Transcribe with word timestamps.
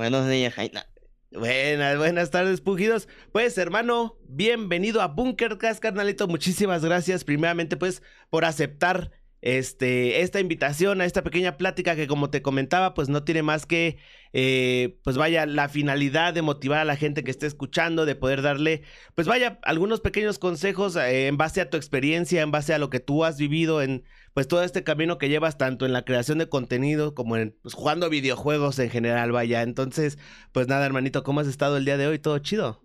Buenos 0.00 0.26
días, 0.30 0.54
Jaina. 0.54 0.86
Buenas, 1.30 1.98
buenas 1.98 2.30
tardes, 2.30 2.62
pujidos. 2.62 3.06
Pues, 3.32 3.58
hermano, 3.58 4.16
bienvenido 4.26 5.02
a 5.02 5.08
Bunkercast, 5.08 5.78
carnalito. 5.78 6.26
Muchísimas 6.26 6.82
gracias, 6.82 7.22
primeramente, 7.22 7.76
pues, 7.76 8.02
por 8.30 8.46
aceptar 8.46 9.10
este, 9.42 10.22
esta 10.22 10.40
invitación 10.40 11.02
a 11.02 11.04
esta 11.04 11.22
pequeña 11.22 11.58
plática 11.58 11.96
que 11.96 12.06
como 12.06 12.30
te 12.30 12.40
comentaba, 12.40 12.94
pues 12.94 13.10
no 13.10 13.24
tiene 13.24 13.42
más 13.42 13.66
que, 13.66 13.98
eh, 14.32 14.98
pues 15.04 15.18
vaya, 15.18 15.44
la 15.44 15.68
finalidad 15.68 16.32
de 16.32 16.40
motivar 16.40 16.78
a 16.78 16.86
la 16.86 16.96
gente 16.96 17.22
que 17.22 17.30
esté 17.30 17.46
escuchando, 17.46 18.06
de 18.06 18.14
poder 18.14 18.40
darle, 18.40 18.80
pues 19.14 19.26
vaya, 19.26 19.58
algunos 19.64 20.00
pequeños 20.00 20.38
consejos 20.38 20.96
eh, 20.96 21.26
en 21.26 21.36
base 21.36 21.60
a 21.60 21.68
tu 21.68 21.76
experiencia, 21.76 22.40
en 22.40 22.52
base 22.52 22.72
a 22.72 22.78
lo 22.78 22.88
que 22.88 23.00
tú 23.00 23.22
has 23.22 23.36
vivido 23.36 23.82
en, 23.82 24.04
pues 24.34 24.48
todo 24.48 24.62
este 24.62 24.84
camino 24.84 25.18
que 25.18 25.28
llevas 25.28 25.58
tanto 25.58 25.86
en 25.86 25.92
la 25.92 26.04
creación 26.04 26.38
de 26.38 26.48
contenido 26.48 27.14
como 27.14 27.36
en, 27.36 27.56
pues 27.62 27.74
jugando 27.74 28.08
videojuegos 28.10 28.78
en 28.78 28.90
general, 28.90 29.32
vaya. 29.32 29.62
Entonces, 29.62 30.18
pues 30.52 30.68
nada, 30.68 30.86
hermanito, 30.86 31.22
¿cómo 31.22 31.40
has 31.40 31.46
estado 31.46 31.76
el 31.76 31.84
día 31.84 31.96
de 31.96 32.06
hoy? 32.06 32.18
¿Todo 32.18 32.38
chido? 32.38 32.82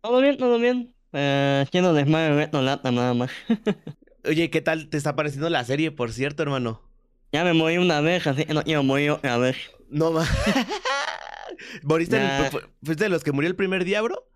Todo 0.00 0.20
bien, 0.20 0.36
todo 0.38 0.58
bien. 0.58 0.94
Eh, 1.12 1.64
haciendo 1.66 1.92
desmadre, 1.92 2.48
no 2.52 2.62
lata 2.62 2.90
nada 2.90 3.14
más. 3.14 3.30
Oye, 4.24 4.50
¿qué 4.50 4.60
tal 4.60 4.88
te 4.88 4.96
está 4.96 5.16
pareciendo 5.16 5.48
la 5.50 5.64
serie, 5.64 5.90
por 5.90 6.12
cierto, 6.12 6.42
hermano? 6.42 6.82
Ya 7.32 7.44
me 7.44 7.52
morí 7.52 7.78
una 7.78 8.00
vez, 8.00 8.26
así 8.26 8.44
que 8.44 8.54
no 8.54 8.62
quiero 8.62 8.82
morir 8.82 9.10
otra 9.12 9.38
vez. 9.38 9.56
No 9.88 10.10
más. 10.10 10.28
¿Moriste? 11.82 12.16
el- 12.16 12.50
¿Fuiste 12.82 13.04
de 13.04 13.10
los 13.10 13.22
que 13.24 13.32
murió 13.32 13.48
el 13.48 13.56
primer 13.56 13.84
día, 13.84 14.00
bro? 14.02 14.26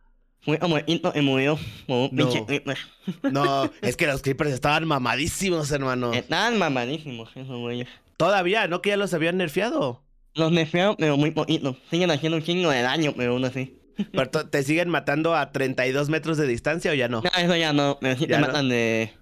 No. 3.31 3.71
es 3.83 3.97
que 3.97 4.07
los 4.07 4.23
creepers 4.23 4.53
estaban 4.53 4.87
mamadísimos, 4.87 5.71
hermano. 5.71 6.13
Están 6.13 6.59
mamadísimos 6.59 7.31
esos 7.35 7.59
güeyes. 7.59 7.89
Todavía, 8.17 8.69
¿no? 8.69 8.83
Que 8.83 8.91
ya 8.91 8.97
los 8.97 9.15
habían 9.15 9.37
nerfeado. 9.37 10.03
Los 10.35 10.53
nerfearon, 10.53 10.97
pero 10.99 11.17
muy 11.17 11.31
poquito. 11.31 11.77
Siguen 11.91 12.11
haciendo 12.11 12.37
un 12.37 12.43
chingo 12.43 12.71
de 12.71 12.83
daño, 12.83 13.15
pero 13.17 13.33
aún 13.33 13.45
así. 13.45 13.79
Pero 14.13 14.29
¿Te 14.29 14.63
siguen 14.65 14.89
matando 14.89 15.37
a 15.37 15.53
32 15.53 16.09
metros 16.09 16.37
de 16.37 16.47
distancia 16.47 16.91
o 16.91 16.95
ya 16.95 17.09
no? 17.09 17.23
No, 17.23 17.31
eso 17.39 17.57
ya 17.57 17.73
no. 17.73 17.99
Pero 18.01 18.19
sí 18.19 18.27
te 18.27 18.35
no. 18.39 18.47
matan 18.47 18.69
de... 18.69 19.13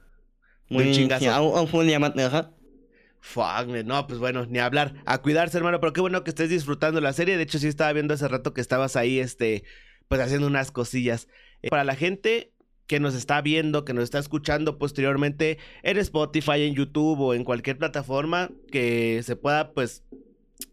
un 0.70 0.92
chingazo. 0.92 1.24
sí, 1.24 1.26
a 1.28 1.40
un, 1.40 1.56
a 1.56 1.60
un 1.60 1.68
full 1.68 1.86
diamante, 1.86 2.22
ajá. 2.22 2.50
Fuck, 3.20 3.68
no, 3.84 4.06
pues 4.08 4.18
bueno, 4.18 4.46
ni 4.46 4.58
hablar. 4.58 4.94
A 5.06 5.18
cuidarse, 5.18 5.56
hermano, 5.56 5.78
pero 5.80 5.92
qué 5.92 6.00
bueno 6.00 6.24
que 6.24 6.30
estés 6.30 6.50
disfrutando 6.50 7.00
la 7.00 7.12
serie. 7.12 7.36
De 7.36 7.44
hecho, 7.44 7.58
sí 7.58 7.68
estaba 7.68 7.92
viendo 7.92 8.14
hace 8.14 8.26
rato 8.26 8.52
que 8.52 8.60
estabas 8.60 8.96
ahí, 8.96 9.20
este, 9.20 9.62
pues 10.12 10.20
haciendo 10.20 10.46
unas 10.46 10.70
cosillas. 10.70 11.26
Eh, 11.62 11.70
para 11.70 11.84
la 11.84 11.96
gente 11.96 12.52
que 12.86 13.00
nos 13.00 13.14
está 13.14 13.40
viendo, 13.40 13.86
que 13.86 13.94
nos 13.94 14.04
está 14.04 14.18
escuchando 14.18 14.76
posteriormente 14.76 15.56
en 15.82 15.96
Spotify, 15.96 16.64
en 16.64 16.74
YouTube 16.74 17.18
o 17.18 17.32
en 17.32 17.44
cualquier 17.44 17.78
plataforma 17.78 18.50
que 18.70 19.22
se 19.22 19.36
pueda, 19.36 19.72
pues, 19.72 20.04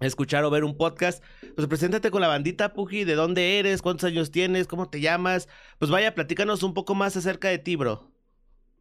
escuchar 0.01 0.43
o 0.43 0.49
ver 0.49 0.65
un 0.65 0.75
podcast, 0.75 1.23
pues 1.55 1.69
preséntate 1.69 2.11
con 2.11 2.19
la 2.19 2.27
bandita, 2.27 2.73
Puji, 2.73 3.05
de 3.05 3.15
dónde 3.15 3.59
eres, 3.59 3.81
cuántos 3.81 4.09
años 4.09 4.29
tienes, 4.29 4.67
cómo 4.67 4.89
te 4.89 4.99
llamas. 4.99 5.47
Pues 5.77 5.89
vaya, 5.89 6.13
platícanos 6.15 6.61
un 6.61 6.73
poco 6.73 6.93
más 6.93 7.15
acerca 7.15 7.47
de 7.47 7.59
ti, 7.59 7.77
bro. 7.77 8.11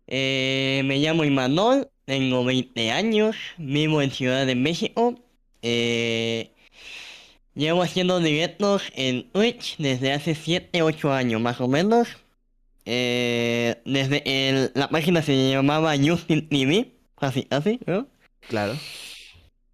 Eh, 0.09 0.83
me 0.87 0.98
llamo 0.98 1.22
Imanol, 1.22 1.89
tengo 2.05 2.45
20 2.45 2.91
años, 2.91 3.37
vivo 3.59 4.03
en 4.03 4.11
Ciudad 4.11 4.45
de 4.45 4.56
México. 4.56 5.15
Eh, 5.62 6.50
llevo 7.59 7.83
haciendo 7.83 8.20
directos 8.20 8.84
en 8.95 9.28
Twitch 9.31 9.77
desde 9.78 10.12
hace 10.12 10.34
7, 10.34 10.81
8 10.83 11.12
años 11.12 11.41
más 11.42 11.61
o 11.61 11.69
menos. 11.69 12.09
Eh, 12.87 13.77
desde 13.84 14.23
el- 14.48 14.73
la 14.75 14.89
página 14.89 15.20
se 15.20 15.50
llamaba 15.50 15.95
Justin 16.03 16.48
TV, 16.48 16.92
así, 17.17 17.47
así, 17.50 17.81
¿no? 17.87 18.06
Claro. 18.48 18.75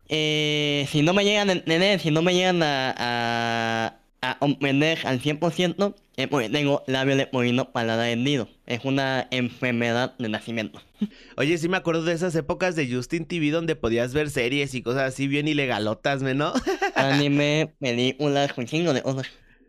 Eh, 0.08 0.86
si 0.90 1.02
no 1.02 1.12
me 1.14 1.24
llegan 1.24 1.48
a 1.48 1.52
entender, 1.52 2.00
si 2.00 2.10
no 2.10 2.22
me 2.22 2.34
llegan 2.34 2.62
a, 2.62 2.94
a, 2.98 3.98
a 4.30 4.38
comprender 4.38 4.98
al 5.04 5.20
100%, 5.20 5.94
es 6.16 6.28
porque 6.28 6.48
tengo 6.48 6.82
labio 6.86 7.14
leporino 7.16 7.72
paladar 7.72 8.08
hendido. 8.08 8.48
Es 8.66 8.84
una 8.84 9.26
enfermedad 9.30 10.14
de 10.18 10.28
nacimiento. 10.28 10.80
Oye, 11.36 11.58
sí 11.58 11.68
me 11.68 11.76
acuerdo 11.76 12.02
de 12.04 12.12
esas 12.12 12.34
épocas 12.36 12.76
de 12.76 12.92
Justin 12.92 13.26
TV 13.26 13.50
donde 13.50 13.76
podías 13.76 14.14
ver 14.14 14.30
series 14.30 14.74
y 14.74 14.82
cosas 14.82 15.02
así 15.12 15.26
bien 15.28 15.48
ilegalotas, 15.48 16.22
¿me 16.22 16.34
no? 16.34 16.52
Anime, 16.94 17.74
películas, 17.80 18.52
un 18.56 18.66
chingo 18.66 18.92
de 18.92 19.02
cosas. 19.02 19.26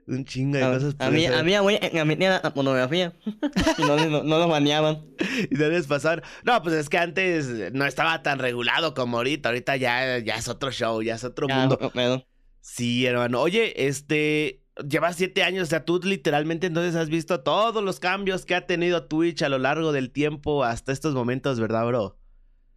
Un 0.08 0.24
chingo 0.24 0.58
de 0.58 0.64
A- 0.64 0.72
cosas. 0.74 0.94
por 0.94 1.08
Había, 1.08 1.30
eso. 1.30 1.40
había 1.40 1.62
güey 1.62 1.78
admitían 1.78 2.40
la 2.44 2.54
pornografía. 2.54 3.14
y 3.78 3.82
no, 3.82 3.96
no, 3.98 4.24
no 4.24 4.38
lo 4.38 4.48
baneaban. 4.48 5.04
Y 5.50 5.56
no 5.56 5.68
les 5.68 5.88
pasaban. 5.88 6.22
No, 6.44 6.62
pues 6.62 6.76
es 6.76 6.90
que 6.90 7.00
antes 7.00 7.48
no 7.74 7.86
estaba 7.88 8.22
tan 8.22 8.38
regulado 8.38 8.94
como 8.94 9.18
ahorita. 9.18 9.50
Ahorita 9.50 9.76
ya, 9.78 10.20
ya 10.20 10.36
es 10.36 10.48
otro 10.48 10.72
show, 10.72 11.02
ya 11.02 11.16
es 11.16 11.24
otro 11.24 11.48
Ya, 11.48 11.58
mundo. 11.58 11.92
no, 11.96 12.24
Sí, 12.66 13.06
hermano. 13.06 13.42
Oye, 13.42 13.88
este. 13.88 14.64
Llevas 14.90 15.16
siete 15.16 15.44
años, 15.44 15.64
o 15.64 15.70
sea, 15.70 15.86
tú 15.86 16.02
literalmente 16.04 16.68
entonces 16.68 16.96
has 16.96 17.10
visto 17.10 17.42
todos 17.42 17.82
los 17.82 18.00
cambios 18.02 18.46
que 18.46 18.56
ha 18.56 18.66
tenido 18.66 19.06
Twitch 19.06 19.44
a 19.44 19.50
lo 19.50 19.60
largo 19.60 19.94
del 19.94 20.12
tiempo 20.12 20.66
hasta 20.66 20.92
estos 20.92 21.14
momentos, 21.14 21.60
¿verdad, 21.60 21.86
bro? 21.86 22.18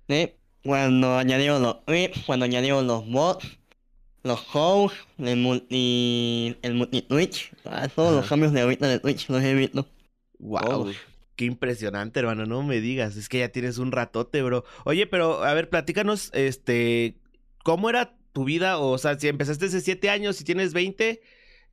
Sí, 0.08 0.34
cuando 0.62 1.16
añadieron 1.16 1.62
los 1.62 1.78
cuando 2.26 2.44
añadieron 2.44 2.86
los 2.86 3.10
bots, 3.10 3.58
los 4.22 4.46
hosts, 4.52 4.98
el 5.16 5.38
multi, 5.38 6.56
el 6.62 6.74
multi 6.74 7.02
Twitch, 7.02 7.50
ah, 7.64 7.88
todos 7.88 8.14
los 8.14 8.28
cambios 8.28 8.52
de 8.52 8.60
ahorita 8.60 8.86
de 8.86 9.00
Twitch 9.00 9.28
los 9.28 9.42
he 9.42 9.54
visto. 9.54 9.88
Wow. 10.38 10.92
Qué 11.34 11.46
impresionante, 11.46 12.20
hermano, 12.20 12.46
no 12.46 12.62
me 12.62 12.80
digas, 12.80 13.16
es 13.16 13.28
que 13.28 13.38
ya 13.38 13.48
tienes 13.48 13.78
un 13.78 13.90
ratote, 13.90 14.42
bro. 14.42 14.64
Oye, 14.84 15.08
pero 15.08 15.42
a 15.42 15.52
ver, 15.54 15.68
platícanos, 15.68 16.30
este, 16.34 17.16
¿cómo 17.64 17.90
era 17.90 18.17
tu 18.38 18.44
vida? 18.44 18.78
O 18.78 18.96
sea, 18.98 19.18
si 19.18 19.26
empezaste 19.26 19.66
hace 19.66 19.80
siete 19.80 20.10
años 20.10 20.40
y 20.40 20.44
tienes 20.44 20.72
20, 20.72 21.20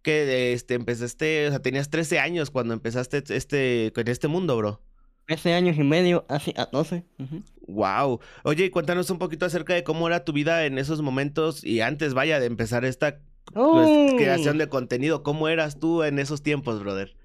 que 0.01 0.53
este, 0.53 0.73
empezaste, 0.73 1.47
o 1.47 1.49
sea, 1.51 1.61
tenías 1.61 1.91
13 1.91 2.17
años 2.17 2.49
cuando 2.49 2.73
empezaste 2.73 3.23
este, 3.29 3.93
en 3.95 4.07
este 4.07 4.27
mundo, 4.27 4.57
bro. 4.57 4.81
13 5.27 5.53
años 5.53 5.77
y 5.77 5.83
medio, 5.83 6.25
así 6.27 6.55
a 6.57 6.65
12. 6.65 7.03
ujú. 7.19 7.43
Wow. 7.67 8.19
Oye, 8.43 8.71
cuéntanos 8.71 9.11
un 9.11 9.19
poquito 9.19 9.45
acerca 9.45 9.75
de 9.75 9.83
cómo 9.83 10.07
era 10.07 10.25
tu 10.25 10.33
vida 10.33 10.65
en 10.65 10.79
esos 10.79 11.03
momentos 11.03 11.63
y 11.63 11.81
antes, 11.81 12.15
vaya, 12.15 12.39
de 12.39 12.47
empezar 12.47 12.83
esta 12.83 13.19
pues, 13.53 13.87
¡Oh! 13.87 14.15
creación 14.17 14.57
de 14.57 14.67
contenido. 14.67 15.21
¿Cómo 15.21 15.47
eras 15.49 15.79
tú 15.79 16.01
en 16.01 16.17
esos 16.17 16.41
tiempos, 16.41 16.79
brother? 16.79 17.15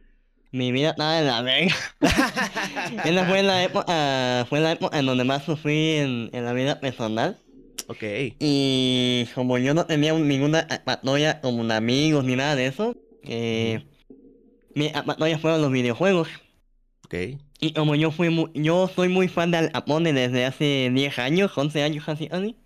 Mi 0.52 0.70
vida 0.70 0.90
estaba 0.90 1.18
en 1.18 1.26
la 1.26 1.40
verga. 1.40 1.74
Esa 3.06 3.24
fue 3.24 3.42
la 3.42 3.64
época, 3.64 4.46
fue 4.50 4.60
la 4.60 4.72
época 4.72 4.98
en 4.98 5.06
donde 5.06 5.24
más 5.24 5.44
sufrí 5.44 5.96
en, 5.96 6.28
en 6.34 6.44
la 6.44 6.52
vida 6.52 6.78
personal. 6.78 7.38
Ok. 7.88 8.02
Y 8.38 9.26
como 9.34 9.58
yo 9.58 9.74
no 9.74 9.86
tenía 9.86 10.12
ninguna 10.14 10.60
apatoya 10.70 11.40
como 11.40 11.64
de 11.64 11.74
amigos 11.74 12.24
ni 12.24 12.36
nada 12.36 12.56
de 12.56 12.66
eso, 12.66 12.94
eh, 13.22 13.84
mi 14.74 14.88
apatoya 14.94 15.38
fueron 15.38 15.62
los 15.62 15.72
videojuegos. 15.72 16.28
Ok. 17.04 17.14
Y 17.60 17.72
como 17.72 17.94
yo 17.94 18.10
fui 18.10 18.30
mu- 18.30 18.48
yo 18.54 18.88
soy 18.94 19.08
muy 19.08 19.28
fan 19.28 19.50
del 19.50 19.70
Apone 19.74 20.12
desde 20.12 20.46
hace 20.46 20.90
10 20.94 21.18
años, 21.18 21.56
11 21.56 21.82
años 21.82 22.04
casi 22.04 22.28
así, 22.30 22.56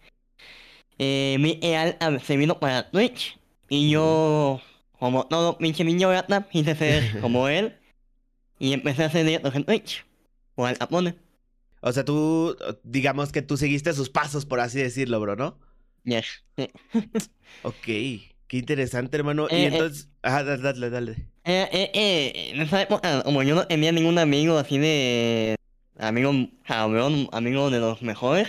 eh, 0.99 1.37
mi 1.41 1.59
EAL 1.63 1.97
a- 2.01 2.19
se 2.21 2.37
vino 2.37 2.59
para 2.61 2.91
Twitch. 2.91 3.37
Y 3.69 3.91
yo, 3.91 4.61
como 4.99 5.27
todo 5.27 5.59
pinche 5.59 5.83
niño 5.85 6.11
gata, 6.11 6.47
quise 6.51 6.75
ser 6.77 7.03
como 7.21 7.49
él. 7.49 7.75
Y 8.61 8.73
empecé 8.73 9.03
a 9.03 9.07
hacer 9.07 9.25
directos 9.27 9.55
en 9.57 9.65
Twitch. 9.65 10.05
Por 10.55 10.71
el 10.71 10.77
Apone. 10.79 11.17
O 11.87 11.93
sea, 11.93 12.03
tú, 12.03 12.57
digamos 12.83 13.31
que 13.31 13.43
tú 13.43 13.59
seguiste 13.59 13.93
sus 13.93 14.09
pasos, 14.09 14.47
por 14.47 14.59
así 14.59 14.79
decirlo, 14.79 15.21
bro, 15.21 15.37
¿no? 15.37 15.59
Yes. 16.05 16.43
sí. 16.57 16.71
Ok, 17.63 17.85
qué 17.85 18.57
interesante, 18.57 19.19
hermano. 19.19 19.49
Eh, 19.51 19.59
y 19.59 19.63
eh. 19.65 19.67
entonces, 19.67 20.09
ajá, 20.23 20.45
dale, 20.45 20.63
dale, 20.63 20.89
dale. 20.89 21.13
Eh, 21.45 21.69
eh, 21.71 21.91
eh, 21.93 22.51
en 22.55 22.63
esa 22.63 22.81
época, 22.81 23.23
como 23.23 23.43
yo 23.43 23.55
no 23.55 23.67
tenía 23.67 23.93
ningún 23.93 24.19
amigo 24.19 24.57
así 24.57 24.79
de... 24.79 25.57
Amigo 25.99 26.33
cabrón, 26.67 27.29
amigo 27.33 27.69
de 27.69 27.81
los 27.81 28.01
mejores. 28.01 28.49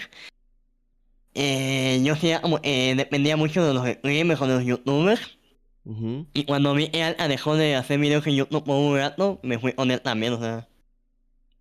Eh, 1.33 1.99
yo 2.05 2.15
sí, 2.15 2.31
como, 2.41 2.61
eh, 2.63 2.93
dependía 2.95 3.35
mucho 3.35 3.67
de 3.67 3.73
los 3.73 3.85
streamers 3.85 4.41
o 4.41 4.47
de 4.47 4.53
los 4.53 4.63
youtubers. 4.63 5.37
Ujú. 5.83 6.25
Y 6.33 6.45
cuando 6.45 6.73
vi 6.73 6.89
Alta 7.01 7.27
dejó 7.27 7.57
de 7.57 7.75
hacer 7.75 7.99
videos 7.99 8.25
en 8.27 8.35
YouTube 8.35 8.63
por 8.63 8.77
un 8.77 8.97
rato, 8.97 9.41
me 9.43 9.59
fui 9.59 9.73
con 9.73 9.91
él 9.91 9.99
también, 9.99 10.31
o 10.31 10.39
sea. 10.39 10.69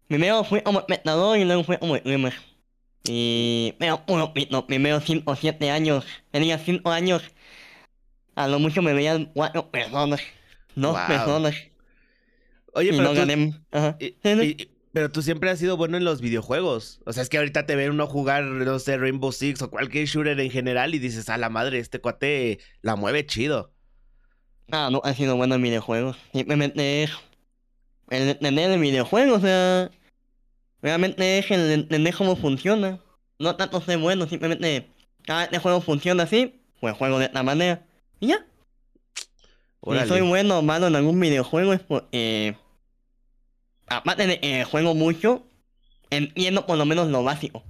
Primero 0.09 0.45
fui 0.45 0.61
como 0.63 0.81
espectador 0.81 1.39
y 1.39 1.45
luego 1.45 1.65
fui 1.65 1.77
como 1.79 1.97
streamer. 1.97 2.35
Y... 3.07 3.75
Pero, 3.79 4.03
bueno, 4.07 4.33
los 4.51 4.63
primeros 4.65 5.05
5 5.05 5.31
o 5.31 5.37
7 5.37 5.71
años, 5.71 6.05
tenía 6.31 6.59
5 6.59 6.91
años, 6.91 7.23
a 8.35 8.49
lo 8.49 8.59
mucho 8.59 8.83
me 8.83 8.93
veían 8.95 9.31
4 9.35 9.71
personas. 9.71 10.21
2 10.75 10.93
Guau. 10.93 11.07
personas. 11.07 11.55
Oye, 12.73 12.89
y 12.89 12.91
pero 12.93 13.03
no 13.05 13.11
tú, 13.11 13.17
gané. 13.17 13.53
Ajá. 13.71 13.97
y- 14.01 14.17
y- 14.25 14.71
pero 14.93 15.11
tú 15.11 15.23
siempre 15.23 15.51
has 15.51 15.59
sido 15.59 15.77
bueno 15.77 15.97
en 15.97 16.05
los 16.05 16.21
videojuegos. 16.21 17.01
O 17.05 17.13
sea, 17.13 17.23
es 17.25 17.29
que 17.29 17.37
ahorita 17.39 17.67
te 17.67 17.75
ven 17.75 17.91
uno 17.91 18.07
jugar, 18.07 18.45
no 18.45 18.79
sé, 18.79 18.97
Rainbow 18.97 19.33
Six 19.33 19.61
o 19.63 19.71
cualquier 19.71 20.07
shooter 20.07 20.39
en 20.39 20.51
general 20.53 20.95
y 20.95 21.01
dices, 21.01 21.29
a 21.29 21.37
la 21.37 21.49
madre, 21.51 21.81
este 21.81 22.01
cuate 22.01 22.61
la 22.81 22.95
mueve 22.95 23.27
chido. 23.27 23.73
Ah, 24.71 24.89
no 24.93 25.01
ha 25.05 25.13
sido 25.15 25.37
bueno 25.37 25.57
en 25.57 25.63
videojuegos. 25.63 26.17
Simplemente 26.33 27.03
es 27.03 27.11
el 28.11 28.29
entender 28.29 28.71
el 28.71 28.81
videojuego, 28.81 29.37
o 29.37 29.41
sea, 29.41 29.91
realmente 30.83 31.39
es 31.39 31.51
el 31.51 31.71
entender 31.71 32.15
cómo 32.15 32.37
funciona. 32.37 33.01
No 33.39 33.57
tanto 33.57 33.81
ser 33.81 33.99
bueno, 33.99 34.27
simplemente 34.29 34.89
cada 35.23 35.45
este 35.45 35.59
juego 35.59 35.81
funciona 35.81 36.23
así, 36.25 36.61
pues 36.81 36.97
juego 36.97 37.19
de 37.19 37.27
esta 37.27 37.43
manera. 37.43 37.87
Y 38.21 38.29
ya. 38.29 38.47
Si 39.83 40.09
soy 40.09 40.21
bueno 40.23 40.59
o 40.59 40.63
malo 40.63 40.87
en 40.87 40.97
algún 40.97 41.21
videojuego 41.21 41.73
es 41.73 41.81
porque... 41.81 42.57
aparte 43.87 44.27
de 44.27 44.41
que 44.41 44.65
juego 44.65 44.95
mucho, 44.95 45.47
entiendo 46.11 46.65
por 46.67 46.79
lo 46.79 46.87
menos 46.87 47.09
lo 47.09 47.23
básico. 47.23 47.65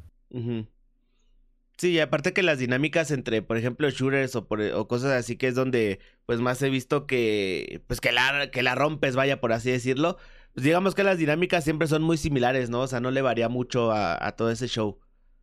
Sí, 1.77 1.91
y 1.91 2.01
aparte 2.01 2.33
que 2.33 2.43
las 2.43 2.59
dinámicas 2.59 3.11
entre, 3.11 3.43
por 3.43 3.57
ejemplo, 3.57 3.91
shooters 3.91 4.37
o, 4.37 4.47
o 4.75 4.89
cosas 4.89 5.13
así 5.13 5.37
que 5.37 5.49
es 5.49 5.55
donde 5.55 5.99
pues 6.25 6.41
más 6.41 6.63
he 6.63 6.71
visto 6.71 7.07
que 7.07 7.83
pues 7.89 8.01
que 8.01 8.13
la, 8.13 8.51
que 8.51 8.63
la 8.63 8.75
rompes, 8.75 9.17
vaya 9.17 9.41
por 9.41 9.53
así 9.53 9.71
decirlo. 9.71 10.17
Pues 10.55 10.65
digamos 10.65 10.95
que 10.95 11.03
las 11.03 11.19
dinámicas 11.19 11.65
siempre 11.65 11.89
son 11.89 12.03
muy 12.03 12.17
similares, 12.17 12.71
¿no? 12.71 12.83
O 12.83 12.87
sea, 12.87 13.01
no 13.01 13.11
le 13.11 13.23
varía 13.23 13.49
mucho 13.49 13.91
a, 13.93 14.33
todo 14.37 14.51
ese 14.51 14.69
show. 14.69 15.01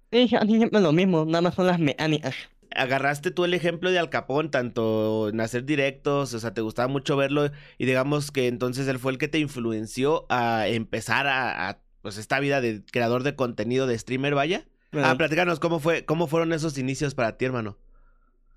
Sí, 0.09 0.29
siempre 0.29 0.69
es 0.71 0.83
lo 0.83 0.93
mismo, 0.93 1.25
nada 1.25 1.41
más 1.41 1.55
son 1.55 1.67
las 1.67 1.79
mecánicas. 1.79 2.33
Agarraste 2.73 3.31
tú 3.31 3.43
el 3.43 3.53
ejemplo 3.53 3.91
de 3.91 3.99
Al 3.99 4.09
Capón, 4.09 4.49
tanto 4.49 5.27
en 5.27 5.41
hacer 5.41 5.65
directos, 5.65 6.33
o 6.33 6.39
sea, 6.39 6.53
te 6.53 6.61
gustaba 6.61 6.87
mucho 6.87 7.17
verlo 7.17 7.51
y 7.77 7.85
digamos 7.85 8.31
que 8.31 8.47
entonces 8.47 8.87
él 8.87 8.99
fue 8.99 9.11
el 9.11 9.17
que 9.17 9.27
te 9.27 9.39
influenció 9.39 10.25
a 10.29 10.69
empezar 10.69 11.27
a, 11.27 11.69
a 11.69 11.81
pues 12.01 12.17
esta 12.17 12.39
vida 12.39 12.61
de 12.61 12.81
creador 12.89 13.23
de 13.23 13.35
contenido 13.35 13.87
de 13.87 13.99
streamer, 13.99 14.33
vaya. 14.33 14.65
Ah, 14.93 15.15
platícanos 15.17 15.59
cómo 15.59 15.79
fue, 15.79 16.03
cómo 16.05 16.27
fueron 16.27 16.51
esos 16.53 16.77
inicios 16.77 17.15
para 17.15 17.37
ti, 17.37 17.45
hermano. 17.45 17.77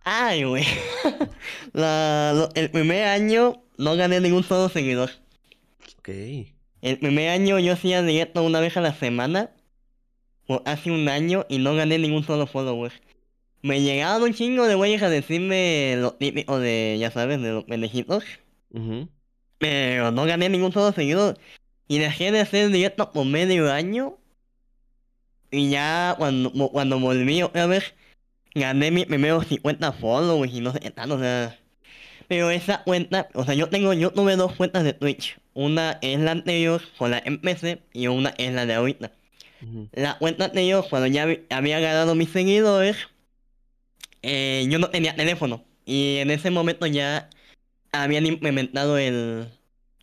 Ay, 0.03 0.45
güey. 0.45 0.65
el 2.55 2.71
primer 2.71 3.05
año 3.05 3.63
no 3.79 3.97
gané 3.97 4.21
ningún 4.21 4.45
solo 4.45 4.69
seguidor. 4.69 5.11
Ok. 5.99 6.09
El 6.83 6.99
primer 6.99 7.31
año 7.31 7.59
yo 7.59 7.73
hacía 7.73 8.03
directo 8.03 8.43
una 8.43 8.61
vez 8.61 8.77
a 8.77 8.81
la 8.81 8.95
semana. 8.95 9.51
Por 10.47 10.63
hace 10.67 10.91
un 10.91 11.09
año 11.09 11.47
y 11.49 11.59
no 11.59 11.75
gané 11.75 11.99
ningún 11.99 12.25
solo 12.25 12.47
follower. 12.47 12.93
Me 13.63 13.81
llegaban 13.81 14.23
un 14.23 14.35
chingo 14.35 14.67
de 14.67 14.75
güeyes 14.75 15.03
a 15.03 15.09
decirme 15.09 15.97
lo 15.99 16.13
típico 16.13 16.59
de, 16.59 16.99
ya 17.01 17.11
sabes, 17.11 17.41
de 17.41 17.53
los. 17.53 18.25
Pero 19.57 20.11
no 20.11 20.27
gané 20.27 20.51
ningún 20.51 20.73
solo 20.73 20.93
seguidor. 20.93 21.39
Y 21.89 21.99
dejé 21.99 22.31
de 22.31 22.41
hacer 22.41 22.69
directo 22.71 23.11
por 23.13 23.25
medio 23.25 23.73
año 23.73 24.19
y 25.55 25.71
ya 25.71 26.15
cuando, 26.19 26.51
cuando 26.71 26.99
volví 26.99 27.43
otra 27.43 27.67
vez, 27.67 27.95
gané 28.55 28.91
mis 28.91 29.07
primeros 29.07 29.47
50 29.47 29.93
followers 29.93 30.53
y 30.53 30.61
no 30.61 30.73
sé 30.73 30.81
qué 30.81 30.91
tal, 30.91 31.13
o 31.13 31.19
sea. 31.19 31.59
Pero 32.27 32.51
esa 32.51 32.83
cuenta, 32.83 33.29
o 33.35 33.45
sea, 33.45 33.55
yo 33.55 33.69
tengo, 33.69 33.93
yo 33.93 34.11
tuve 34.11 34.37
dos 34.37 34.53
cuentas 34.55 34.83
de 34.85 34.95
Twitch. 34.95 35.39
Una 35.53 35.99
es 36.03 36.19
la 36.19 36.33
anterior, 36.33 36.83
con 36.99 37.11
la 37.11 37.23
MPC, 37.25 37.83
y 37.93 38.07
una 38.07 38.35
es 38.39 38.53
la 38.53 38.67
de 38.67 38.75
ahorita. 38.75 39.13
La 39.93 40.19
cuenta 40.19 40.47
anterior, 40.47 40.85
cuando 40.91 41.07
ya 41.07 41.27
había 41.51 41.81
ganado 41.81 42.15
mis 42.15 42.31
seguidores, 42.31 42.97
eh, 44.23 44.67
yo 44.69 44.79
no 44.79 44.91
tenía 44.91 45.15
teléfono. 45.17 45.65
Y 45.87 46.17
en 46.17 46.31
ese 46.31 46.51
momento 46.51 46.87
ya 46.87 47.31
habían 47.93 48.27
implementado 48.27 48.99
el, 48.99 49.49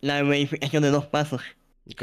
la 0.00 0.22
verificación 0.22 0.82
de 0.82 0.90
dos 0.90 1.06
pasos. 1.06 1.42
Ok. 1.90 2.02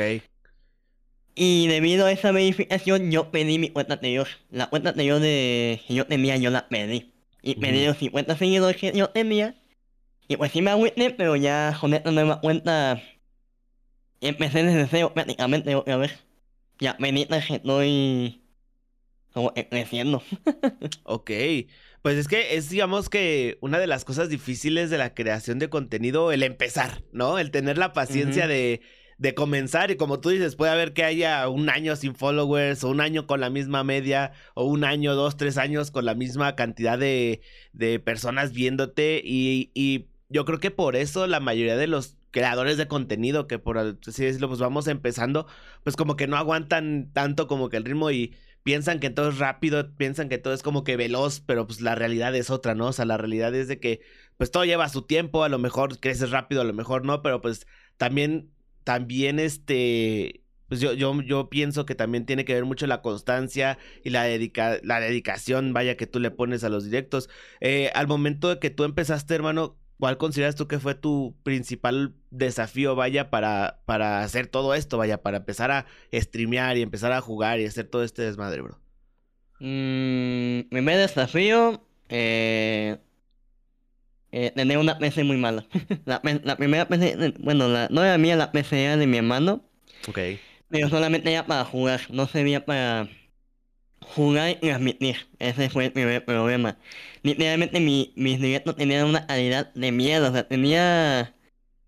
Y 1.41 1.68
debido 1.68 2.06
a 2.06 2.12
esa 2.12 2.33
verificación, 2.33 3.12
yo 3.12 3.31
pedí 3.31 3.59
mi 3.59 3.69
cuenta 3.69 3.94
anterior. 3.94 4.27
La 4.51 4.69
cuenta 4.69 4.89
anterior 4.89 5.21
de 5.21 5.81
que 5.88 5.94
yo 5.94 6.06
tenía, 6.06 6.36
yo 6.36 6.50
la 6.50 6.68
pedí. 6.68 7.13
Y 7.41 7.56
pedí 7.56 7.86
los 7.86 7.95
50 7.95 8.36
seguidores 8.36 8.75
que 8.75 8.91
yo 8.91 9.09
tenía. 9.12 9.56
Y 10.27 10.36
pues 10.36 10.51
sí 10.51 10.62
me 10.62 10.71
agüité, 10.71 11.12
pero 11.12 11.38
ya 11.38 11.77
con 11.80 11.94
esta 11.94 12.12
nueva 12.12 12.41
cuenta 12.41 13.01
empecé 14.19 14.63
desde 14.63 14.86
cero 14.91 15.13
prácticamente 15.13 15.74
otra 15.75 15.95
vez. 15.95 16.12
Ya, 16.77 16.97
benita 17.00 17.39
que 17.39 17.56
estoy 17.56 18.44
como 19.31 19.53
creciendo. 19.53 20.21
ok. 21.03 21.31
Pues 22.01 22.18
es 22.18 22.27
que 22.27 22.57
es, 22.57 22.69
digamos 22.69 23.07
que 23.07 23.57
una 23.62 23.80
de 23.80 23.88
las 23.88 24.03
cosas 24.03 24.27
difíciles 24.27 24.89
de 24.89 24.97
la 24.97 25.13
creación 25.13 25.57
de 25.57 25.69
contenido, 25.69 26.33
el 26.33 26.44
empezar, 26.44 27.01
¿no? 27.13 27.39
El 27.39 27.51
tener 27.51 27.77
la 27.77 27.94
paciencia 27.94 28.45
de 28.45 28.81
de 29.19 29.36
comenzar 29.36 29.92
y 29.92 29.98
como 29.98 30.21
tú 30.21 30.30
dices, 30.30 30.56
puede 30.56 30.71
haber 30.71 30.94
que 30.94 31.04
haya 31.04 31.48
un 31.50 31.69
año 31.69 31.95
sin 31.98 32.16
followers 32.16 32.83
o 32.83 32.89
un 32.89 33.01
año 33.01 33.27
con 33.27 33.42
la 33.42 33.50
misma 33.50 33.83
media 33.83 34.31
o 34.56 34.63
un 34.63 34.86
año, 34.86 35.13
dos, 35.13 35.36
tres 35.36 35.57
años 35.57 35.92
con 35.92 36.06
la 36.06 36.16
misma 36.16 36.56
cantidad 36.56 36.98
de, 36.98 37.42
de 37.74 38.00
personas 38.00 38.54
viéndote 38.54 39.21
y, 39.24 39.71
y 39.75 40.07
yo 40.30 40.45
creo 40.45 40.60
que 40.60 40.71
por 40.71 40.95
eso 40.95 41.27
la 41.27 41.42
mayoría 41.42 41.75
de 41.75 41.88
los 41.88 42.18
creadores 42.31 42.77
de 42.77 42.88
contenido 42.88 43.45
que 43.48 43.60
por 43.60 43.77
así 43.77 44.24
decirlo 44.24 44.48
pues 44.48 44.60
vamos 44.60 44.88
empezando 44.88 45.48
pues 45.83 45.95
como 45.98 46.16
que 46.16 46.27
no 46.27 46.38
aguantan 46.38 47.12
tanto 47.12 47.48
como 47.48 47.69
que 47.69 47.77
el 47.77 47.83
ritmo 47.83 48.12
y 48.12 48.36
piensan 48.63 49.00
que 49.00 49.10
todo 49.10 49.30
es 49.30 49.38
rápido, 49.38 49.95
piensan 49.95 50.30
que 50.30 50.38
todo 50.38 50.54
es 50.54 50.63
como 50.63 50.83
que 50.83 50.98
veloz, 50.98 51.42
pero 51.42 51.66
pues 51.66 51.81
la 51.81 51.95
realidad 51.95 52.36
es 52.36 52.50
otra, 52.50 52.75
¿no? 52.75 52.88
O 52.88 52.94
sea, 52.94 53.06
la 53.06 53.18
realidad 53.18 53.56
es 53.56 53.68
de 53.68 53.80
que 53.80 54.01
pues 54.38 54.51
todo 54.51 54.63
lleva 54.66 54.89
su 54.89 55.04
tiempo, 55.04 55.44
a 55.44 55.50
lo 55.50 55.60
mejor 55.60 56.00
creces 56.00 56.31
rápido, 56.31 56.62
a 56.62 56.66
lo 56.66 56.74
mejor 56.74 57.04
no, 57.06 57.21
pero 57.21 57.42
pues 57.42 57.66
también 57.98 58.51
también 58.89 59.38
este, 59.38 60.41
pues 60.68 60.81
yo, 60.81 60.94
yo, 60.94 61.50
pienso 61.51 61.86
que 61.86 61.94
también 61.94 62.25
tiene 62.25 62.44
que 62.44 62.56
ver 62.56 62.65
mucho 62.65 62.88
la 62.88 63.03
constancia 63.03 63.77
y 64.03 64.09
la, 64.09 64.24
dedica 64.24 64.80
la 64.81 65.00
dedicación, 65.00 65.74
vaya, 65.74 65.95
que 65.95 66.07
tú 66.07 66.19
le 66.19 66.31
pones 66.31 66.63
a 66.63 66.69
los 66.69 66.86
directos. 66.86 67.30
Eh, 67.62 67.91
al 67.94 68.07
momento 68.07 68.50
de 68.50 68.57
que 68.57 68.71
tú 68.71 68.86
empezaste, 68.86 69.36
hermano, 69.36 69.77
¿cuál 70.00 70.18
consideras 70.18 70.56
tú 70.56 70.68
que 70.68 70.80
fue 70.80 70.95
tu 70.95 71.36
principal 71.44 72.15
desafío, 72.31 72.95
vaya, 72.95 73.30
para, 73.30 73.80
para 73.86 74.24
hacer 74.24 74.47
todo 74.47 74.74
esto, 74.74 74.97
vaya, 74.97 75.21
para 75.21 75.38
empezar 75.38 75.69
a 75.69 75.85
streamear 76.12 76.75
y 76.75 76.81
empezar 76.81 77.12
a 77.12 77.21
jugar 77.21 77.59
y 77.59 77.68
hacer 77.68 77.85
todo 77.85 78.03
este 78.03 78.24
desmadre, 78.24 78.63
bro? 78.63 78.80
mi 79.59 80.63
mm, 80.65 80.69
primer 80.71 80.97
desafío, 80.97 81.85
eh, 82.07 82.97
eh, 84.31 84.52
tener 84.56 84.78
una 84.78 84.98
PC 84.98 85.24
muy 85.24 85.38
mala. 85.38 85.66
la, 86.06 86.22
la, 86.44 86.56
primera 86.56 86.88
PC, 86.88 87.34
bueno, 87.40 87.68
la, 87.68 87.88
no 87.90 88.04
era 88.04 88.18
mía, 88.18 88.36
la 88.36 88.52
PC 88.52 88.84
era 88.84 88.98
de 88.98 89.08
mi 89.08 89.18
hermano. 89.18 89.64
Ok. 90.08 90.20
Pero 90.70 90.90
solamente 90.90 91.31
era 91.31 91.46
para 91.46 91.66
jugar, 91.66 92.02
no 92.10 92.28
servía 92.28 92.66
para 92.66 93.10
jugar 94.02 94.52
y 94.52 94.56
transmitir. 94.56 95.28
Ese 95.40 95.70
fue 95.70 95.86
el 95.86 95.92
primer 95.92 96.24
problema. 96.24 96.78
Literalmente 97.24 97.80
mi, 97.80 98.14
mis 98.16 98.40
directos 98.40 98.76
tenían 98.76 99.08
una 99.08 99.26
calidad 99.26 99.74
de 99.74 99.92
miedo, 99.92 100.30
o 100.30 100.34
sea, 100.34 100.48
tenía... 100.48 101.36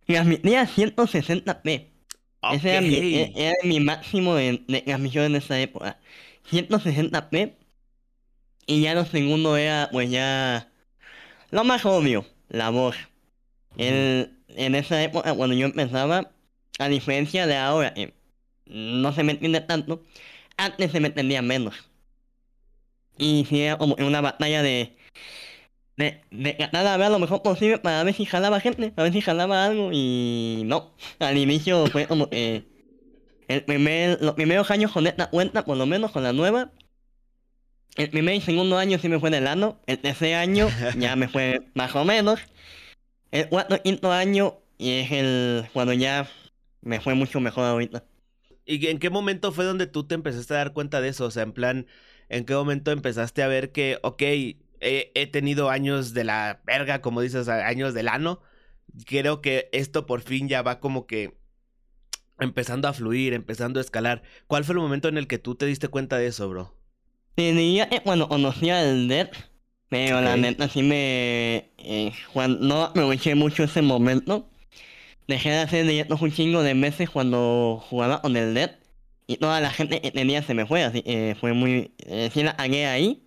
Transmitía 0.07 0.63
160p. 0.63 1.87
Ese 2.53 2.71
era 2.71 2.81
mi, 2.81 2.95
e, 2.95 3.33
era 3.35 3.55
mi 3.63 3.79
máximo 3.79 4.33
de, 4.33 4.63
de 4.67 4.81
transmisión 4.81 5.25
en 5.25 5.35
esa 5.35 5.59
época. 5.59 5.99
160p. 6.49 7.53
Y 8.65 8.81
ya 8.81 8.95
lo 8.95 9.05
segundo 9.05 9.57
era, 9.57 9.89
pues 9.91 10.09
ya 10.09 10.70
lo 11.51 11.63
más 11.63 11.85
obvio, 11.85 12.25
la 12.49 12.69
voz. 12.69 12.95
En, 13.77 14.37
en 14.49 14.75
esa 14.75 15.01
época, 15.01 15.33
cuando 15.33 15.55
yo 15.55 15.65
empezaba, 15.65 16.31
a 16.79 16.87
diferencia 16.89 17.47
de 17.47 17.55
ahora, 17.55 17.93
eh, 17.95 18.13
no 18.65 19.13
se 19.13 19.23
me 19.23 19.33
entiende 19.33 19.61
tanto, 19.61 20.03
antes 20.57 20.91
se 20.91 20.99
me 20.99 21.07
entendía 21.07 21.41
menos. 21.41 21.75
Y 23.17 23.45
si 23.47 23.61
era 23.61 23.77
como 23.77 23.95
una 23.99 24.21
batalla 24.21 24.63
de, 24.63 24.97
de, 25.97 26.21
de 26.31 26.53
tratar 26.53 26.83
de 26.83 26.89
hablar 26.89 27.11
lo 27.11 27.19
mejor 27.19 27.43
posible 27.43 27.77
para 27.77 28.03
ver 28.03 28.13
si 28.13 28.25
jalaba 28.25 28.59
gente, 28.59 28.91
para 28.91 29.03
ver 29.03 29.13
si 29.13 29.21
jalaba 29.21 29.65
algo, 29.65 29.91
y 29.93 30.63
no. 30.65 30.91
Al 31.19 31.37
inicio 31.37 31.85
fue 31.87 32.07
como 32.07 32.29
que 32.29 32.63
el 33.47 33.63
primer, 33.63 34.21
los 34.21 34.33
primeros 34.35 34.71
años 34.71 34.91
con 34.91 35.07
esta 35.07 35.29
cuenta, 35.29 35.65
por 35.65 35.77
lo 35.77 35.85
menos 35.85 36.11
con 36.11 36.23
la 36.23 36.33
nueva, 36.33 36.71
el 37.95 38.09
primer 38.09 38.35
y 38.35 38.41
segundo 38.41 38.77
año 38.77 38.97
sí 38.99 39.09
me 39.09 39.19
fue 39.19 39.29
de 39.29 39.41
lano. 39.41 39.79
El 39.85 39.99
tercer 39.99 40.35
año 40.35 40.69
ya 40.97 41.15
me 41.15 41.27
fue 41.27 41.61
más 41.73 41.95
o 41.95 42.05
menos. 42.05 42.39
El 43.31 43.47
cuarto 43.49 43.81
quinto 43.81 44.11
año 44.11 44.57
y 44.77 44.99
es 44.99 45.11
el 45.11 45.69
cuando 45.73 45.93
ya 45.93 46.27
me 46.81 46.99
fue 46.99 47.13
mucho 47.13 47.39
mejor 47.39 47.65
ahorita. 47.65 48.03
¿Y 48.65 48.87
en 48.87 48.99
qué 48.99 49.09
momento 49.09 49.51
fue 49.51 49.65
donde 49.65 49.87
tú 49.87 50.07
te 50.07 50.15
empezaste 50.15 50.53
a 50.53 50.57
dar 50.57 50.73
cuenta 50.73 51.01
de 51.01 51.09
eso? 51.09 51.25
O 51.25 51.31
sea, 51.31 51.43
en 51.43 51.53
plan, 51.53 51.87
¿en 52.29 52.45
qué 52.45 52.53
momento 52.53 52.91
empezaste 52.91 53.43
a 53.43 53.47
ver 53.47 53.71
que, 53.71 53.99
ok, 54.01 54.21
he, 54.79 55.27
tenido 55.31 55.69
años 55.69 56.13
de 56.13 56.23
la 56.23 56.61
verga, 56.65 57.01
como 57.01 57.21
dices, 57.21 57.47
años 57.47 57.93
del 57.93 58.07
ano? 58.07 58.41
Creo 59.05 59.41
que 59.41 59.69
esto 59.71 60.05
por 60.05 60.21
fin 60.21 60.47
ya 60.47 60.61
va 60.61 60.79
como 60.79 61.05
que 61.05 61.37
empezando 62.39 62.87
a 62.87 62.93
fluir, 62.93 63.33
empezando 63.33 63.79
a 63.79 63.81
escalar. 63.81 64.23
¿Cuál 64.47 64.63
fue 64.63 64.73
el 64.73 64.81
momento 64.81 65.07
en 65.07 65.17
el 65.17 65.27
que 65.27 65.37
tú 65.37 65.55
te 65.55 65.65
diste 65.65 65.87
cuenta 65.89 66.17
de 66.17 66.27
eso, 66.27 66.49
bro? 66.49 66.80
Diría 67.35 67.89
que 67.89 68.01
cuando 68.01 68.27
conocía 68.27 68.83
el 68.83 69.07
Dead, 69.07 69.29
pero 69.89 70.21
la 70.21 70.37
neta 70.37 70.69
sí 70.69 70.83
me... 70.83 71.71
Eh, 71.77 72.13
cuando, 72.33 72.59
no 72.65 72.83
aproveché 72.83 73.35
mucho 73.35 73.63
ese 73.63 73.81
momento. 73.81 74.49
Dejé 75.27 75.49
de 75.49 75.59
hacer 75.59 75.85
directos 75.85 76.21
un 76.21 76.31
chingo 76.31 76.63
de 76.63 76.75
meses 76.75 77.09
cuando 77.09 77.83
jugaba 77.89 78.21
con 78.21 78.35
el 78.37 78.53
Dead. 78.53 78.71
Y 79.27 79.37
toda 79.37 79.61
la 79.61 79.71
gente 79.71 80.01
que 80.01 80.11
tenía 80.11 80.43
se 80.43 80.53
me 80.53 80.65
fue, 80.65 80.83
así 80.83 81.01
que 81.03 81.35
fue 81.39 81.53
muy... 81.53 81.93
Eh, 82.05 82.29
sí 82.33 82.43
la 82.43 82.51
hagué 82.51 82.85
ahí. 82.85 83.23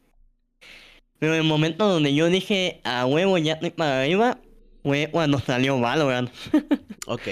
Pero 1.19 1.35
el 1.35 1.45
momento 1.45 1.89
donde 1.89 2.15
yo 2.15 2.29
dije, 2.29 2.81
a 2.85 3.07
huevo 3.07 3.39
ya 3.39 3.55
estoy 3.55 3.71
para 3.71 4.03
arriba, 4.03 4.39
fue 4.83 5.09
cuando 5.11 5.39
salió 5.41 5.81
Valorant. 5.81 6.31
ok. 7.07 7.29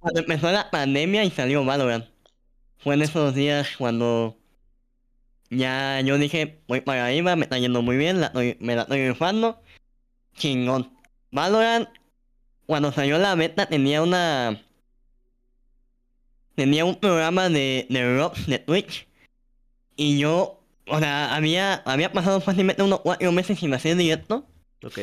Cuando 0.00 0.20
empezó 0.20 0.50
la 0.50 0.70
pandemia 0.70 1.24
y 1.24 1.30
salió 1.30 1.64
Valorant. 1.64 2.06
Fue 2.78 2.94
en 2.94 3.02
esos 3.02 3.34
días 3.34 3.76
cuando 3.76 4.36
ya 5.50 6.00
yo 6.00 6.18
dije, 6.18 6.60
voy 6.68 6.80
para 6.80 7.06
arriba, 7.06 7.36
me 7.36 7.44
está 7.44 7.58
yendo 7.58 7.82
muy 7.82 7.96
bien, 7.96 8.20
me 8.60 8.76
la 8.76 8.82
estoy 8.82 9.08
rifando. 9.08 9.60
Chingón. 10.34 10.92
Valorant, 11.30 11.88
cuando 12.66 12.92
salió 12.92 13.18
la 13.18 13.34
beta 13.34 13.66
tenía 13.66 14.02
una... 14.02 14.62
Tenía 16.54 16.84
un 16.84 16.96
programa 16.96 17.48
de, 17.48 17.86
de 17.88 18.16
Robs 18.16 18.46
de 18.46 18.58
Twitch. 18.58 19.06
Y 19.96 20.18
yo, 20.18 20.60
o 20.88 20.98
sea, 20.98 21.34
había, 21.34 21.74
había 21.84 22.12
pasado 22.12 22.40
fácilmente 22.40 22.82
unos 22.82 23.00
cuatro 23.00 23.30
meses 23.30 23.58
sin 23.58 23.72
hacer 23.74 23.96
directo. 23.96 24.46
Ok. 24.84 24.98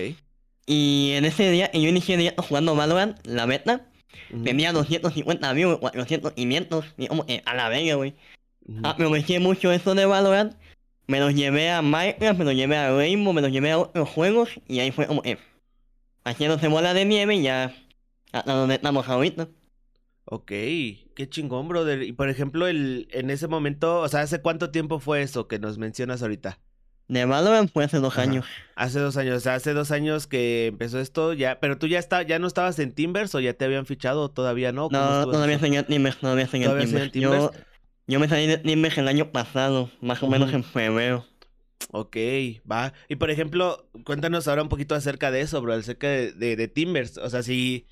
Y 0.65 1.11
en 1.13 1.25
ese 1.25 1.49
día, 1.51 1.71
yo 1.71 1.87
inicié 1.87 2.17
directo 2.17 2.43
jugando 2.43 2.75
Valorant, 2.75 3.25
la 3.25 3.45
beta. 3.45 3.87
Ujú, 4.31 4.43
Tenía 4.43 4.73
250 4.73 5.53
views, 5.53 5.77
400, 5.79 6.33
500. 6.33 6.85
Y 6.97 7.07
como, 7.07 7.25
a 7.45 7.53
la 7.53 7.69
verga, 7.69 7.95
güey. 7.95 8.15
Ujú. 8.67 8.79
Aproveché 8.83 9.39
mucho 9.39 9.71
eso 9.71 9.95
de 9.95 10.05
Valorant. 10.05 10.53
Me 11.07 11.19
los 11.19 11.33
llevé 11.35 11.69
a 11.69 11.81
Minecraft, 11.81 12.39
me 12.39 12.45
los 12.45 12.55
llevé 12.55 12.77
a 12.77 12.95
Rainbow, 12.95 13.33
me 13.33 13.41
los 13.41 13.51
llevé 13.51 13.71
a 13.71 13.77
otros 13.77 14.09
juegos. 14.09 14.49
Y 14.67 14.79
ahí 14.79 14.91
fue 14.91 15.05
como, 15.05 15.21
eh, 15.23 15.37
haciéndose 16.23 16.67
bola 16.67 16.93
de 16.93 17.05
nieve 17.05 17.35
y 17.35 17.43
ya 17.43 17.75
hasta 18.31 18.53
donde 18.53 18.75
estamos 18.75 19.07
ahorita. 19.07 19.47
Ok, 20.25 20.47
qué 20.47 21.27
chingón, 21.29 21.67
brother. 21.67 22.01
Y 22.01 22.11
por 22.11 22.29
ejemplo, 22.29 22.67
el, 22.67 23.07
en 23.11 23.29
ese 23.29 23.47
momento, 23.47 24.01
o 24.01 24.09
sea, 24.09 24.21
¿hace 24.21 24.41
cuánto 24.41 24.71
tiempo 24.71 24.99
fue 24.99 25.21
eso 25.21 25.47
que 25.47 25.59
nos 25.59 25.77
mencionas 25.77 26.23
ahorita? 26.23 26.59
De 27.07 27.25
Valorant 27.25 27.71
fue 27.71 27.83
hace 27.83 27.99
dos 27.99 28.13
Ajá. 28.13 28.23
años. 28.23 28.45
Hace 28.75 28.99
dos 28.99 29.15
años, 29.17 29.37
o 29.37 29.39
sea, 29.39 29.53
hace 29.53 29.73
dos 29.73 29.91
años 29.91 30.25
que 30.25 30.65
empezó 30.67 30.99
esto, 30.99 31.33
ya, 31.33 31.59
pero 31.59 31.77
tú 31.77 31.85
ya 31.85 31.99
está, 31.99 32.23
ya 32.23 32.39
no 32.39 32.47
estabas 32.47 32.79
en 32.79 32.93
Timbers 32.93 33.35
o 33.35 33.39
ya 33.39 33.53
te 33.53 33.65
habían 33.65 33.85
fichado 33.85 34.29
todavía 34.31 34.71
no? 34.71 34.89
¿Cómo 34.89 34.99
No, 34.99 35.25
todavía 35.29 35.59
en 35.61 35.85
Timbers, 35.85 36.17
todavía 36.17 36.47
seguía 36.47 36.65
en 36.65 36.71
¿Todavía 36.71 36.87
seguía 36.87 37.11
Timbers. 37.11 37.43
Yo? 37.43 37.51
Yo 38.07 38.19
me 38.19 38.27
salí 38.29 38.47
de 38.47 38.57
Timbers 38.57 38.97
el 38.97 39.07
año 39.07 39.31
pasado, 39.31 39.89
más 40.01 40.21
o 40.23 40.27
menos 40.27 40.53
en 40.53 40.63
febrero. 40.63 41.25
Ok, 41.91 42.17
va. 42.69 42.93
Y 43.09 43.15
por 43.17 43.29
ejemplo, 43.31 43.89
cuéntanos 44.05 44.47
ahora 44.47 44.63
un 44.63 44.69
poquito 44.69 44.95
acerca 44.95 45.31
de 45.31 45.41
eso, 45.41 45.61
bro, 45.61 45.73
acerca 45.73 46.07
de, 46.07 46.31
de, 46.33 46.55
de 46.55 46.67
Timbers. 46.67 47.17
O 47.17 47.29
sea, 47.29 47.43
si, 47.43 47.87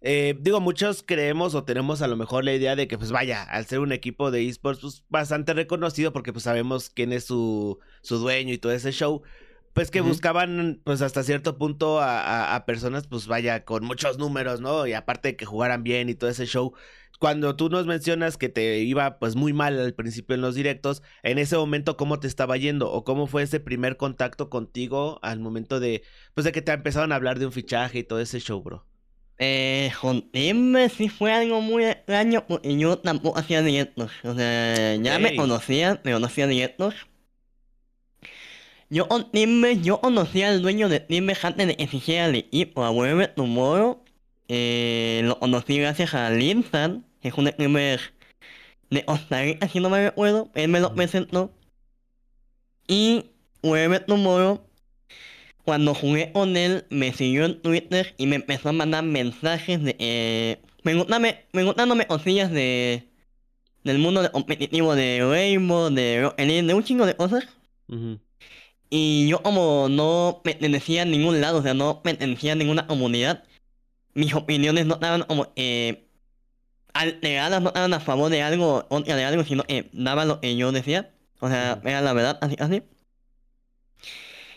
eh, 0.00 0.36
digo, 0.40 0.60
muchos 0.60 1.02
creemos 1.02 1.54
o 1.54 1.64
tenemos 1.64 2.02
a 2.02 2.08
lo 2.08 2.16
mejor 2.16 2.44
la 2.44 2.54
idea 2.54 2.76
de 2.76 2.88
que, 2.88 2.98
pues 2.98 3.12
vaya, 3.12 3.42
al 3.44 3.66
ser 3.66 3.80
un 3.80 3.92
equipo 3.92 4.30
de 4.30 4.46
esports, 4.48 4.80
pues 4.82 5.04
bastante 5.08 5.54
reconocido 5.54 6.12
porque 6.12 6.32
pues 6.32 6.44
sabemos 6.44 6.90
quién 6.90 7.12
es 7.12 7.24
su, 7.24 7.78
su 8.02 8.18
dueño 8.18 8.52
y 8.54 8.58
todo 8.58 8.72
ese 8.72 8.92
show. 8.92 9.22
Pues 9.74 9.90
que 9.92 10.00
buscaban, 10.00 10.80
pues 10.84 11.02
hasta 11.02 11.22
cierto 11.22 11.56
punto 11.58 12.00
a, 12.00 12.20
a- 12.20 12.56
a 12.56 12.66
personas, 12.66 13.06
pues 13.06 13.26
vaya, 13.28 13.64
con 13.64 13.84
muchos 13.84 14.18
números, 14.18 14.60
¿no? 14.60 14.86
Y 14.86 14.92
aparte 14.94 15.28
de 15.28 15.36
que 15.36 15.44
jugaran 15.46 15.82
bien 15.84 16.08
y 16.08 16.14
todo 16.14 16.30
ese 16.30 16.46
show. 16.46 16.74
Cuando 17.18 17.56
tú 17.56 17.68
nos 17.68 17.86
mencionas 17.86 18.36
que 18.36 18.48
te 18.48 18.78
iba 18.78 19.18
pues 19.18 19.34
muy 19.34 19.52
mal 19.52 19.78
al 19.78 19.94
principio 19.94 20.34
en 20.34 20.40
los 20.40 20.54
directos, 20.54 21.02
en 21.22 21.38
ese 21.38 21.56
momento 21.56 21.96
cómo 21.96 22.20
te 22.20 22.28
estaba 22.28 22.56
yendo 22.56 22.90
o 22.92 23.04
cómo 23.04 23.26
fue 23.26 23.42
ese 23.42 23.60
primer 23.60 23.96
contacto 23.96 24.50
contigo 24.50 25.18
al 25.22 25.40
momento 25.40 25.80
de 25.80 26.02
pues 26.34 26.44
de 26.44 26.52
que 26.52 26.62
te 26.62 26.72
empezaron 26.72 27.12
a 27.12 27.16
hablar 27.16 27.38
de 27.38 27.46
un 27.46 27.52
fichaje 27.52 27.98
y 28.00 28.04
todo 28.04 28.20
ese 28.20 28.40
show, 28.40 28.62
bro. 28.62 28.86
Eh, 29.40 29.92
con 30.00 30.30
Timbers 30.32 30.94
sí 30.94 31.08
fue 31.08 31.32
algo 31.32 31.60
muy 31.60 31.84
extraño 31.84 32.44
porque 32.46 32.76
yo 32.76 32.98
tampoco 32.98 33.38
hacía 33.38 33.62
directos. 33.62 34.10
O 34.24 34.34
sea, 34.34 34.96
ya 34.96 35.18
me 35.18 35.36
conocían, 35.36 36.00
pero 36.02 36.18
no 36.18 36.26
hacía 36.26 36.46
directos. 36.46 36.94
Yo 38.90 39.06
con 39.06 39.30
Timbers, 39.30 39.82
yo 39.82 40.00
conocía 40.00 40.48
al 40.48 40.62
dueño 40.62 40.88
de 40.88 41.00
Timbers 41.00 41.44
antes 41.44 41.66
de 41.66 41.76
que 41.76 41.86
se 41.86 41.98
hiciera 41.98 42.26
el 42.26 42.34
equipo, 42.36 42.84
a 42.84 42.90
Webber 42.90 43.34
Tomorrow. 43.34 44.02
Eh, 44.48 45.20
lo 45.24 45.38
conocí 45.38 45.78
gracias 45.78 46.14
a 46.14 46.30
Linsan, 46.30 47.04
es 47.22 47.34
un 47.34 47.46
streamer 47.48 48.00
de 48.90 49.04
Costa 49.04 49.42
Rica, 49.42 49.68
si 49.68 49.80
no 49.80 49.90
me 49.90 50.04
recuerdo. 50.04 50.50
Él 50.54 50.68
me 50.68 50.80
lo 50.80 50.94
presentó. 50.94 51.52
Y 52.86 53.26
Webber 53.62 54.04
Tomorrow 54.06 54.68
cuando 55.68 55.94
jugué 55.94 56.32
con 56.32 56.56
él, 56.56 56.86
me 56.88 57.12
siguió 57.12 57.44
en 57.44 57.60
Twitter 57.60 58.14
y 58.16 58.26
me 58.26 58.36
empezó 58.36 58.70
a 58.70 58.72
mandar 58.72 59.04
mensajes 59.04 59.82
de... 59.82 59.96
Eh, 59.98 60.62
preguntándome, 60.82 61.44
preguntándome 61.52 62.06
cosillas 62.06 62.50
de... 62.50 63.06
Del 63.84 63.98
mundo 63.98 64.22
de 64.22 64.30
competitivo 64.30 64.94
de 64.94 65.20
Rainbow, 65.28 65.90
de 65.90 66.22
Rocket 66.22 66.46
League, 66.46 66.66
de 66.66 66.72
un 66.72 66.84
chingo 66.84 67.04
de 67.04 67.16
cosas. 67.16 67.44
Ujú. 67.88 68.18
Y 68.88 69.28
yo 69.28 69.42
como 69.42 69.88
no 69.90 70.40
pertenecía 70.42 71.02
a 71.02 71.04
ningún 71.04 71.42
lado, 71.42 71.58
o 71.58 71.62
sea, 71.62 71.74
no 71.74 72.02
pertenecía 72.02 72.52
a 72.52 72.56
ninguna 72.56 72.86
comunidad, 72.86 73.44
mis 74.14 74.32
opiniones 74.32 74.86
no 74.86 74.94
estaban 74.94 75.24
como 75.24 75.52
eh, 75.54 76.07
alteradas, 76.94 77.62
no 77.62 77.68
estaban 77.68 77.94
a 77.94 78.00
favor 78.00 78.30
de 78.30 78.42
algo 78.42 78.86
de 79.04 79.24
algo, 79.24 79.44
sino 79.44 79.64
que 79.64 79.88
daba 79.92 80.24
lo 80.24 80.40
que 80.40 80.56
yo 80.56 80.72
decía. 80.72 81.14
O 81.40 81.48
sea, 81.48 81.80
era 81.84 82.00
la 82.00 82.12
verdad, 82.12 82.38
así, 82.40 82.56
así. 82.58 82.82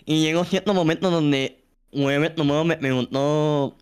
Y 0.05 0.21
llegó 0.21 0.43
cierto 0.45 0.73
momento 0.73 1.11
donde 1.11 1.63
Weber 1.91 2.33
Tomorrow 2.35 2.65
me 2.65 2.77
preguntó 2.77 3.77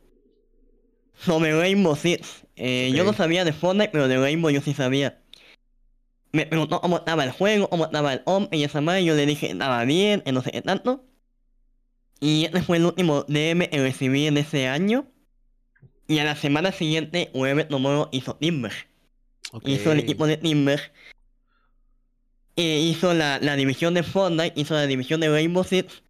sobre 1.14 1.58
Rainbow 1.58 1.96
Six. 1.96 2.46
Eh, 2.56 2.92
Yo 2.94 3.04
no 3.04 3.14
sabía 3.14 3.46
de 3.46 3.54
Fortnite, 3.54 3.90
pero 3.92 4.08
de 4.08 4.18
Rainbow 4.18 4.52
yo 4.52 4.62
sí 4.62 4.74
sabía. 4.74 5.22
Me 6.32 6.46
preguntó 6.46 6.82
cómo 6.82 6.98
estaba 6.98 7.24
el 7.24 7.32
juego, 7.32 7.70
cómo 7.70 7.86
estaba 7.86 8.14
el 8.14 8.22
hombre 8.26 8.58
y 8.58 8.64
esa 8.64 8.82
madre. 8.82 9.04
Yo 9.06 9.16
le 9.16 9.26
dije 9.26 9.48
que 9.48 9.54
estaba 9.54 9.84
bien, 9.86 10.22
que 10.22 10.32
no 10.32 10.42
sé 10.42 10.52
qué 10.52 10.62
tanto. 10.62 11.06
Y 12.20 12.46
este 12.46 12.62
fue 12.62 12.78
el 12.78 12.86
último 12.86 13.24
DM 13.28 13.70
que 13.70 13.80
recibí 13.82 14.28
en 14.28 14.38
ese 14.38 14.68
año. 14.68 15.08
Y 16.10 16.18
a 16.18 16.24
la 16.24 16.36
semana 16.36 16.72
siguiente, 16.72 17.30
Weber 17.36 17.68
Tomorrow 17.68 18.10
hizo 18.12 18.36
Timber. 18.36 18.74
Hizo 19.64 19.92
el 19.92 20.00
equipo 20.00 20.26
de 20.26 20.38
Timber. 20.38 20.92
Eh, 22.56 22.80
hizo 22.80 23.14
la, 23.14 23.38
la 23.40 23.56
división 23.56 23.94
de 23.94 24.02
Fortnite, 24.02 24.60
hizo 24.60 24.74
la 24.74 24.88
división 24.88 25.20
de 25.20 25.30
Rainbow 25.30 25.64
Six. 25.64 26.02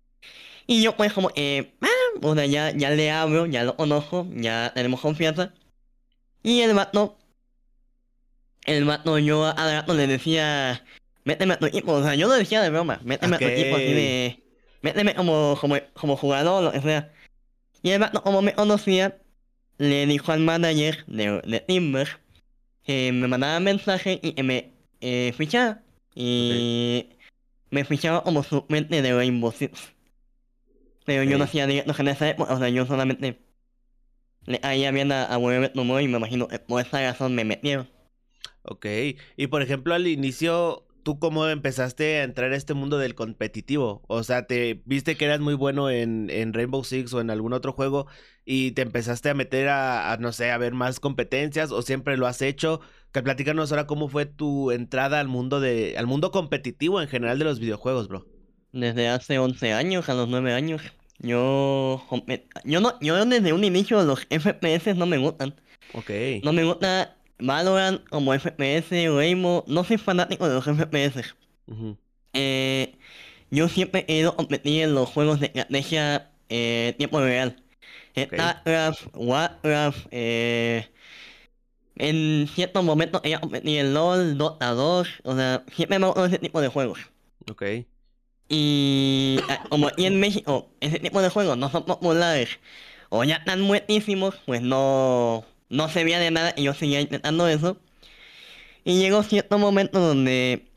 Y 0.67 0.81
yo 0.81 0.95
pues 0.95 1.11
como, 1.11 1.31
eh, 1.35 1.73
ah, 1.81 2.19
o 2.21 2.33
sea, 2.33 2.45
ya, 2.45 2.71
ya 2.71 2.91
le 2.91 3.11
hablo, 3.11 3.45
ya 3.45 3.65
lo 3.65 3.75
conozco, 3.75 4.25
ya 4.31 4.71
tenemos 4.73 5.01
confianza. 5.01 5.53
Y 6.43 6.61
el 6.61 6.73
vato, 6.73 7.17
el 8.65 8.85
vato 8.85 9.19
yo 9.19 9.43
a 9.43 9.51
al 9.51 9.81
rato 9.81 9.93
le 9.95 10.07
decía, 10.07 10.85
méteme 11.25 11.55
a 11.55 11.59
tu 11.59 11.65
equipo, 11.65 11.91
o 11.91 12.03
sea, 12.03 12.15
yo 12.15 12.29
lo 12.29 12.35
decía 12.35 12.61
de 12.61 12.69
broma, 12.69 13.01
méteme 13.03 13.35
a 13.35 13.39
tu 13.39 13.45
equipo 13.45 13.75
así 13.75 13.93
de, 13.93 14.43
méteme 14.81 15.13
como, 15.13 15.57
como, 15.59 15.75
como 15.93 16.15
jugador, 16.15 16.63
lo 16.63 16.71
que 16.71 16.79
sea. 16.79 17.11
Y 17.83 17.89
el 17.89 17.99
vato 17.99 18.23
como 18.23 18.41
me 18.41 18.53
conocía, 18.53 19.19
le 19.79 20.05
dijo 20.05 20.31
al 20.31 20.41
manager 20.41 21.03
de, 21.07 21.41
de 21.45 21.59
Timber 21.62 22.07
que 22.83 23.12
me 23.12 23.27
mandaba 23.27 23.59
mensaje 23.59 24.19
y 24.21 24.33
que 24.33 24.43
me 24.43 24.74
eh, 25.01 25.33
fichara. 25.36 25.83
Y 26.13 27.09
me 27.71 27.86
fichaba 27.86 28.24
como 28.24 28.43
suplente 28.43 29.01
de 29.01 29.13
Rainbow 29.13 29.51
Six. 29.51 29.93
Pero 31.05 31.24
yo 31.24 31.38
no 31.38 31.45
hacía 31.45 31.65
directos 31.65 32.00
en 32.00 32.09
esa 32.09 32.29
época, 32.29 32.53
o 32.53 32.59
sea, 32.59 32.69
yo 32.69 32.86
solamente 32.86 33.39
le 34.45 34.59
caía 34.59 34.91
bien 34.91 35.12
a, 35.12 35.33
a 35.33 35.74
Tomorrow 35.74 36.01
y 36.01 36.07
me 36.07 36.17
imagino 36.17 36.48
que 36.48 36.59
por 36.59 36.81
esa 36.81 37.01
razón 37.01 37.33
me 37.33 37.45
metieron. 37.45 37.89
Ok. 38.63 38.86
Y 39.38 39.48
por 39.48 39.62
ejemplo, 39.62 39.93
al 39.93 40.07
inicio, 40.07 40.86
¿tú 41.03 41.19
cómo 41.19 41.48
empezaste 41.48 42.17
a 42.17 42.24
entrar 42.24 42.51
a 42.51 42.57
este 42.57 42.74
mundo 42.74 42.98
del 42.98 43.15
competitivo? 43.15 44.03
O 44.07 44.24
sea, 44.24 44.45
te 44.45 44.81
viste 44.86 45.15
que 45.15 45.25
eras 45.25 45.39
muy 45.39 45.53
bueno 45.53 45.89
en, 45.89 46.29
en 46.29 46.53
Rainbow 46.53 46.83
Six 46.83 47.13
o 47.13 47.21
en 47.21 47.29
algún 47.29 47.53
otro 47.53 47.74
juego 47.74 48.07
y 48.51 48.71
te 48.71 48.81
empezaste 48.81 49.29
a 49.29 49.35
meter 49.35 49.67
a, 49.67 50.11
a, 50.11 50.17
no 50.17 50.31
sé, 50.31 50.49
a 50.49 50.57
ver 50.57 50.73
más 50.73 50.99
competencias 50.99 51.71
o 51.71 51.83
siempre 51.83 52.17
lo 52.17 52.25
has 52.25 52.41
hecho. 52.41 52.81
Que 53.11 53.21
platícanos 53.21 53.71
ahora 53.71 53.85
cómo 53.85 54.09
fue 54.09 54.25
tu 54.25 54.71
entrada 54.71 55.19
al 55.19 55.27
mundo 55.27 55.59
de, 55.59 55.95
al 55.99 56.07
mundo 56.07 56.31
competitivo 56.31 56.99
en 56.99 57.07
general 57.07 57.37
de 57.37 57.45
los 57.45 57.59
videojuegos, 57.59 58.07
bro. 58.07 58.25
Desde 58.71 59.07
hace 59.07 59.37
11 59.37 59.73
años, 59.73 60.09
a 60.09 60.15
los 60.15 60.29
9 60.29 60.51
años, 60.51 60.81
yo... 61.19 62.03
Yo 62.63 62.81
no, 62.81 62.99
yo 63.01 63.23
desde 63.23 63.53
un 63.53 63.63
inicio 63.63 64.01
los 64.01 64.21
FPS 64.21 64.95
no 64.95 65.05
me 65.05 65.19
gustan. 65.19 65.53
Ok. 65.93 66.09
No 66.41 66.51
me 66.51 66.63
gusta 66.63 67.17
Valorant 67.37 68.03
como 68.09 68.33
FPS, 68.33 68.89
Rainbow, 68.89 69.63
no 69.67 69.83
soy 69.83 69.97
fanático 69.99 70.49
de 70.49 70.55
los 70.55 70.65
FPS. 70.65 71.35
Eh, 72.33 72.95
yo 73.51 73.69
siempre 73.69 74.05
he 74.07 74.17
ido 74.17 74.31
a 74.31 74.35
competir 74.35 74.81
en 74.81 74.95
los 74.95 75.07
juegos 75.07 75.39
de 75.39 75.51
estrategia 75.53 76.31
eh, 76.49 76.95
tiempo 76.97 77.19
real. 77.19 77.63
StarCraft, 78.25 79.07
Warcraft, 79.13 80.07
eh, 80.11 80.89
en 81.95 82.47
ciertos 82.47 82.83
momentos 82.83 83.21
he 83.23 83.38
competido 83.39 83.79
en 83.79 83.93
LOL, 83.93 84.38
Dota 84.38 84.71
2, 84.71 85.07
o 85.23 85.35
sea, 85.35 85.63
siempre 85.75 85.99
me 85.99 86.05
gustado 86.07 86.25
ese 86.27 86.39
tipo 86.39 86.61
de 86.61 86.69
juegos. 86.69 86.99
Ok. 87.51 87.63
Y 88.47 89.39
ah, 89.49 89.63
como 89.69 89.88
aquí 89.88 90.05
en 90.05 90.19
México 90.19 90.71
ese 90.79 90.99
tipo 90.99 91.21
de 91.21 91.29
juegos 91.29 91.57
no 91.57 91.69
son 91.69 91.85
populares 91.85 92.59
o 93.09 93.23
ya 93.23 93.38
están 93.38 93.61
muertísimos, 93.61 94.35
pues 94.45 94.61
no, 94.61 95.45
no 95.69 95.89
se 95.89 96.03
veía 96.03 96.19
de 96.19 96.31
nada 96.31 96.53
y 96.55 96.63
yo 96.63 96.73
seguía 96.73 97.01
intentando 97.01 97.47
eso. 97.47 97.77
Y 98.83 98.99
llegó 98.99 99.23
cierto 99.23 99.57
momento 99.57 99.99
donde, 99.99 100.71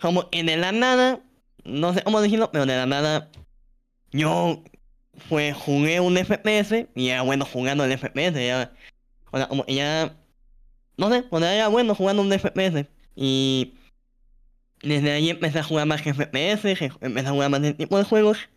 como 0.00 0.28
en 0.32 0.46
de 0.46 0.56
la 0.56 0.72
nada, 0.72 1.20
no 1.64 1.94
sé 1.94 2.02
cómo 2.02 2.20
decirlo, 2.20 2.50
pero 2.52 2.66
de 2.66 2.76
la 2.76 2.86
nada, 2.86 3.30
yo 4.12 4.62
pues 5.28 5.56
jugué 5.56 6.00
un 6.00 6.16
FPS 6.16 6.88
y 6.94 7.08
era 7.08 7.22
bueno 7.22 7.44
jugando 7.44 7.84
el 7.84 7.92
FPS. 7.92 8.34
Ya, 8.34 8.72
o 9.30 9.38
sea, 9.38 9.48
como 9.48 9.64
ya, 9.66 10.16
no 10.96 11.10
sé, 11.10 11.24
o 11.30 11.38
sea, 11.38 11.54
era 11.54 11.68
bueno 11.68 11.94
jugando 11.94 12.22
un 12.22 12.32
FPS. 12.32 12.86
Y 13.14 13.74
desde 14.82 15.12
ahí 15.12 15.30
empecé 15.30 15.58
a 15.58 15.64
jugar 15.64 15.86
más 15.86 16.02
FPS, 16.02 16.90
empecé 17.00 17.26
a 17.26 17.32
jugar 17.32 17.50
más 17.50 17.62
de 17.62 17.74
tipo 17.74 17.98
de 17.98 18.04
juegos. 18.04 18.48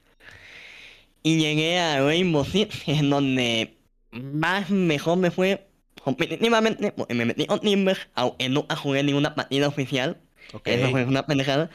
Y 1.24 1.38
llegué 1.38 1.80
a 1.80 2.02
Rainbow 2.02 2.46
Six, 2.46 2.88
en 2.88 3.10
donde 3.10 3.78
más 4.12 4.70
mejor 4.70 5.18
me 5.18 5.32
fue 5.32 5.68
competitivamente, 6.04 6.92
porque 6.92 7.14
me 7.14 7.26
metí 7.26 7.46
con 7.46 7.60
Timbers, 7.60 8.08
aunque 8.16 8.50
nunca 8.50 8.76
jugué 8.76 9.04
ninguna 9.04 9.36
partida 9.36 9.68
oficial. 9.68 10.18
Ok. 10.54 10.68
Eso 10.68 10.90
fue 10.92 11.04
una 11.06 11.26
pendejada. 11.26 11.70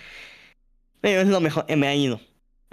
Pero 1.01 1.21
es 1.21 1.29
lo 1.29 1.41
mejor 1.41 1.67
que 1.67 1.77
me 1.77 1.87
ha 1.87 1.95
ido. 1.95 2.21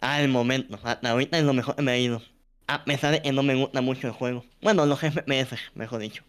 Al 0.01 0.27
momento, 0.27 0.77
hasta 0.83 1.09
ahorita 1.09 1.37
es 1.37 1.43
lo 1.45 1.53
mejor 1.53 1.75
que 1.75 1.81
me 1.81 1.91
ha 1.91 1.97
ido. 1.97 2.21
A 2.67 2.83
pesar 2.85 3.11
de 3.11 3.21
que 3.21 3.31
no 3.31 3.43
me 3.43 3.55
gusta 3.55 3.81
mucho 3.81 4.07
el 4.07 4.13
juego. 4.13 4.45
Bueno, 4.61 4.85
los 4.85 4.99
FPS, 4.99 5.57
mejor 5.75 5.99
dicho. 6.01 6.23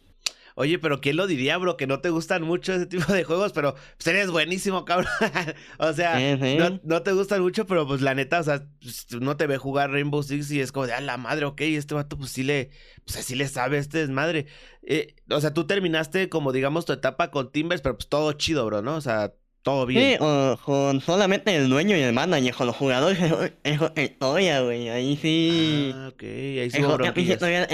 Oye, 0.55 0.79
pero 0.79 1.00
¿quién 1.00 1.17
lo 1.17 1.26
diría, 1.26 1.57
bro? 1.57 1.79
Que 1.79 1.87
no 1.87 2.00
te 2.00 2.11
gustan 2.11 2.43
mucho 2.43 2.75
ese 2.75 2.85
tipo 2.85 3.11
de 3.11 3.25
juegos, 3.25 3.52
pero 3.52 3.75
pues 3.97 4.07
eres 4.07 4.31
buenísimo, 4.31 4.85
cabrón. 4.85 5.11
o 5.79 5.93
sea, 5.95 6.19
Sí, 6.19 6.38
sí. 6.43 6.57
no, 6.59 6.79
no 6.85 7.02
te 7.02 7.12
gustan 7.12 7.41
mucho, 7.41 7.67
pero 7.67 7.87
pues 7.87 8.02
la 8.02 8.14
neta, 8.14 8.41
o 8.41 8.43
sea, 8.43 8.67
pues, 8.83 9.07
no 9.19 9.37
te 9.38 9.47
ve 9.47 9.57
jugar 9.57 9.91
Rainbow 9.91 10.23
Six 10.23 10.50
y 10.50 10.61
es 10.61 10.71
como 10.71 10.87
de, 10.87 10.93
ah, 10.93 11.00
la 11.00 11.17
madre, 11.17 11.47
ok, 11.47 11.62
este 11.62 11.95
vato 11.95 12.19
pues 12.19 12.33
sí 12.33 12.43
le, 12.43 12.71
pues 13.07 13.17
así 13.17 13.35
le 13.35 13.49
sabe, 13.49 13.79
este 13.79 13.99
desmadre. 13.99 14.45
Eh, 14.83 15.14
o 15.31 15.41
sea, 15.41 15.55
tú 15.55 15.67
terminaste 15.67 16.29
como, 16.29 16.52
digamos, 16.52 16.85
tu 16.85 16.93
etapa 16.93 17.31
con 17.31 17.50
Timbers, 17.50 17.81
pero 17.81 17.97
pues 17.97 18.09
todo 18.11 18.33
chido, 18.35 18.67
bro, 18.67 18.83
¿no? 18.83 18.97
O 18.97 19.00
sea, 19.00 19.33
todo 19.62 19.87
Sí, 19.87 19.95
bien. 19.95 20.19
o 20.21 20.59
con 20.64 21.00
solamente 21.00 21.54
el 21.54 21.69
dueño 21.69 21.97
y 21.97 22.00
el 22.00 22.12
manager, 22.12 22.54
con 22.54 22.66
los 22.66 22.76
jugadores 22.76 23.19
es 23.62 23.81
otra 23.81 24.02
historia, 24.02 24.61
güey. 24.62 24.88
Ahí 24.88 25.16
sí. 25.16 25.90
Ah, 25.95 26.11
ok, 26.12 26.23
ahí 26.23 26.71
sí 26.71 26.78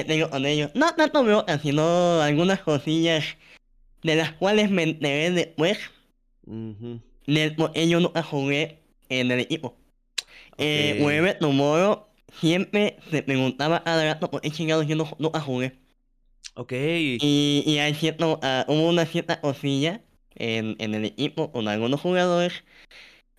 tengo 0.07 0.31
con 0.31 0.47
ellos. 0.47 0.71
No 0.75 0.95
tanto 0.95 1.25
broncas, 1.25 1.63
sino 1.63 2.21
algunas 2.21 2.61
cosillas 2.61 3.25
de 4.03 4.17
las 4.17 4.33
cuales 4.33 4.71
me 4.71 4.83
enteré 4.85 5.31
después 5.31 5.79
Ujú. 6.47 7.01
de 7.27 7.51
por 7.53 7.73
qué 7.73 7.89
yo 7.89 8.01
nunca 8.01 8.23
jugué 8.23 8.79
en 9.09 9.31
el 9.31 9.41
equipo. 9.41 9.77
Eh, 10.59 10.97
Ok. 10.99 11.07
Wherever 11.07 11.39
Tomorrow 11.39 12.07
siempre 12.41 12.99
se 13.11 13.23
preguntaba 13.23 13.79
a 13.79 14.05
rato 14.05 14.31
por 14.31 14.41
qué 14.41 14.51
chingados 14.51 14.87
yo 14.87 14.97
no, 14.97 15.09
nunca 15.19 15.41
jugué. 15.41 15.73
Ok, 16.55 16.73
Y, 16.73 17.63
y 17.65 17.79
hay 17.79 17.95
cierto, 17.95 18.41
ah, 18.43 18.65
hubo 18.67 18.89
una 18.89 19.07
cierta 19.07 19.41
cosilla 19.41 20.03
en, 20.39 20.77
en 20.79 20.95
el 20.95 21.05
equipo 21.05 21.53
con 21.53 21.69
algunos 21.69 22.01
jugadores 22.01 22.65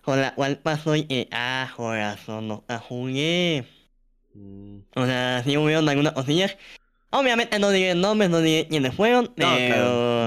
con 0.02 0.20
la 0.20 0.34
cual 0.34 0.58
pasó 0.58 0.96
y 0.96 1.04
que, 1.04 1.28
ah, 1.30 1.70
corazón, 1.76 2.48
nunca 2.48 2.78
jugué. 2.78 3.66
Mm, 4.34 4.78
O 4.96 5.06
sea, 5.06 5.42
sí 5.44 5.56
hubieron 5.56 5.88
algunas 5.88 6.14
cosillas. 6.14 6.56
Obviamente 7.10 7.58
no 7.58 7.70
diré 7.70 7.94
nombres, 7.94 8.30
no 8.30 8.40
diré 8.40 8.68
quiénes 8.68 8.94
fueron, 8.94 9.26
claro, 9.34 9.56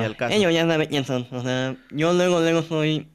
pero 0.01 0.17
caso. 0.17 0.35
ellos 0.35 0.53
ya 0.53 0.67
saben 0.67 0.89
quién 0.89 1.05
son. 1.05 1.27
O 1.31 1.41
sea, 1.41 1.75
yo 1.91 2.13
luego, 2.13 2.39
luego 2.41 2.61
soy... 2.63 3.09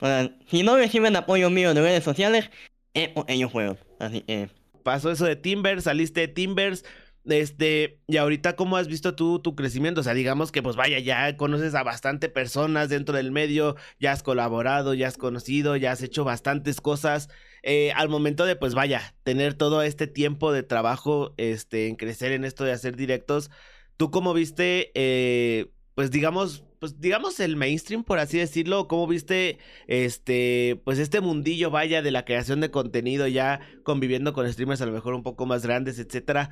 O 0.00 0.06
sea, 0.06 0.30
si 0.48 0.62
no 0.62 0.76
reciben 0.76 1.16
apoyo 1.16 1.50
mío 1.50 1.74
de 1.74 1.80
redes 1.80 2.04
sociales, 2.04 2.50
es 2.94 3.08
por 3.08 3.24
ellos 3.28 3.50
fueron. 3.50 3.78
Así 3.98 4.20
que... 4.20 4.48
pasó 4.84 5.10
eso 5.10 5.24
de 5.24 5.34
Timbers, 5.36 5.84
saliste 5.84 6.20
de 6.20 6.28
Timbers, 6.28 6.84
este, 7.28 8.00
y 8.06 8.16
ahorita 8.16 8.56
cómo 8.56 8.76
has 8.76 8.88
visto 8.88 9.14
tú 9.14 9.38
tu 9.40 9.54
crecimiento, 9.54 10.00
o 10.00 10.04
sea, 10.04 10.14
digamos 10.14 10.52
que 10.52 10.62
pues 10.62 10.76
vaya, 10.76 10.98
ya 10.98 11.36
conoces 11.36 11.74
a 11.74 11.82
bastante 11.82 12.28
personas 12.28 12.88
dentro 12.88 13.16
del 13.16 13.32
medio, 13.32 13.76
ya 14.00 14.12
has 14.12 14.22
colaborado, 14.22 14.94
ya 14.94 15.08
has 15.08 15.16
conocido, 15.16 15.76
ya 15.76 15.92
has 15.92 16.02
hecho 16.02 16.24
bastantes 16.24 16.80
cosas, 16.80 17.28
eh, 17.62 17.92
al 17.92 18.08
momento 18.08 18.46
de 18.46 18.56
pues 18.56 18.74
vaya, 18.74 19.14
tener 19.22 19.54
todo 19.54 19.82
este 19.82 20.06
tiempo 20.06 20.52
de 20.52 20.62
trabajo, 20.62 21.34
este, 21.36 21.88
en 21.88 21.96
crecer 21.96 22.32
en 22.32 22.44
esto 22.44 22.64
de 22.64 22.72
hacer 22.72 22.96
directos, 22.96 23.50
¿tú 23.96 24.10
cómo 24.10 24.34
viste, 24.34 24.90
eh, 24.94 25.66
pues 25.94 26.10
digamos, 26.10 26.64
pues 26.78 27.00
digamos 27.00 27.40
el 27.40 27.56
mainstream, 27.56 28.04
por 28.04 28.18
así 28.18 28.38
decirlo, 28.38 28.86
cómo 28.86 29.06
viste 29.06 29.58
este, 29.88 30.80
pues 30.84 30.98
este 30.98 31.20
mundillo, 31.20 31.70
vaya, 31.70 32.02
de 32.02 32.10
la 32.10 32.24
creación 32.24 32.60
de 32.60 32.70
contenido 32.70 33.26
ya 33.26 33.60
conviviendo 33.82 34.32
con 34.32 34.50
streamers 34.50 34.80
a 34.80 34.86
lo 34.86 34.92
mejor 34.92 35.14
un 35.14 35.22
poco 35.22 35.46
más 35.46 35.64
grandes, 35.64 35.98
etcétera. 35.98 36.50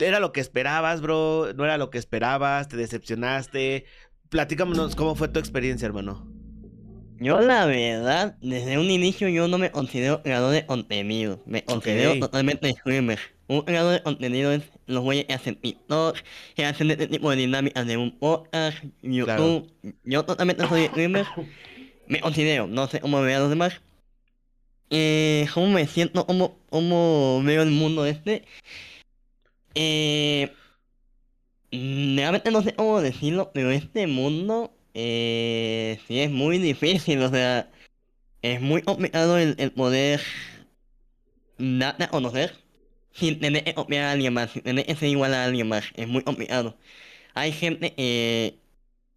¿Era 0.00 0.20
lo 0.20 0.32
que 0.32 0.40
esperabas, 0.40 1.00
bro? 1.00 1.52
¿No 1.54 1.64
era 1.64 1.78
lo 1.78 1.90
que 1.90 1.98
esperabas? 1.98 2.68
¿Te 2.68 2.76
decepcionaste? 2.76 3.84
Platícanos 4.28 4.96
cómo 4.96 5.14
fue 5.14 5.28
tu 5.28 5.38
experiencia, 5.38 5.86
hermano. 5.86 6.26
Yo 7.18 7.38
la 7.40 7.66
verdad, 7.66 8.38
desde 8.40 8.78
un 8.78 8.90
inicio 8.90 9.28
yo 9.28 9.46
no 9.46 9.58
me 9.58 9.70
considero 9.70 10.22
creador 10.22 10.52
de 10.52 10.64
contenido, 10.64 11.42
me 11.44 11.62
considero 11.62 12.18
totalmente 12.18 12.72
streamer. 12.72 13.18
Un 13.46 13.60
creador 13.60 13.92
de 13.92 14.02
contenido 14.02 14.52
es 14.52 14.62
los 14.86 15.02
güeyes 15.02 15.26
que 15.26 15.34
hacen 15.34 15.56
TikTok, 15.56 16.16
que 16.54 16.64
hacen 16.64 16.90
este 16.90 17.08
tipo 17.08 17.28
de 17.28 17.36
dinámicas 17.36 17.86
de 17.86 17.98
un 17.98 18.18
podcast, 18.18 18.78
YouTube. 19.02 19.70
Yo 20.04 20.24
totalmente 20.24 20.66
soy 20.66 20.86
streamer, 20.86 21.26
me 22.08 22.22
considero, 22.22 22.66
no 22.66 22.86
sé 22.86 23.00
cómo 23.00 23.20
vean 23.20 23.42
los 23.42 23.50
demás. 23.50 23.82
Eh, 24.88 25.46
¿Cómo 25.52 25.68
me 25.68 25.86
siento? 25.86 26.24
¿Cómo, 26.26 26.58
cómo 26.70 27.42
veo 27.44 27.62
el 27.62 27.70
mundo 27.70 28.06
este? 28.06 28.46
Eh, 29.74 30.52
realmente 31.72 32.50
no 32.50 32.62
sé 32.62 32.74
cómo 32.74 33.00
decirlo, 33.00 33.50
pero 33.54 33.70
este 33.70 34.06
mundo 34.06 34.72
eh, 34.94 35.98
sí 36.06 36.20
es 36.20 36.30
muy 36.30 36.58
difícil, 36.58 37.22
o 37.22 37.30
sea, 37.30 37.70
es 38.42 38.60
muy 38.60 38.82
complicado 38.82 39.38
el, 39.38 39.54
el 39.58 39.72
poder 39.72 40.20
darte 41.58 42.04
a 42.04 42.08
conocer 42.08 42.54
sin 43.12 43.40
tener 43.40 43.64
que 43.64 43.74
copiar 43.74 44.04
a 44.04 44.12
alguien 44.12 44.34
más, 44.34 44.50
sin 44.52 44.62
tener 44.62 44.86
que 44.86 44.96
ser 44.96 45.08
igual 45.08 45.34
a 45.34 45.44
alguien 45.44 45.68
más, 45.68 45.84
es 45.94 46.08
muy 46.08 46.22
complicado. 46.22 46.76
Hay 47.34 47.52
gente 47.52 47.94
que, 47.94 48.58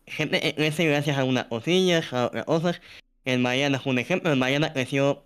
gente 0.08 0.40
que 0.42 0.56
crece 0.56 0.86
gracias 0.86 1.18
a 1.18 1.24
unas 1.24 1.46
cosillas, 1.46 2.12
a 2.14 2.28
otras 2.28 2.46
cosas. 2.46 2.82
El 3.26 3.40
Mariana 3.40 3.78
es 3.78 3.86
un 3.86 4.00
ejemplo, 4.00 4.32
el 4.32 4.38
Mariana 4.38 4.74
creció 4.74 5.24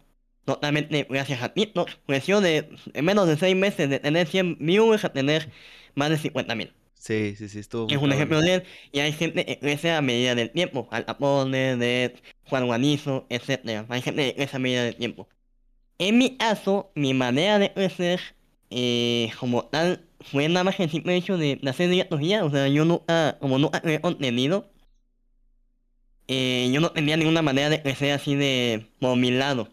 totalmente 0.47 1.05
gracias 1.09 1.43
a 1.43 1.53
TikTok, 1.53 1.89
creció 2.05 2.39
de 2.39 2.69
en 2.93 3.05
menos 3.05 3.27
de 3.27 3.35
6 3.35 3.53
meses 3.53 3.89
de 3.89 3.99
tener 3.99 4.27
100 4.27 4.59
viewers 4.61 5.03
a 5.03 5.09
tener 5.11 5.51
más 5.93 6.09
de 6.09 6.17
50 6.17 6.55
mil. 6.55 6.73
Sí, 6.93 7.35
sí, 7.35 7.49
sí, 7.49 7.59
estuvo 7.59 7.87
Es 7.89 7.97
un 7.97 8.13
ejemplo 8.13 8.39
de 8.39 8.55
él, 8.55 8.63
y 8.93 8.99
hay 8.99 9.11
gente 9.11 9.45
que 9.45 9.59
crece 9.59 9.91
a 9.91 10.01
medida 10.01 10.35
del 10.35 10.49
tiempo, 10.51 10.87
Al 10.89 11.05
Capone, 11.05 11.75
de 11.75 12.15
Juan 12.45 12.65
Guanizo, 12.65 13.27
etc. 13.29 13.85
Hay 13.89 14.01
gente 14.01 14.23
que 14.23 14.35
crece 14.35 14.55
a 14.55 14.59
medida 14.59 14.83
del 14.85 14.95
tiempo. 14.95 15.27
En 15.97 16.17
mi 16.17 16.37
caso, 16.37 16.91
mi 16.95 17.13
manera 17.13 17.59
de 17.59 17.73
crecer, 17.73 18.21
eh, 18.69 19.29
como 19.39 19.65
tal, 19.65 20.05
fue 20.21 20.47
nada 20.47 20.63
más 20.63 20.79
el 20.79 20.89
simple 20.89 21.15
hecho 21.17 21.37
de, 21.37 21.59
hacer 21.67 21.89
directos 21.89 22.21
ya. 22.21 22.45
O 22.45 22.49
sea, 22.49 22.69
yo 22.69 22.85
nunca, 22.85 23.37
como 23.41 23.59
nunca 23.59 23.81
creé 23.81 23.99
contenido, 23.99 24.69
eh, 26.29 26.69
yo 26.73 26.79
no 26.79 26.91
tenía 26.91 27.17
ninguna 27.17 27.41
manera 27.41 27.69
de 27.69 27.81
crecer 27.81 28.11
así 28.13 28.35
de 28.35 28.87
por 28.99 29.17
mi 29.17 29.31
lado. 29.31 29.69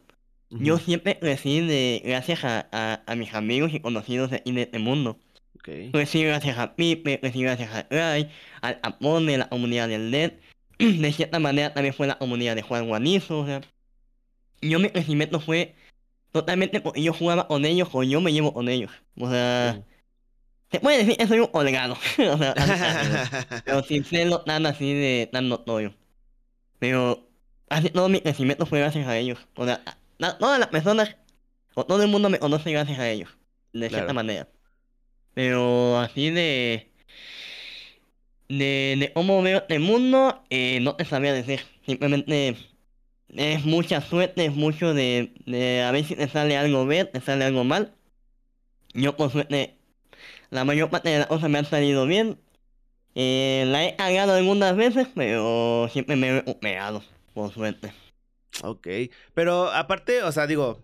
Yo 0.59 0.79
Ujú, 0.79 0.79
siempre 0.79 1.19
crecí 1.19 1.61
de, 1.67 2.03
gracias 2.05 2.45
a, 2.45 2.69
a, 2.73 3.03
a 3.07 3.17
mis 3.17 3.35
amigos 3.35 3.73
y 3.75 3.81
conocidos 3.81 4.31
de, 4.31 4.43
de 4.45 4.63
este 4.63 4.79
mundo. 4.79 5.19
ok. 5.57 5.69
Crecí 5.93 6.25
gracias 6.25 6.59
a 6.59 6.75
Pipe, 6.77 7.21
crecí 7.21 7.43
gracias 7.43 7.71
a 7.73 7.87
Ray, 7.91 8.31
al 8.63 8.81
Apone, 8.83 9.39
la 9.39 9.49
comunidad 9.49 9.89
del 9.89 10.11
LED. 10.11 10.33
De 10.79 11.13
cierta 11.13 11.39
manera 11.39 11.73
también 11.75 11.95
fue 11.95 12.07
la 12.09 12.19
comunidad 12.19 12.57
de 12.57 12.63
Juan 12.63 12.89
Guanizo. 12.89 13.41
O 13.41 13.47
sea, 13.47 13.61
yo 14.61 14.79
mi 14.79 14.91
crecimiento 14.91 15.41
fue 15.41 15.75
totalmente 16.33 16.81
porque 16.81 17.03
yo 17.03 17.13
jugaba 17.15 17.49
con 17.49 17.65
ellos 17.67 17.89
o 17.93 18.03
yo 18.05 18.21
me 18.21 18.33
llevo 18.33 18.55
con 18.55 18.69
ellos. 18.69 18.93
O 19.19 19.31
sea, 19.31 19.83
se 20.71 20.81
puede 20.81 20.99
decir 20.99 21.17
que 21.17 21.27
soy 21.27 21.41
un 21.41 21.51
holgado. 21.53 21.95
o 22.35 22.39
sea, 22.39 22.53
así, 22.53 22.79
así, 22.83 23.21
pero 23.65 23.83
sin 23.85 24.05
serlo 24.05 24.43
tan 24.43 24.67
así 24.67 24.95
de 24.95 25.29
tan 25.33 25.49
notorio. 25.49 25.95
Pero 26.79 27.29
casi 27.69 27.91
todo 27.91 28.09
mi 28.09 28.21
crecimiento 28.21 28.67
fue 28.67 28.81
gracias 28.81 29.07
a 29.09 29.17
ellos. 29.19 29.39
O 29.57 29.65
sea, 29.67 29.83
a- 30.21 30.39
todas 30.39 30.59
las 30.59 30.69
personas, 30.69 31.17
o 31.75 31.85
todo 31.85 32.03
el 32.03 32.09
mundo 32.09 32.29
me 32.31 32.39
conoce 32.39 32.71
gracias 32.73 32.99
a 32.99 33.09
ellos. 33.11 33.31
De 33.73 33.89
cierta 33.89 34.05
Claro. 34.07 34.15
manera. 34.15 34.49
Pero 35.35 35.99
así 35.99 36.31
de... 36.31 36.91
De, 38.49 38.97
de 38.99 39.13
cómo 39.15 39.41
veo 39.43 39.65
el 39.69 39.81
mundo, 39.81 40.45
eh, 40.51 40.79
no 40.81 40.97
te 40.97 41.05
sabría 41.05 41.33
decir. 41.33 41.61
Simplemente 41.87 42.57
es 43.29 43.65
mucha 43.65 44.01
suerte, 44.03 44.45
es 44.45 44.55
mucho 44.55 44.93
de, 44.95 45.33
de 45.47 45.83
a 45.83 45.91
ver 45.91 46.05
si 46.05 46.15
te 46.15 46.29
sale 46.29 46.57
algo 46.57 46.87
bien, 46.87 47.11
te 47.11 47.21
sale 47.21 47.45
algo 47.45 47.65
mal. 47.65 47.95
Yo 48.93 49.17
por 49.17 49.33
suerte, 49.33 49.77
la 50.51 50.65
mayor 50.65 50.91
parte 50.91 51.09
de 51.09 51.19
las 51.19 51.27
cosas 51.27 51.49
me 51.51 51.59
han 51.59 51.65
salido 51.65 52.07
bien. 52.07 52.39
Eh, 53.15 53.65
la 53.67 53.85
he 53.87 53.97
cagado 53.97 54.35
algunas 54.35 54.77
veces, 54.77 55.09
pero 55.15 55.89
siempre 55.91 56.15
me 56.15 56.29
he 56.29 56.33
recuperado, 56.35 57.03
por 57.33 57.53
suerte. 57.53 57.93
Ok, 58.63 58.87
pero 59.35 59.71
aparte, 59.71 60.23
o 60.23 60.33
sea, 60.33 60.47
digo, 60.47 60.81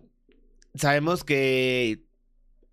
sabemos 0.75 1.23
que 1.23 2.03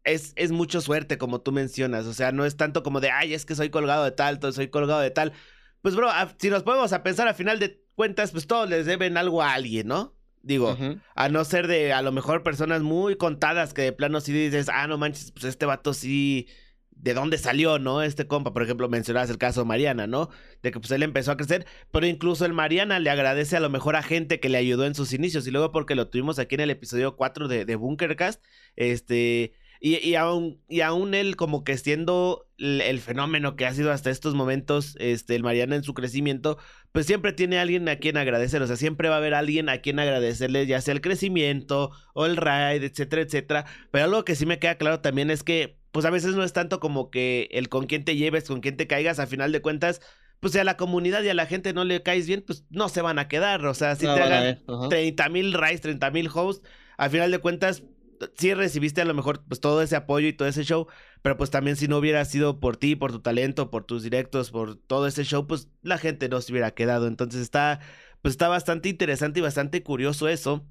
es, 0.05 0.33
es 0.37 0.51
mucho 0.53 0.81
suerte, 0.81 1.19
como 1.19 1.41
tú 1.41 1.53
mencionas, 1.53 2.07
o 2.07 2.15
sea, 2.15 2.33
no 2.33 2.45
es 2.45 2.57
tanto 2.57 2.83
como 2.83 3.01
de, 3.01 3.11
ay, 3.11 3.35
es 3.35 3.45
que 3.47 3.55
soy 3.55 3.71
colgado 3.71 4.05
de 4.05 4.11
tal, 4.13 4.41
soy 4.53 4.69
colgado 4.69 5.01
de 5.01 5.11
tal. 5.11 5.33
Pues, 5.83 5.95
bro, 5.95 6.11
a- 6.11 6.35
si 6.39 6.51
nos 6.51 6.63
podemos 6.63 6.93
a 6.93 7.03
pensar, 7.03 7.29
a 7.29 7.35
final 7.35 7.59
de 7.59 7.83
cuentas, 7.95 8.33
pues 8.33 8.47
todos 8.47 8.69
les 8.69 8.87
deben 8.87 9.17
algo 9.17 9.43
a 9.43 9.53
alguien, 9.55 9.89
¿no? 9.89 10.15
Digo, 10.43 10.77
a 11.15 11.29
no 11.29 11.45
ser 11.45 11.67
de, 11.67 11.93
a 11.93 12.01
lo 12.03 12.11
mejor, 12.13 12.43
personas 12.43 12.83
muy 12.83 13.17
contadas 13.17 13.75
que 13.75 13.83
de 13.83 13.93
plano 13.93 14.21
sí 14.21 14.33
dices, 14.33 14.69
ah, 14.73 14.87
no 14.87 14.97
manches, 14.97 15.33
pues 15.33 15.45
este 15.45 15.67
vato 15.67 15.93
sí, 15.93 16.49
¿de 17.01 17.15
dónde 17.15 17.39
salió, 17.39 17.79
no? 17.79 18.03
Este 18.03 18.27
compa, 18.27 18.53
por 18.53 18.63
ejemplo, 18.63 18.89
mencionabas 18.89 19.31
el 19.31 19.39
caso 19.39 19.61
de 19.61 19.67
Mariana, 19.67 20.07
¿no? 20.07 20.31
De 20.63 20.71
que 20.71 20.81
pues 20.81 20.91
él 20.91 21.03
empezó 21.03 21.33
a 21.33 21.37
crecer, 21.37 21.67
pero 21.91 22.07
incluso 22.07 22.45
el 22.45 22.53
Mariana 22.53 22.99
le 22.99 23.11
agradece 23.11 23.57
a 23.57 23.61
lo 23.61 23.71
mejor 23.71 23.97
a 23.97 24.03
gente 24.03 24.41
que 24.41 24.49
le 24.49 24.59
ayudó 24.59 24.85
en 24.87 24.95
sus 24.95 25.13
inicios 25.13 25.47
y 25.47 25.51
luego 25.51 25.73
porque 25.73 25.95
lo 25.95 26.09
tuvimos 26.09 26.39
aquí 26.39 26.57
en 26.57 26.63
el 26.63 26.71
episodio 26.71 27.17
4 27.17 27.49
de, 27.49 27.65
de 27.65 27.77
Bunkercast, 27.77 28.43
este, 28.77 29.53
Y, 29.81 29.97
y, 29.97 30.15
aún, 30.17 30.61
y 30.69 30.81
aún 30.81 31.15
él 31.15 31.37
como 31.37 31.63
que 31.65 31.77
siendo 31.79 32.47
el, 32.59 32.81
el, 32.81 33.01
fenómeno 33.01 33.55
que 33.55 33.67
ha 33.67 33.73
sido 33.73 33.93
hasta 33.93 34.11
estos 34.11 34.35
momentos, 34.35 34.97
este, 34.99 35.37
el 35.37 35.43
Mariana 35.43 35.77
en 35.77 35.85
su 35.85 35.95
crecimiento, 35.95 36.59
pues 36.93 37.07
siempre 37.07 37.33
tiene 37.33 37.59
alguien 37.59 37.89
a 37.89 37.97
quien 37.97 38.17
agradecer, 38.17 38.61
o 38.63 38.67
sea, 38.67 38.77
siempre 38.77 39.09
va 39.09 39.17
a 39.17 39.19
haber 39.19 39.35
alguien 39.35 39.69
a 39.69 39.79
quien 39.79 39.99
agradecerle, 40.01 40.67
ya 40.67 40.81
sea 40.81 40.95
el 40.95 41.01
crecimiento 41.01 41.91
o 42.15 42.27
el 42.27 42.37
ride, 42.37 42.87
etcétera, 42.87 43.23
etcétera. 43.23 43.67
Pero 43.91 44.05
algo 44.05 44.25
que 44.25 44.35
sí 44.35 44.47
me 44.47 44.59
queda 44.59 44.77
claro 44.77 45.01
también 45.01 45.31
es 45.31 45.43
que, 45.45 45.79
pues 45.93 46.05
a 46.05 46.11
veces 46.11 46.35
no 46.35 46.43
es 46.43 46.53
tanto 46.53 46.81
como 46.81 47.11
que 47.11 47.49
el 47.53 47.69
con 47.69 47.87
quién 47.87 48.05
te 48.05 48.17
lleves, 48.17 48.45
con 48.49 48.61
quién 48.61 48.77
te 48.77 48.87
caigas, 48.87 49.19
a 49.21 49.27
final 49.27 49.53
de 49.53 49.63
cuentas, 49.63 50.01
pues 50.41 50.53
si 50.53 50.59
a 50.59 50.65
la 50.65 50.77
comunidad 50.77 51.23
y 51.23 51.29
a 51.29 51.35
la 51.35 51.47
gente 51.47 51.73
no 51.73 51.85
le 51.85 52.03
caes 52.03 52.27
bien, 52.27 52.45
pues 52.47 52.65
no 52.71 52.89
se 52.89 53.03
van 53.03 53.19
a 53.19 53.29
quedar. 53.29 53.65
O 53.67 53.75
sea, 53.75 53.97
si 53.97 54.07
No, 54.07 54.15
te 54.15 54.23
hagan 54.23 54.43
ver, 54.43 54.59
ajá. 54.69 54.89
30 54.89 55.29
mil 55.29 55.53
rides, 55.53 55.81
30 55.81 56.11
mil 56.11 56.29
hosts, 56.33 56.67
al 56.97 57.11
final 57.11 57.31
de 57.31 57.39
cuentas, 57.39 57.83
sí 58.37 58.55
recibiste 58.55 59.01
a 59.01 59.05
lo 59.05 59.15
mejor 59.15 59.45
pues 59.47 59.61
todo 59.61 59.83
ese 59.83 59.97
apoyo 59.97 60.29
y 60.29 60.33
todo 60.33 60.49
ese 60.49 60.65
show, 60.65 60.87
pero 61.23 61.37
pues 61.37 61.51
también 61.51 61.77
si 61.77 61.89
no 61.89 61.99
hubiera 61.99 62.25
sido 62.25 62.61
por 62.61 62.77
ti, 62.77 62.97
por 62.97 63.13
tu 63.13 63.21
talento, 63.21 63.71
por 63.71 63.85
tus 63.85 64.03
directos, 64.03 64.51
por 64.51 64.77
todo 64.77 65.07
ese 65.07 65.25
show, 65.25 65.47
pues 65.47 65.69
la 65.83 65.99
gente 65.99 66.29
no 66.29 66.41
se 66.41 66.53
hubiera 66.53 66.73
quedado. 66.73 67.07
Entonces 67.07 67.41
está, 67.43 67.81
pues 68.23 68.33
está 68.33 68.49
bastante 68.49 68.89
interesante 68.89 69.41
y 69.41 69.43
bastante 69.43 69.83
curioso 69.83 70.29
eso. 70.29 70.67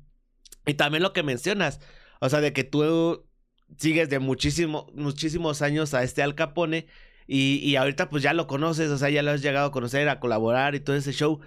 Y 0.65 0.75
también 0.75 1.03
lo 1.03 1.13
que 1.13 1.23
mencionas, 1.23 1.79
o 2.19 2.29
sea, 2.29 2.41
de 2.41 2.53
que 2.53 2.63
tú 2.63 3.25
sigues 3.77 4.10
de 4.10 4.19
muchísimo, 4.19 4.88
muchísimos 4.95 5.62
años 5.62 5.93
a 5.93 6.03
este 6.03 6.23
Al 6.23 6.36
Capone 6.36 6.88
y, 7.27 7.57
y 7.60 7.75
ahorita 7.75 8.10
pues 8.10 8.23
ya 8.23 8.33
lo 8.33 8.47
conoces, 8.47 8.89
o 8.91 8.97
sea, 8.97 9.10
ya 9.10 9.23
lo 9.23 9.31
has 9.31 9.41
llegado 9.41 9.67
a 9.67 9.71
conocer, 9.71 10.07
a 10.10 10.19
colaborar 10.19 10.75
y 10.75 10.79
todo 10.79 10.95
ese 10.95 11.13
show. 11.13 11.39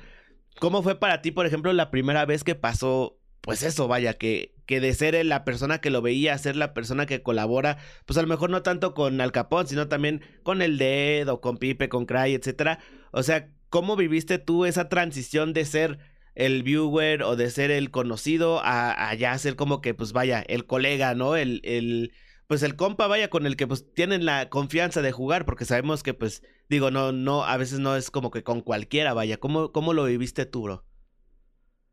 ¿Cómo 0.58 0.82
fue 0.82 0.98
para 0.98 1.22
ti, 1.22 1.30
por 1.30 1.46
ejemplo, 1.46 1.72
la 1.72 1.90
primera 1.90 2.26
vez 2.26 2.44
que 2.44 2.54
pasó, 2.54 3.19
pues 3.40 3.62
eso, 3.62 3.88
vaya, 3.88 4.14
que, 4.14 4.54
que 4.66 4.80
de 4.80 4.94
ser 4.94 5.24
la 5.26 5.44
persona 5.44 5.80
que 5.80 5.90
lo 5.90 6.02
veía 6.02 6.36
ser 6.38 6.56
la 6.56 6.74
persona 6.74 7.06
que 7.06 7.22
colabora, 7.22 7.78
pues 8.06 8.18
a 8.18 8.22
lo 8.22 8.28
mejor 8.28 8.50
no 8.50 8.62
tanto 8.62 8.94
con 8.94 9.20
Al 9.20 9.32
Capone, 9.32 9.68
sino 9.68 9.88
también 9.88 10.22
con 10.42 10.62
el 10.62 10.78
Dedo, 10.78 11.40
con 11.40 11.58
Pipe, 11.58 11.88
con 11.88 12.06
Cry, 12.06 12.34
etcétera? 12.34 12.78
O 13.12 13.22
sea, 13.22 13.50
¿cómo 13.68 13.96
viviste 13.96 14.38
tú 14.38 14.66
esa 14.66 14.88
transición 14.88 15.52
de 15.52 15.64
ser 15.64 15.98
el 16.34 16.62
viewer 16.62 17.22
o 17.22 17.36
de 17.36 17.50
ser 17.50 17.70
el 17.70 17.90
conocido 17.90 18.60
a, 18.62 19.08
a 19.10 19.14
ya 19.14 19.36
ser 19.38 19.56
como 19.56 19.80
que, 19.80 19.94
pues 19.94 20.12
vaya, 20.12 20.40
el 20.40 20.66
colega, 20.66 21.14
¿no? 21.14 21.36
El, 21.36 21.60
el, 21.64 22.12
pues 22.46 22.62
el 22.62 22.76
compa, 22.76 23.06
vaya, 23.06 23.30
con 23.30 23.46
el 23.46 23.56
que 23.56 23.66
pues 23.66 23.92
tienen 23.94 24.24
la 24.24 24.48
confianza 24.48 25.02
de 25.02 25.12
jugar, 25.12 25.44
porque 25.44 25.64
sabemos 25.64 26.02
que, 26.02 26.14
pues, 26.14 26.42
digo, 26.68 26.90
no, 26.90 27.12
no, 27.12 27.44
a 27.44 27.56
veces 27.56 27.78
no 27.80 27.96
es 27.96 28.10
como 28.10 28.30
que 28.30 28.42
con 28.42 28.60
cualquiera, 28.60 29.14
vaya. 29.14 29.38
¿Cómo, 29.38 29.72
cómo 29.72 29.92
lo 29.92 30.04
viviste 30.04 30.46
tú, 30.46 30.62
bro? 30.62 30.89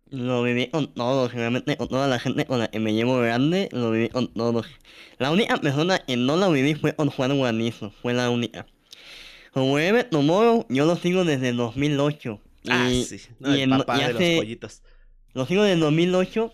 Lo 0.10 0.42
viví 0.44 0.68
con 0.68 0.88
todos, 0.94 1.34
realmente 1.34 1.76
con 1.76 1.88
toda 1.90 2.08
la 2.08 2.18
gente 2.20 2.46
con 2.46 2.60
la 2.60 2.70
que 2.70 2.80
me 2.80 2.94
llevo 2.94 3.18
grande, 3.20 3.68
lo 3.74 3.92
viví 3.92 4.10
con 4.10 4.28
todos. 4.34 4.66
La 5.20 5.32
única 5.32 5.58
persona 5.58 6.00
que 6.00 6.16
no 6.16 6.38
la 6.38 6.48
viví 6.50 6.76
fue 6.76 6.96
con 6.96 7.10
Juan 7.10 7.38
Guanizo, 7.38 7.92
fue 8.02 8.14
la 8.14 8.30
única. 8.30 8.66
Como 9.52 9.78
Ever 9.80 10.10
Tomorrow, 10.10 10.66
yo 10.70 10.86
lo 10.86 10.96
sigo 10.96 11.26
desde 11.26 11.50
el 11.50 11.58
2008. 11.58 12.40
Y, 12.64 12.70
ah, 12.72 12.90
sí, 13.08 13.20
no, 13.40 13.50
y 13.56 13.62
el 13.62 13.72
en- 13.72 13.78
papá 13.80 13.96
y 13.96 14.00
de 14.00 14.06
hace- 14.06 14.36
los 14.36 14.44
pollitos. 14.46 14.82
Lo 15.34 15.46
sigo 15.46 15.64
desde 15.64 15.74
el 15.74 15.80
2008. 15.82 16.54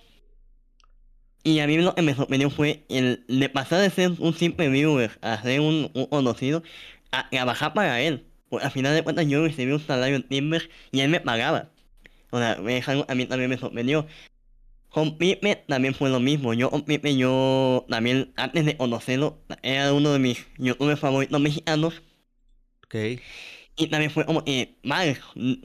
Y 1.44 1.60
a 1.60 1.68
mí 1.68 1.78
lo 1.78 1.94
que 1.94 2.02
me 2.02 2.16
sorprendió 2.16 2.50
fue 2.50 2.86
el 2.90 3.26
de 3.28 3.50
pasar 3.50 3.82
de 3.82 3.90
ser 3.90 4.12
un 4.20 4.34
simple 4.34 4.70
viewer 4.70 5.12
a 5.22 5.42
ser 5.42 5.60
un, 5.60 5.92
un 5.94 6.06
conocido, 6.06 6.64
a 7.12 7.30
trabajar 7.30 7.74
para 7.74 8.00
él. 8.02 8.26
Porque 8.50 8.66
al 8.66 8.72
final 8.72 8.96
de 8.96 9.04
cuentas 9.04 9.28
yo 9.28 9.44
recibí 9.44 9.72
un 9.74 9.80
salario 9.86 10.16
en 10.16 10.24
Timber 10.24 10.70
y 10.92 11.02
él 11.02 11.10
me 11.10 11.20
pagaba. 11.20 11.70
O 12.34 12.40
sea, 12.40 12.54
algo 12.88 13.06
que 13.06 13.12
a 13.12 13.16
mí 13.16 13.28
también 13.28 13.48
me 13.48 13.58
sorprendió. 13.60 14.08
Pipe 15.20 15.64
también 15.68 15.94
fue 15.94 16.10
lo 16.10 16.20
mismo. 16.20 16.56
Yo 16.56 16.72
Pipe, 16.84 17.16
yo 17.16 17.86
también, 17.88 18.34
antes 18.36 18.66
de 18.66 18.76
conocerlo, 18.76 19.38
era 19.62 19.94
uno 19.94 20.14
de 20.14 20.18
mis 20.18 20.44
youtubers 20.58 21.00
favoritos 21.00 21.40
mexicanos. 21.40 22.02
Ok. 22.86 22.96
Y 23.76 23.88
también 23.88 24.10
fue 24.10 24.26
como, 24.26 24.42
eh, 24.48 24.78
vale, 24.84 25.20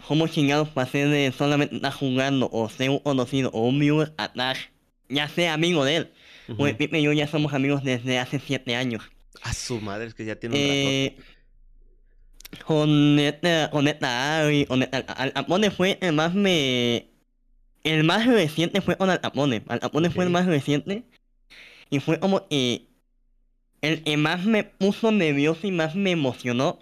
como 0.07 0.29
chingados 0.29 0.69
pasé 0.69 1.07
de 1.07 1.33
solamente 1.33 1.77
estar 1.77 1.93
jugando 1.93 2.51
o 2.53 2.69
ser 2.69 2.91
un 2.91 2.99
conocido 2.99 3.49
o 3.55 3.67
un 3.67 3.79
viewer 3.79 4.13
a 4.19 4.27
estar, 4.27 4.59
ya 5.09 5.27
sea 5.31 5.55
amigo 5.55 5.87
de 5.87 5.97
él. 5.97 6.13
Ujú. 6.49 6.59
Pues 6.59 6.75
Pipe 6.75 6.99
y 6.99 7.03
yo 7.03 7.15
ya 7.15 7.27
somos 7.29 7.55
amigos 7.55 7.83
desde 7.83 8.19
hace 8.19 8.39
7 8.39 8.77
años. 8.77 9.05
A 9.41 9.55
su 9.55 9.81
madre, 9.81 10.09
es 10.09 10.15
que 10.15 10.27
ya 10.27 10.37
tiene 10.37 10.55
un 10.55 10.61
rato. 10.61 10.75
Eh, 10.75 11.17
con 11.17 11.25
esta, 12.51 13.71
con 13.71 13.89
esta 13.89 14.41
Ari, 14.41 14.67
con 14.67 14.83
esta, 14.83 14.99
Al 14.99 15.33
Capone 15.33 15.71
fue 15.71 15.99
el 16.01 16.13
más 16.13 16.35
me... 16.35 17.09
El 17.85 18.05
más 18.05 18.27
reciente 18.27 18.81
fue 18.81 18.97
con 18.97 19.09
Al 19.11 19.21
Capone. 19.21 19.63
Al 19.69 19.81
Capone 19.81 20.11
fue 20.11 20.25
el 20.25 20.31
más 20.31 20.47
reciente. 20.47 21.05
Y 21.91 22.01
fue 22.01 22.21
como 22.21 22.49
que... 22.49 22.89
El 23.81 24.03
que 24.03 24.17
más 24.17 24.45
me 24.45 24.65
puso 24.65 25.13
nervioso 25.13 25.67
y 25.67 25.71
más 25.71 25.95
me 25.95 26.11
emocionó. 26.11 26.81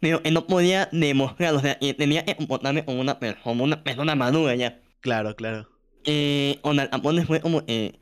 Pero 0.00 0.22
que 0.22 0.30
no 0.30 0.46
podía 0.46 0.88
demostrarlo. 0.92 1.58
O 1.58 1.62
sea, 1.62 1.78
que 1.78 1.92
tenía 1.94 2.24
que 2.24 2.36
comportarme 2.36 2.84
como 2.84 3.00
una, 3.00 3.18
per- 3.18 3.38
como 3.42 3.64
una 3.64 3.82
persona 3.82 4.14
madura 4.14 4.54
ya. 4.54 4.80
Claro, 5.00 5.34
claro. 5.34 5.68
Eh, 6.04 6.58
con 6.62 6.78
Al 6.78 6.90
Capone 6.90 7.26
fue 7.26 7.40
como... 7.40 7.62
Eh, 7.66 7.98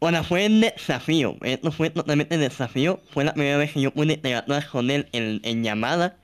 o 0.00 0.10
sea, 0.10 0.22
fue 0.22 0.46
el 0.46 0.60
desafío. 0.60 1.36
Esto 1.42 1.72
fue 1.72 1.90
totalmente 1.90 2.34
el 2.36 2.42
desafío. 2.42 3.00
Fue 3.10 3.24
la 3.24 3.32
primera 3.34 3.56
vez 3.58 3.72
que 3.72 3.80
yo 3.80 3.92
pude 3.92 4.14
interactuar 4.14 4.66
con 4.68 4.90
él 4.90 5.08
en, 5.12 5.40
en 5.44 5.62
llamada. 5.64 6.18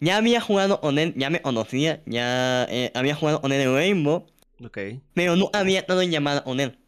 Ya 0.00 0.16
había 0.16 0.40
jugado 0.40 0.80
con 0.80 0.98
él, 0.98 1.12
ya 1.16 1.28
me 1.28 1.42
conocía, 1.42 2.02
ya 2.06 2.64
eh, 2.70 2.92
había 2.94 3.16
jugado 3.16 3.40
con 3.40 3.50
él 3.50 3.62
en 3.62 3.74
Rainbow, 3.74 4.26
Ok. 4.64 4.78
pero 5.12 5.34
no 5.34 5.50
había 5.52 5.80
estado 5.80 6.02
en 6.02 6.12
llamada 6.12 6.44
con 6.44 6.60
él. 6.60 6.78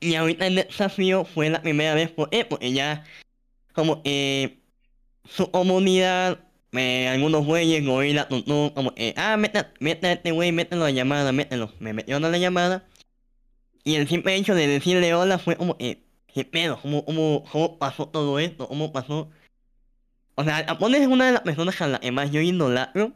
Y 0.00 0.16
ahorita 0.16 0.46
el 0.48 0.56
desafío 0.56 1.24
fue 1.24 1.50
la 1.50 1.62
primera 1.62 1.94
vez 1.94 2.10
por 2.10 2.28
él, 2.32 2.46
porque 2.48 2.72
ya 2.72 3.04
como 3.74 4.02
eh, 4.04 4.58
su 5.24 5.50
comunidad, 5.52 6.40
eh, 6.72 7.06
algunos 7.08 7.46
güeyes, 7.46 7.86
gorila, 7.86 8.26
tuntún, 8.26 8.70
como 8.70 8.92
eh, 8.96 9.14
ah, 9.16 9.36
mete, 9.36 9.64
mete 9.78 10.08
a 10.08 10.12
este 10.14 10.32
güey, 10.32 10.50
mételo 10.50 10.84
a 10.84 10.90
llamada, 10.90 11.30
mételo. 11.30 11.72
Me 11.78 11.92
metieron 11.92 12.24
a 12.24 12.28
la 12.28 12.38
llamada. 12.38 12.88
Y 13.84 13.96
el 13.96 14.08
simple 14.08 14.34
hecho 14.34 14.54
de 14.54 14.66
decirle 14.66 15.14
hola 15.14 15.38
fue 15.38 15.56
como, 15.56 15.76
eh, 15.78 16.02
¿qué 16.26 16.44
pedo? 16.44 16.80
¿Cómo, 16.80 17.04
cómo, 17.04 17.44
cómo 17.50 17.78
pasó 17.78 18.08
todo 18.08 18.38
esto? 18.38 18.66
¿Cómo 18.68 18.92
pasó? 18.92 19.30
O 20.36 20.44
sea, 20.44 20.58
Apone 20.58 20.98
es 20.98 21.06
una 21.06 21.26
de 21.26 21.32
las 21.32 21.42
personas 21.42 21.80
a 21.80 21.86
las 21.86 22.00
que 22.00 22.10
más 22.10 22.30
yo 22.30 22.40
idolatro. 22.40 23.12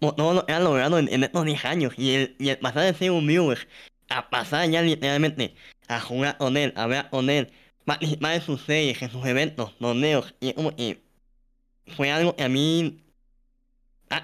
Por 0.00 0.16
todo 0.16 0.34
lo 0.34 0.46
que 0.46 0.52
ha 0.52 0.60
logrado 0.60 0.98
en, 0.98 1.08
en 1.12 1.22
estos 1.22 1.44
10 1.44 1.64
años. 1.64 1.94
Y 1.96 2.14
el, 2.14 2.36
y 2.38 2.48
el 2.48 2.58
pasar 2.58 2.82
de 2.84 2.94
ser 2.94 3.12
un 3.12 3.26
viewer 3.26 3.68
a 4.08 4.28
pasar 4.30 4.68
ya 4.68 4.82
literalmente 4.82 5.54
a 5.88 6.00
jugar 6.00 6.36
con 6.38 6.56
él, 6.56 6.72
a 6.76 6.84
hablar 6.84 7.10
con 7.10 7.30
él, 7.30 7.52
participar 7.84 8.34
en 8.34 8.42
sus 8.42 8.62
series, 8.62 9.00
en 9.02 9.10
sus 9.10 9.24
eventos, 9.26 9.76
torneos. 9.78 10.34
Y 10.40 10.48
es 10.48 10.54
como 10.54 10.74
que 10.74 11.02
fue 11.96 12.10
algo 12.10 12.36
que 12.36 12.44
a 12.44 12.48
mí. 12.48 13.04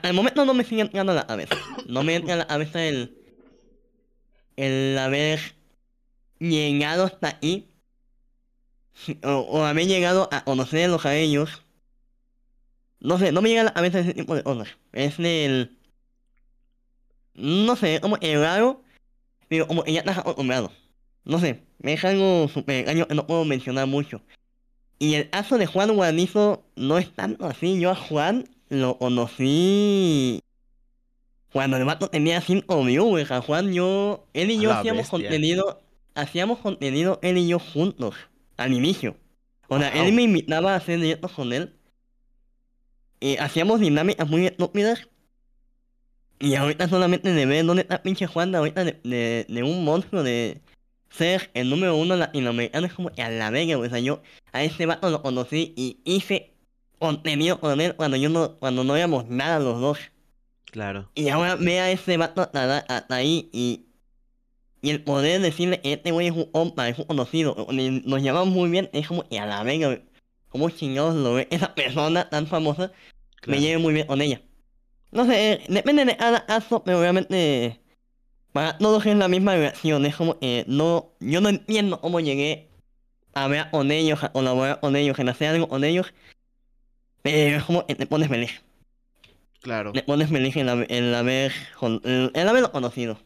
El 0.02 0.12
momento 0.12 0.44
no 0.44 0.54
me 0.54 0.64
sigue 0.64 0.82
entrando 0.82 1.12
a 1.12 1.14
la 1.14 1.26
cabeza. 1.26 1.56
No 1.86 2.02
me 2.02 2.14
entra 2.14 2.34
a 2.34 2.38
la 2.38 2.46
cabeza 2.46 2.84
el. 2.84 3.17
El 4.58 4.98
haber 4.98 5.38
llegado 6.40 7.04
hasta 7.04 7.38
ahí. 7.40 7.70
O, 9.22 9.28
o 9.28 9.64
haber 9.64 9.86
llegado 9.86 10.28
a 10.32 10.42
conocerlos 10.42 11.06
a 11.06 11.14
ellos. 11.14 11.62
No 12.98 13.20
sé, 13.20 13.30
no 13.30 13.40
me 13.40 13.50
llega 13.50 13.68
a 13.68 13.72
cabeza 13.72 14.00
ese 14.00 14.14
tipo 14.14 14.34
de 14.34 14.42
cosas. 14.42 14.68
Es 14.92 15.20
el. 15.20 15.78
No 17.34 17.76
sé, 17.76 18.00
como 18.00 18.16
el 18.20 18.40
raro. 18.40 18.82
Pero 19.46 19.68
como 19.68 19.84
que 19.84 19.92
ya 19.92 20.00
estás 20.00 20.18
acostumbrado. 20.18 20.72
No 21.22 21.38
sé, 21.38 21.62
es 21.80 22.04
algo 22.04 22.48
súper 22.48 22.78
extraño 22.78 23.06
que 23.06 23.14
no 23.14 23.28
puedo 23.28 23.44
mencionar 23.44 23.86
mucho. 23.86 24.20
Y 24.98 25.14
el 25.14 25.30
caso 25.30 25.56
de 25.56 25.66
Juan 25.66 25.94
Guanizo 25.94 26.64
no 26.74 26.98
es 26.98 27.14
tanto 27.14 27.46
así. 27.46 27.78
Yo 27.78 27.90
a 27.90 27.94
Juan 27.94 28.48
lo 28.70 28.98
conocí 28.98 30.40
cuando 31.52 31.76
el 31.76 31.84
vato 31.84 32.08
tenía 32.08 32.40
5 32.40 32.84
viewers. 32.84 33.30
A 33.30 33.40
Juan 33.42 33.72
yo, 33.72 34.26
él 34.34 34.50
y 34.50 34.60
yo 34.60 34.72
hacíamos 34.72 35.10
bestia. 35.10 35.10
contenido, 35.10 35.80
hacíamos 36.14 36.58
contenido 36.58 37.18
él 37.22 37.38
y 37.38 37.48
yo 37.48 37.58
juntos, 37.58 38.14
al 38.56 38.72
inicio. 38.72 39.16
O 39.68 39.78
sea, 39.78 39.90
Wow. 39.90 40.02
él 40.04 40.12
me 40.12 40.22
invitaba 40.22 40.72
a 40.74 40.76
hacer 40.76 41.00
directos 41.00 41.32
con 41.32 41.52
él. 41.52 41.74
Y 43.20 43.36
hacíamos 43.38 43.80
dinámicas 43.80 44.28
muy 44.28 44.46
estúpidas. 44.46 45.08
Y 46.40 46.54
ahorita 46.54 46.88
solamente 46.88 47.32
de 47.32 47.46
ver 47.46 47.64
dónde 47.66 47.82
está 47.82 48.02
pinche 48.02 48.26
Juan, 48.26 48.54
ahorita 48.54 48.84
de, 48.84 49.00
de, 49.02 49.46
de 49.48 49.62
un 49.64 49.84
monstruo 49.84 50.22
de 50.22 50.60
ser 51.10 51.50
el 51.54 51.68
número 51.70 51.96
uno 51.96 52.14
latinoamericano 52.16 52.86
es 52.86 52.92
como 52.92 53.10
que 53.10 53.22
a 53.22 53.30
la 53.30 53.50
verga, 53.50 53.74
güey. 53.76 53.88
O 53.88 53.90
sea, 53.90 53.98
yo 53.98 54.22
a 54.52 54.62
ese 54.62 54.86
vato 54.86 55.10
lo 55.10 55.20
conocí 55.22 55.72
y 55.76 55.98
hice 56.04 56.52
contenido 56.98 57.58
con 57.60 57.80
él 57.80 57.96
cuando 57.96 58.16
yo 58.16 58.28
no, 58.28 58.56
cuando 58.58 58.84
no 58.84 58.94
éramos 58.96 59.26
nada 59.28 59.58
los 59.58 59.80
dos. 59.80 59.98
Claro. 60.70 61.10
Y 61.14 61.28
ahora 61.28 61.56
ve 61.56 61.80
a 61.80 61.90
ese 61.90 62.16
vato 62.16 62.42
hasta, 62.42 62.78
hasta 62.78 63.14
ahí 63.14 63.48
y, 63.52 63.86
y 64.82 64.90
el 64.90 65.02
poder 65.02 65.40
decirle 65.40 65.80
que 65.80 65.94
este 65.94 66.10
güey 66.10 66.28
es 66.28 66.34
un 66.34 66.44
compa, 66.50 66.88
es 66.88 66.98
un 66.98 67.06
conocido, 67.06 67.66
y 67.70 68.02
nos 68.04 68.22
llevamos 68.22 68.54
muy 68.54 68.70
bien, 68.70 68.90
es 68.92 69.08
como 69.08 69.28
que 69.28 69.38
a 69.38 69.46
la 69.46 69.62
verga, 69.62 69.86
güey. 69.88 70.02
¿Cómo 70.50 70.70
chingados 70.70 71.14
lo 71.14 71.34
ve 71.34 71.46
esa 71.50 71.74
persona 71.74 72.28
tan 72.30 72.46
famosa? 72.46 72.92
claro. 73.40 73.60
Me 73.60 73.60
lleve 73.60 73.78
muy 73.78 73.92
bien 73.92 74.06
con 74.06 74.22
ella. 74.22 74.40
No 75.10 75.26
sé, 75.26 75.52
eh, 75.52 75.64
depende 75.68 76.04
de 76.04 76.16
cada 76.16 76.44
caso, 76.46 76.82
pero 76.84 77.00
obviamente 77.00 77.80
para 78.52 78.76
todos 78.78 79.04
es 79.06 79.16
la 79.16 79.28
misma 79.28 79.54
reacción. 79.56 80.04
Es 80.06 80.16
como 80.16 80.38
que 80.38 80.64
no, 80.66 81.12
yo 81.20 81.40
no 81.40 81.48
entiendo 81.48 82.00
cómo 82.00 82.20
llegué 82.20 82.68
hablar 83.34 83.70
con 83.70 83.90
ellos, 83.90 84.22
a 84.22 84.32
colaborar 84.32 84.80
con 84.80 84.96
ellos, 84.96 85.18
en 85.18 85.28
hacer 85.28 85.48
algo 85.48 85.68
con 85.68 85.84
ellos, 85.84 86.12
pero 87.22 87.58
es 87.58 87.64
como 87.64 87.86
que 87.86 87.94
te 87.94 88.06
pones 88.06 88.28
feliz. 88.28 88.62
Claro. 89.60 89.92
Te 89.92 90.02
pones 90.02 90.30
feliz 90.30 90.56
en, 90.56 90.68
haber- 90.68 90.86
en, 90.90 91.14
haber, 91.14 91.52
con- 91.78 92.00
en, 92.04 92.30
en 92.34 92.48
haberlo 92.48 92.72
conocido. 92.72 93.18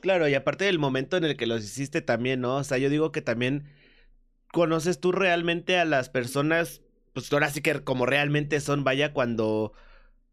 Claro, 0.00 0.28
y 0.28 0.34
aparte 0.34 0.64
del 0.66 0.78
momento 0.78 1.16
en 1.16 1.24
el 1.24 1.36
que 1.36 1.46
los 1.46 1.64
hiciste 1.64 2.02
también, 2.02 2.40
¿no? 2.40 2.56
O 2.56 2.64
sea, 2.64 2.76
yo 2.78 2.90
digo 2.90 3.10
que 3.10 3.22
también 3.22 3.64
conoces 4.52 5.00
tú 5.00 5.12
realmente 5.12 5.78
a 5.78 5.84
las 5.84 6.10
personas, 6.10 6.82
pues 7.14 7.32
ahora 7.32 7.50
sí 7.50 7.62
que 7.62 7.84
como 7.84 8.06
realmente 8.06 8.60
son, 8.60 8.84
vaya, 8.84 9.12
cuando, 9.14 9.72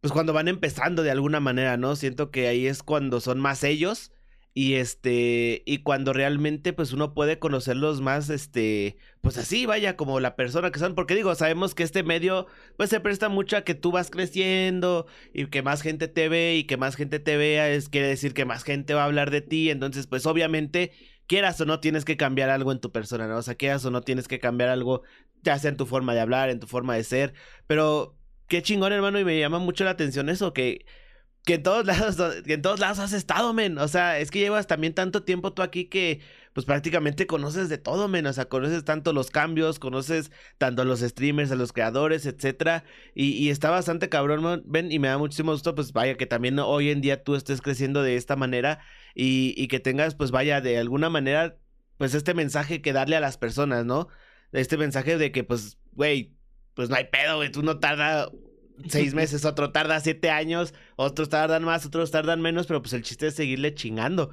pues 0.01 0.13
cuando 0.13 0.33
van 0.33 0.47
empezando 0.49 1.03
de 1.03 1.11
alguna 1.11 1.39
manera, 1.41 1.77
¿no? 1.77 1.95
Siento 1.95 2.31
que 2.31 2.47
ahí 2.47 2.67
es 2.67 2.83
cuando 2.83 3.21
son 3.21 3.39
más 3.39 3.63
ellos 3.63 4.11
y 4.53 4.73
este, 4.73 5.63
y 5.65 5.79
cuando 5.79 6.11
realmente 6.11 6.73
pues 6.73 6.91
uno 6.91 7.13
puede 7.13 7.39
conocerlos 7.39 8.01
más, 8.01 8.29
este, 8.29 8.97
pues 9.21 9.37
así, 9.37 9.65
vaya, 9.65 9.95
como 9.95 10.19
la 10.19 10.35
persona 10.35 10.71
que 10.71 10.79
son, 10.79 10.93
porque 10.93 11.15
digo, 11.15 11.33
sabemos 11.35 11.73
que 11.73 11.83
este 11.83 12.03
medio 12.03 12.47
pues 12.75 12.89
se 12.89 12.99
presta 12.99 13.29
mucho 13.29 13.55
a 13.57 13.61
que 13.61 13.75
tú 13.75 13.91
vas 13.91 14.09
creciendo 14.11 15.07
y 15.33 15.45
que 15.47 15.61
más 15.61 15.81
gente 15.81 16.07
te 16.09 16.27
ve 16.27 16.55
y 16.55 16.65
que 16.65 16.77
más 16.77 16.95
gente 16.95 17.19
te 17.19 17.37
vea, 17.37 17.69
es 17.69 17.87
quiere 17.87 18.07
decir 18.07 18.33
que 18.33 18.45
más 18.45 18.63
gente 18.63 18.93
va 18.93 19.03
a 19.03 19.05
hablar 19.05 19.31
de 19.31 19.41
ti, 19.41 19.69
entonces 19.69 20.07
pues 20.07 20.25
obviamente 20.25 20.91
quieras 21.27 21.61
o 21.61 21.65
no 21.65 21.79
tienes 21.79 22.03
que 22.03 22.17
cambiar 22.17 22.49
algo 22.49 22.73
en 22.73 22.81
tu 22.81 22.91
persona, 22.91 23.27
¿no? 23.27 23.37
O 23.37 23.41
sea, 23.43 23.55
quieras 23.55 23.85
o 23.85 23.91
no 23.91 24.01
tienes 24.01 24.27
que 24.27 24.39
cambiar 24.39 24.69
algo, 24.69 25.03
ya 25.43 25.57
sea 25.59 25.69
en 25.69 25.77
tu 25.77 25.85
forma 25.85 26.13
de 26.13 26.19
hablar, 26.19 26.49
en 26.49 26.59
tu 26.59 26.67
forma 26.67 26.95
de 26.95 27.05
ser, 27.05 27.33
pero 27.67 28.17
qué 28.47 28.61
chingón, 28.61 28.91
hermano, 28.91 29.17
y 29.17 29.23
me 29.23 29.39
llama 29.39 29.59
mucho 29.59 29.85
la 29.85 29.91
atención 29.91 30.27
eso, 30.27 30.51
que, 30.51 30.85
que 31.45 31.55
en 31.55 31.63
todos 31.63 31.85
lados, 31.85 32.17
que 32.45 32.53
en 32.53 32.61
todos 32.61 32.79
lados 32.79 32.99
has 32.99 33.13
estado, 33.13 33.53
men, 33.53 33.77
o 33.79 33.87
sea, 33.87 34.19
es 34.19 34.29
que 34.29 34.39
llevas 34.39 34.67
también 34.67 34.93
tanto 34.93 35.23
tiempo 35.23 35.53
tú 35.53 35.63
aquí 35.63 35.85
que, 35.85 36.21
pues 36.53 36.65
prácticamente 36.65 37.25
conoces 37.25 37.67
de 37.69 37.77
todo, 37.79 38.07
men, 38.07 38.27
o 38.27 38.33
sea, 38.33 38.45
conoces 38.45 38.83
tanto 38.85 39.11
los 39.11 39.31
cambios, 39.31 39.79
conoces 39.79 40.31
tanto 40.59 40.83
a 40.83 40.85
los 40.85 40.99
streamers, 40.99 41.51
a 41.51 41.55
los 41.55 41.73
creadores, 41.73 42.25
etcétera, 42.27 42.83
y, 43.15 43.49
está 43.49 43.71
bastante 43.71 44.09
cabrón, 44.09 44.63
ven, 44.65 44.91
y 44.91 44.99
me 44.99 45.07
da 45.07 45.17
muchísimo 45.17 45.51
gusto, 45.51 45.73
pues 45.73 45.93
vaya, 45.93 46.15
que 46.15 46.27
también 46.27 46.59
hoy 46.59 46.91
en 46.91 47.01
día 47.01 47.23
tú 47.23 47.35
estés 47.35 47.61
creciendo 47.61 48.03
de 48.03 48.17
esta 48.17 48.35
manera 48.35 48.79
y, 49.15 49.55
y 49.57 49.67
que 49.67 49.79
tengas, 49.79 50.15
pues 50.15 50.31
vaya, 50.31 50.61
de 50.61 50.77
alguna 50.77 51.09
manera, 51.09 51.57
pues 51.97 52.13
este 52.13 52.33
mensaje 52.35 52.81
que 52.81 52.93
darle 52.93 53.15
a 53.15 53.19
las 53.19 53.37
personas, 53.37 53.85
¿no? 53.85 54.09
Este 54.51 54.77
mensaje 54.77 55.17
de 55.17 55.31
que, 55.31 55.43
pues, 55.43 55.77
güey, 55.93 56.35
pues 56.75 56.89
no 56.89 56.95
hay 56.95 57.05
pedo, 57.05 57.37
güey, 57.37 57.51
tú 57.51 57.63
no 57.63 57.79
tarda 57.79 58.29
seis 58.89 59.13
meses, 59.15 59.45
otro 59.45 59.71
tarda 59.71 59.99
siete 59.99 60.29
años, 60.29 60.73
otros 60.95 61.29
tardan 61.29 61.63
más, 61.63 61.85
otros 61.85 62.11
tardan 62.11 62.41
menos, 62.41 62.67
pero 62.67 62.81
pues 62.81 62.93
el 62.93 63.03
chiste 63.03 63.27
es 63.27 63.35
seguirle 63.35 63.73
chingando. 63.73 64.31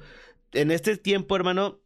En 0.53 0.71
este 0.71 0.97
tiempo, 0.97 1.35
hermano, 1.35 1.81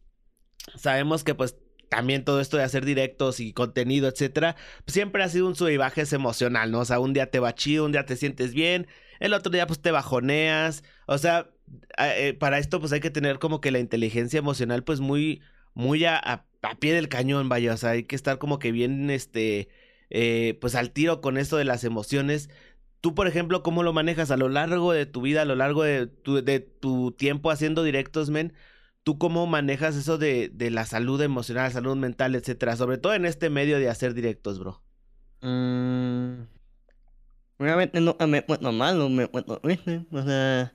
sabemos 0.76 1.24
que 1.24 1.34
pues 1.34 1.56
también 1.88 2.24
todo 2.24 2.40
esto 2.40 2.56
de 2.56 2.64
hacer 2.64 2.84
directos 2.84 3.40
y 3.40 3.52
contenido, 3.52 4.08
etcétera, 4.08 4.56
pues, 4.84 4.94
siempre 4.94 5.22
ha 5.22 5.28
sido 5.28 5.46
un 5.46 5.54
sub 5.54 5.68
y 5.68 5.76
bajes 5.76 6.12
emocional, 6.12 6.70
¿no? 6.70 6.80
O 6.80 6.84
sea, 6.84 6.98
un 6.98 7.12
día 7.12 7.30
te 7.30 7.38
va 7.38 7.54
chido, 7.54 7.84
un 7.84 7.92
día 7.92 8.04
te 8.04 8.16
sientes 8.16 8.52
bien, 8.52 8.88
el 9.20 9.32
otro 9.32 9.52
día 9.52 9.66
pues 9.66 9.80
te 9.80 9.92
bajoneas, 9.92 10.82
o 11.06 11.18
sea, 11.18 11.50
eh, 11.98 12.34
para 12.34 12.58
esto 12.58 12.80
pues 12.80 12.92
hay 12.92 13.00
que 13.00 13.10
tener 13.10 13.38
como 13.38 13.60
que 13.60 13.70
la 13.70 13.78
inteligencia 13.78 14.38
emocional 14.38 14.82
pues 14.84 15.00
muy, 15.00 15.40
muy 15.74 16.04
a, 16.04 16.16
a, 16.16 16.46
a 16.62 16.74
pie 16.80 16.94
del 16.94 17.08
cañón, 17.08 17.48
vaya, 17.48 17.74
o 17.74 17.76
sea, 17.76 17.90
hay 17.90 18.04
que 18.04 18.16
estar 18.16 18.38
como 18.38 18.58
que 18.58 18.72
bien, 18.72 19.10
este, 19.10 19.68
eh, 20.10 20.58
pues 20.60 20.74
al 20.74 20.90
tiro 20.90 21.20
con 21.20 21.38
esto 21.38 21.56
de 21.56 21.64
las 21.64 21.84
emociones. 21.84 22.50
Tú, 23.00 23.14
por 23.14 23.26
ejemplo, 23.26 23.62
¿cómo 23.62 23.82
lo 23.82 23.92
manejas 23.92 24.30
a 24.30 24.36
lo 24.36 24.48
largo 24.48 24.92
de 24.92 25.06
tu 25.06 25.20
vida, 25.20 25.42
a 25.42 25.44
lo 25.44 25.54
largo 25.56 25.82
de 25.82 26.06
tu, 26.06 26.42
de 26.42 26.60
tu 26.60 27.12
tiempo 27.12 27.50
haciendo 27.50 27.82
directos, 27.82 28.30
men? 28.30 28.54
¿Tú 29.02 29.18
cómo 29.18 29.46
manejas 29.46 29.96
eso 29.96 30.16
de, 30.16 30.48
de 30.48 30.70
la 30.70 30.86
salud 30.86 31.20
emocional, 31.20 31.70
salud 31.70 31.96
mental, 31.96 32.34
etcétera? 32.34 32.76
Sobre 32.76 32.96
todo 32.96 33.14
en 33.14 33.26
este 33.26 33.50
medio 33.50 33.78
de 33.78 33.90
hacer 33.90 34.14
directos, 34.14 34.58
bro. 34.58 34.82
Mm, 35.42 36.46
realmente 37.58 38.00
nunca 38.00 38.26
me 38.26 38.38
he 38.38 38.42
puesto 38.42 38.72
malo, 38.72 39.10
me 39.10 39.28
triste. 39.62 40.06
O 40.10 40.22
sea, 40.22 40.74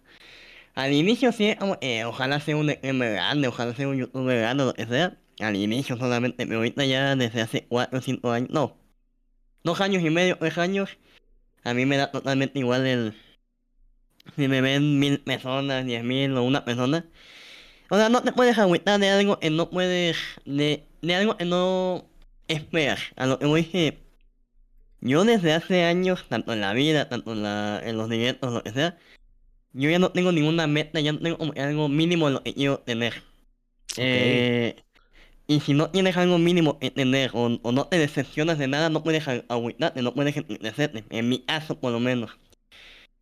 al 0.75 0.93
inicio 0.93 1.31
sí, 1.31 1.55
eh, 1.81 2.05
ojalá 2.05 2.39
sea 2.39 2.55
un 2.55 2.69
streamer 2.69 3.13
grande, 3.13 3.47
ojalá 3.47 3.73
sea 3.73 3.87
un 3.87 3.97
youtuber 3.97 4.39
grande, 4.39 4.65
lo 4.65 4.87
sea. 4.87 5.17
Al 5.39 5.55
inicio 5.55 5.97
solamente, 5.97 6.45
pero 6.45 6.59
ahorita 6.59 6.85
ya 6.85 7.15
desde 7.15 7.41
hace 7.41 7.65
4 7.67 7.99
o 7.99 8.01
5 8.01 8.31
años, 8.31 8.49
no, 8.51 8.77
dos 9.63 9.81
años 9.81 10.03
y 10.03 10.09
medio, 10.09 10.37
tres 10.37 10.57
años, 10.57 10.97
a 11.63 11.73
mí 11.73 11.85
me 11.85 11.97
da 11.97 12.11
totalmente 12.11 12.59
igual 12.59 12.85
el. 12.85 13.13
Si 14.35 14.47
me 14.47 14.61
ven 14.61 14.99
mil 14.99 15.19
personas, 15.21 15.85
diez 15.85 16.03
mil 16.03 16.37
o 16.37 16.43
una 16.43 16.65
persona. 16.65 17.05
O 17.89 17.97
sea, 17.97 18.09
no 18.09 18.21
te 18.21 18.31
puedes 18.31 18.57
agüitar 18.57 18.99
de 18.99 19.09
algo 19.09 19.39
que 19.39 19.49
no 19.49 19.69
puedes. 19.69 20.17
De, 20.45 20.85
de 21.01 21.15
algo 21.15 21.37
que 21.37 21.45
no 21.45 22.05
esperas. 22.47 22.99
A 23.15 23.25
lo 23.25 23.39
que 23.39 23.45
voy 23.45 23.65
que 23.65 23.97
yo 25.01 25.23
desde 25.23 25.53
hace 25.53 25.83
años, 25.83 26.25
tanto 26.27 26.53
en 26.53 26.61
la 26.61 26.73
vida, 26.73 27.07
tanto 27.07 27.31
en, 27.31 27.43
la, 27.43 27.81
en 27.83 27.97
los 27.97 28.09
directos, 28.09 28.53
lo 28.53 28.63
que 28.63 28.71
sea, 28.71 28.97
yo 29.73 29.89
ya 29.89 29.99
no 29.99 30.11
tengo 30.11 30.31
ninguna 30.31 30.67
meta, 30.67 30.99
ya 30.99 31.13
no 31.13 31.19
tengo 31.19 31.37
como 31.37 31.53
algo 31.55 31.87
mínimo 31.87 32.27
de 32.27 32.33
lo 32.33 32.43
que 32.43 32.53
quiero 32.53 32.79
tener. 32.79 33.23
Eh, 33.97 34.75
y 35.49 35.61
si 35.61 35.73
no 35.73 35.89
tienes 35.89 36.15
algo 36.15 36.37
mínimo 36.37 36.77
que 36.79 36.91
tener 36.91 37.31
o, 37.33 37.59
o 37.61 37.71
no 37.71 37.87
te 37.87 37.97
decepcionas 37.97 38.59
de 38.59 38.67
nada, 38.67 38.89
no 38.89 39.03
puedes 39.03 39.27
a- 39.27 39.43
agüitarte, 39.49 40.01
no 40.03 40.13
puedes 40.13 40.37
entristecerte. 40.37 41.03
En 41.09 41.27
mi 41.27 41.39
caso, 41.39 41.79
por 41.79 41.91
lo 41.91 41.99
menos. 41.99 42.37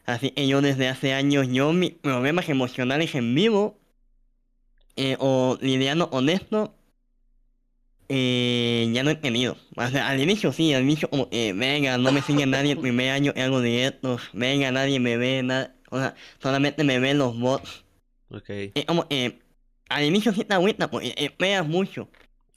Así 0.06 0.32
que 0.32 0.48
yo 0.48 0.62
desde 0.62 0.90
hace 0.90 1.14
años, 1.14 1.48
yo 1.50 1.72
mis 1.74 1.92
problemas 1.94 2.50
emocionales 2.50 3.16
en 3.16 3.34
vivo, 3.34 3.80
eh, 4.98 5.16
o 5.20 5.58
lidiando 5.62 6.10
con 6.10 6.28
esto, 6.30 6.76
eh, 8.10 8.90
ya 8.94 9.04
no 9.04 9.10
he 9.12 9.16
tenido. 9.16 9.58
O 9.76 9.88
sea, 9.88 10.10
al 10.10 10.20
inicio 10.20 10.52
sí, 10.52 10.74
al 10.74 10.84
inicio 10.84 11.10
como, 11.10 11.28
eh, 11.32 11.54
venga, 11.54 11.98
no 11.98 12.12
me 12.12 12.22
sigue 12.22 12.46
nadie 12.46 12.74
el 12.74 12.80
primer 12.80 13.12
año 13.12 13.34
hago 13.38 13.62
directos, 13.62 14.22
venga, 14.34 14.72
nadie 14.72 15.00
me 15.00 15.18
ve, 15.18 15.44
nada, 15.44 15.76
o 15.92 15.98
sea, 15.98 16.16
solamente 16.42 16.84
me 16.84 17.00
ven 17.00 17.18
los 17.20 17.40
bots. 17.40 17.86
Ok, 18.30 18.50
como, 18.86 19.06
eh, 19.10 19.40
al 19.90 20.04
inicio 20.06 20.34
sí 20.34 20.44
te 20.44 20.54
agüita, 20.54 20.90
porque 20.90 21.14
esperas 21.18 21.68
mucho. 21.68 22.10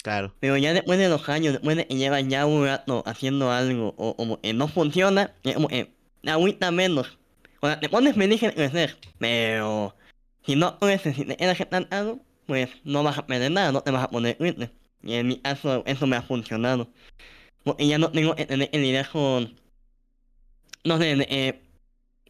claro. 0.02 0.34
Pero 0.40 0.56
ya 0.56 0.72
después 0.72 0.98
de 0.98 1.08
los 1.08 1.28
años, 1.28 1.52
después 1.52 1.76
de 1.76 1.86
que 1.86 1.96
llevas 1.96 2.26
ya 2.28 2.46
un 2.46 2.66
rato 2.66 3.02
haciendo 3.06 3.50
algo, 3.50 3.94
o 3.96 4.16
como 4.16 4.40
que 4.40 4.52
no 4.52 4.68
funciona, 4.68 5.34
es 5.44 5.54
como 5.54 5.68
que 5.68 5.92
te 6.22 6.30
agüita 6.30 6.70
menos. 6.70 7.18
O 7.60 7.66
sea, 7.66 7.78
te 7.78 7.88
pones 7.88 8.14
feliz 8.14 8.42
en 8.42 8.52
crecer, 8.52 8.96
pero 9.18 9.94
si 10.46 10.56
no 10.56 10.78
creces, 10.78 11.16
si 11.16 11.24
te 11.24 11.36
quedas 11.36 11.60
estancado, 11.60 12.20
pues 12.46 12.70
no 12.84 13.02
vas 13.02 13.18
a 13.18 13.26
perder 13.26 13.52
nada, 13.52 13.72
no 13.72 13.82
te 13.82 13.90
vas 13.90 14.04
a 14.04 14.10
poner 14.10 14.36
triste. 14.36 14.70
Y 15.02 15.14
en 15.14 15.28
mi 15.28 15.38
caso, 15.38 15.82
eso 15.86 16.06
me 16.06 16.16
ha 16.16 16.22
funcionado. 16.22 16.90
Porque 17.64 17.86
ya 17.86 17.98
no 17.98 18.10
tengo 18.10 18.34
que 18.34 18.46
tener 18.46 18.70
que 18.70 18.78
lidiar 18.78 19.08
con. 19.10 19.58
No 20.84 20.98
sé, 20.98 21.14
eh, 21.28 21.60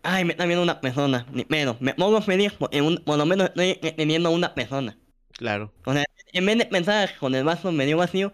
ay, 0.03 0.25
me 0.25 0.33
está 0.33 0.47
viendo 0.47 0.63
una 0.63 0.81
persona, 0.81 1.27
ni- 1.33 1.45
pero 1.45 1.77
me 1.81 1.95
pongo 1.95 2.21
feliz 2.23 2.53
porque 2.59 2.83
un- 2.83 2.99
por 2.99 3.19
lo 3.19 3.27
menos 3.27 3.49
estoy 3.49 3.75
teniendo 3.97 4.31
una 4.31 4.55
persona. 4.55 4.97
Claro. 5.33 5.73
O 5.85 5.93
sea, 5.93 6.05
en 6.33 6.47
vez 6.47 6.59
de 6.59 6.67
pensar 6.67 7.17
con 7.19 7.35
el 7.35 7.45
vaso 7.45 7.73
medio 7.73 7.97
vacío, 7.97 8.33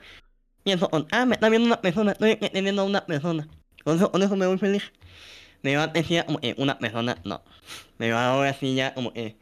pienso 0.65 0.89
con, 0.91 1.07
ah, 1.13 1.27
me 1.27 1.35
está 1.35 1.49
viendo 1.49 1.67
una 1.67 1.81
persona, 1.81 2.13
estoy 2.13 2.37
teniendo 2.37 2.83
a 2.83 2.85
una 2.85 3.07
persona. 3.07 3.49
Con 3.85 3.97
eso, 3.97 4.11
con 4.11 4.23
eso 4.23 4.37
me 4.37 4.47
voy 4.47 4.59
feliz. 4.59 4.93
Pero 5.63 5.81
antes 5.83 6.03
decía 6.05 6.27
como, 6.27 6.39
eh, 6.43 6.55
una 6.59 6.79
persona, 6.79 7.17
no. 7.25 7.43
Pero 7.99 8.19
ahora 8.19 8.53
sí 8.55 8.75
ya 8.75 8.95
como, 8.95 9.13
eh, 9.15 9.37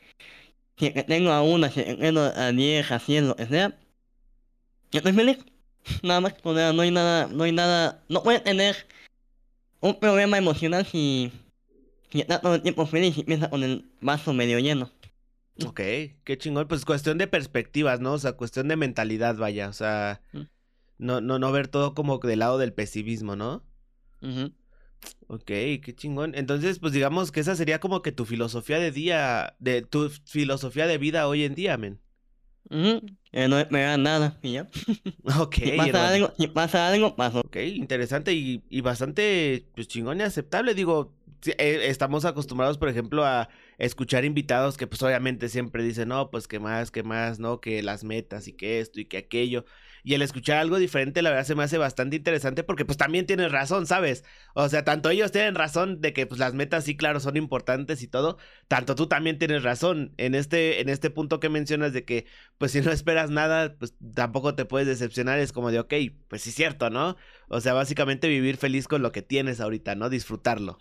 si 0.79 0.93
que 0.93 1.03
tengo 1.03 1.31
a 1.33 1.43
una, 1.43 1.71
si 1.71 1.85
que 1.85 1.95
tengo 1.95 2.21
a 2.21 2.53
diez, 2.53 2.91
a 2.93 2.99
cien, 2.99 3.29
lo 3.29 3.37
que 3.37 3.47
sea, 3.47 3.77
yo 4.93 4.99
estoy 4.99 5.13
feliz. 5.13 5.39
Nada 6.03 6.21
más, 6.21 6.35
o 6.43 6.55
sea, 6.55 6.73
no 6.73 6.83
hay 6.83 6.91
nada, 6.91 7.27
no 7.31 7.45
hay 7.45 7.53
nada, 7.53 8.03
no 8.09 8.23
puedes 8.23 8.43
tener 8.43 8.87
un 9.81 9.99
problema 9.99 10.39
emocional 10.39 10.87
si, 10.87 11.31
estás 12.20 12.40
todo 12.40 12.55
el 12.55 12.62
tiempo 12.62 12.87
feliz 12.87 13.16
y 13.18 13.24
piensas 13.24 13.48
con 13.48 13.62
el 13.62 13.90
vaso 14.00 14.33
medio 14.33 14.59
lleno. 14.59 14.90
Ok, 15.64 15.81
qué 16.24 16.37
chingón. 16.38 16.66
Pues 16.68 16.85
cuestión 16.85 17.16
de 17.18 17.27
perspectivas, 17.27 18.00
¿no? 18.00 18.12
O 18.14 18.18
sea, 18.18 18.33
cuestión 18.33 18.68
de 18.68 18.77
mentalidad, 18.77 19.37
vaya. 19.37 19.68
O 19.68 19.72
sea, 19.72 20.20
Mm. 20.33 20.40
no, 20.98 21.20
no, 21.20 21.38
no 21.38 21.53
ver 21.53 21.68
todo 21.68 21.94
como 21.94 22.18
del 22.18 22.40
lado 22.40 22.59
del 22.59 22.72
pesimismo, 22.72 23.37
¿no? 23.37 23.62
Ujú. 24.20 24.53
Ok, 25.29 25.44
qué 25.46 25.94
chingón. 25.94 26.35
Entonces, 26.35 26.79
pues 26.79 26.92
digamos 26.92 27.31
que 27.31 27.40
esa 27.40 27.55
sería 27.57 27.79
como 27.79 28.03
que 28.03 28.11
tu 28.12 28.24
filosofía 28.24 28.79
de 28.79 28.90
día, 28.90 29.55
de 29.59 29.83
tu 29.83 30.09
filosofía 30.24 30.87
de 30.87 30.98
vida 30.98 31.29
hoy 31.29 31.44
en 31.44 31.55
día, 31.55 31.77
men. 31.77 32.00
Eh, 32.70 33.48
no 33.48 33.59
esperar 33.59 33.98
nada 33.98 34.38
y 34.42 34.53
ya. 34.53 34.68
Ok, 35.38 35.55
Si 35.57 35.70
pasa 35.72 35.88
hermano. 35.88 36.07
algo, 36.07 36.33
si 36.38 36.46
pasa 36.48 36.88
algo, 36.88 37.16
pasó. 37.16 37.40
Ok, 37.40 37.57
interesante 37.57 38.33
y, 38.33 38.62
y 38.70 38.81
bastante 38.81 39.66
pues, 39.74 39.88
chingón 39.88 40.20
y 40.20 40.22
aceptable. 40.22 40.74
Digo, 40.74 41.14
estamos 41.59 42.24
acostumbrados, 42.24 42.78
por 42.78 42.88
ejemplo, 42.88 43.24
a 43.24 43.48
escuchar 43.78 44.24
invitados 44.24 44.76
que 44.76 44.87
pues 44.87 45.02
obviamente 45.02 45.48
siempre 45.48 45.83
dicen, 45.83 46.09
no, 46.09 46.30
pues 46.30 46.48
que 46.48 46.59
más, 46.61 46.90
que 46.90 47.02
más, 47.02 47.38
¿no? 47.38 47.61
Que 47.61 47.83
las 47.83 48.04
metas 48.04 48.48
y 48.48 48.52
que 48.52 48.80
esto 48.80 49.00
y 49.00 49.07
que 49.07 49.18
aquello. 49.18 49.64
Y 50.07 50.12
el 50.12 50.20
escuchar 50.20 50.59
algo 50.59 50.78
diferente, 50.78 51.22
la 51.22 51.30
verdad, 51.30 51.46
se 51.46 51.54
me 51.54 51.62
hace 51.62 51.78
bastante 51.78 52.16
interesante 52.16 52.62
porque 52.62 52.85
pues 52.85 52.98
también 52.98 53.24
tienes 53.26 53.50
razón, 53.50 53.87
¿sabes? 53.87 54.22
O 54.54 54.68
sea, 54.68 54.85
tanto 54.85 55.09
ellos 55.09 55.33
tienen 55.33 55.54
razón 55.54 56.02
de 56.02 56.12
que 56.12 56.26
pues 56.26 56.38
las 56.38 56.52
metas 56.52 56.85
sí, 56.85 56.94
claro, 56.94 57.20
son 57.20 57.38
importantes 57.38 58.02
y 58.02 58.07
todo, 58.07 58.37
tanto 58.68 58.96
tú 58.96 59.07
también 59.07 59.38
tienes 59.38 59.62
razón 59.62 60.12
en 60.18 60.35
este, 60.35 60.83
en 60.83 60.90
este 60.90 61.09
punto 61.09 61.40
que 61.40 61.48
mencionas 61.48 61.94
de 61.94 62.04
que 62.04 62.26
pues 62.59 62.72
si 62.72 62.83
no 62.83 62.92
esperas 62.92 63.30
nada, 63.30 63.76
pues 63.78 63.94
tampoco 64.14 64.54
te 64.54 64.66
puedes 64.66 64.87
decepcionar, 64.87 65.38
es 65.38 65.52
como 65.52 65.70
de, 65.70 65.78
ok, 65.78 65.94
pues 66.28 66.42
sí 66.42 66.50
es 66.50 66.57
cierto, 66.57 66.90
¿no? 66.90 67.16
O 67.48 67.62
sea, 67.62 67.72
básicamente 67.72 68.28
vivir 68.28 68.59
feliz 68.59 68.88
con 68.88 69.00
lo 69.00 69.11
que 69.11 69.22
tienes 69.22 69.59
ahorita, 69.61 69.94
¿no? 69.94 70.11
Disfrutarlo. 70.11 70.76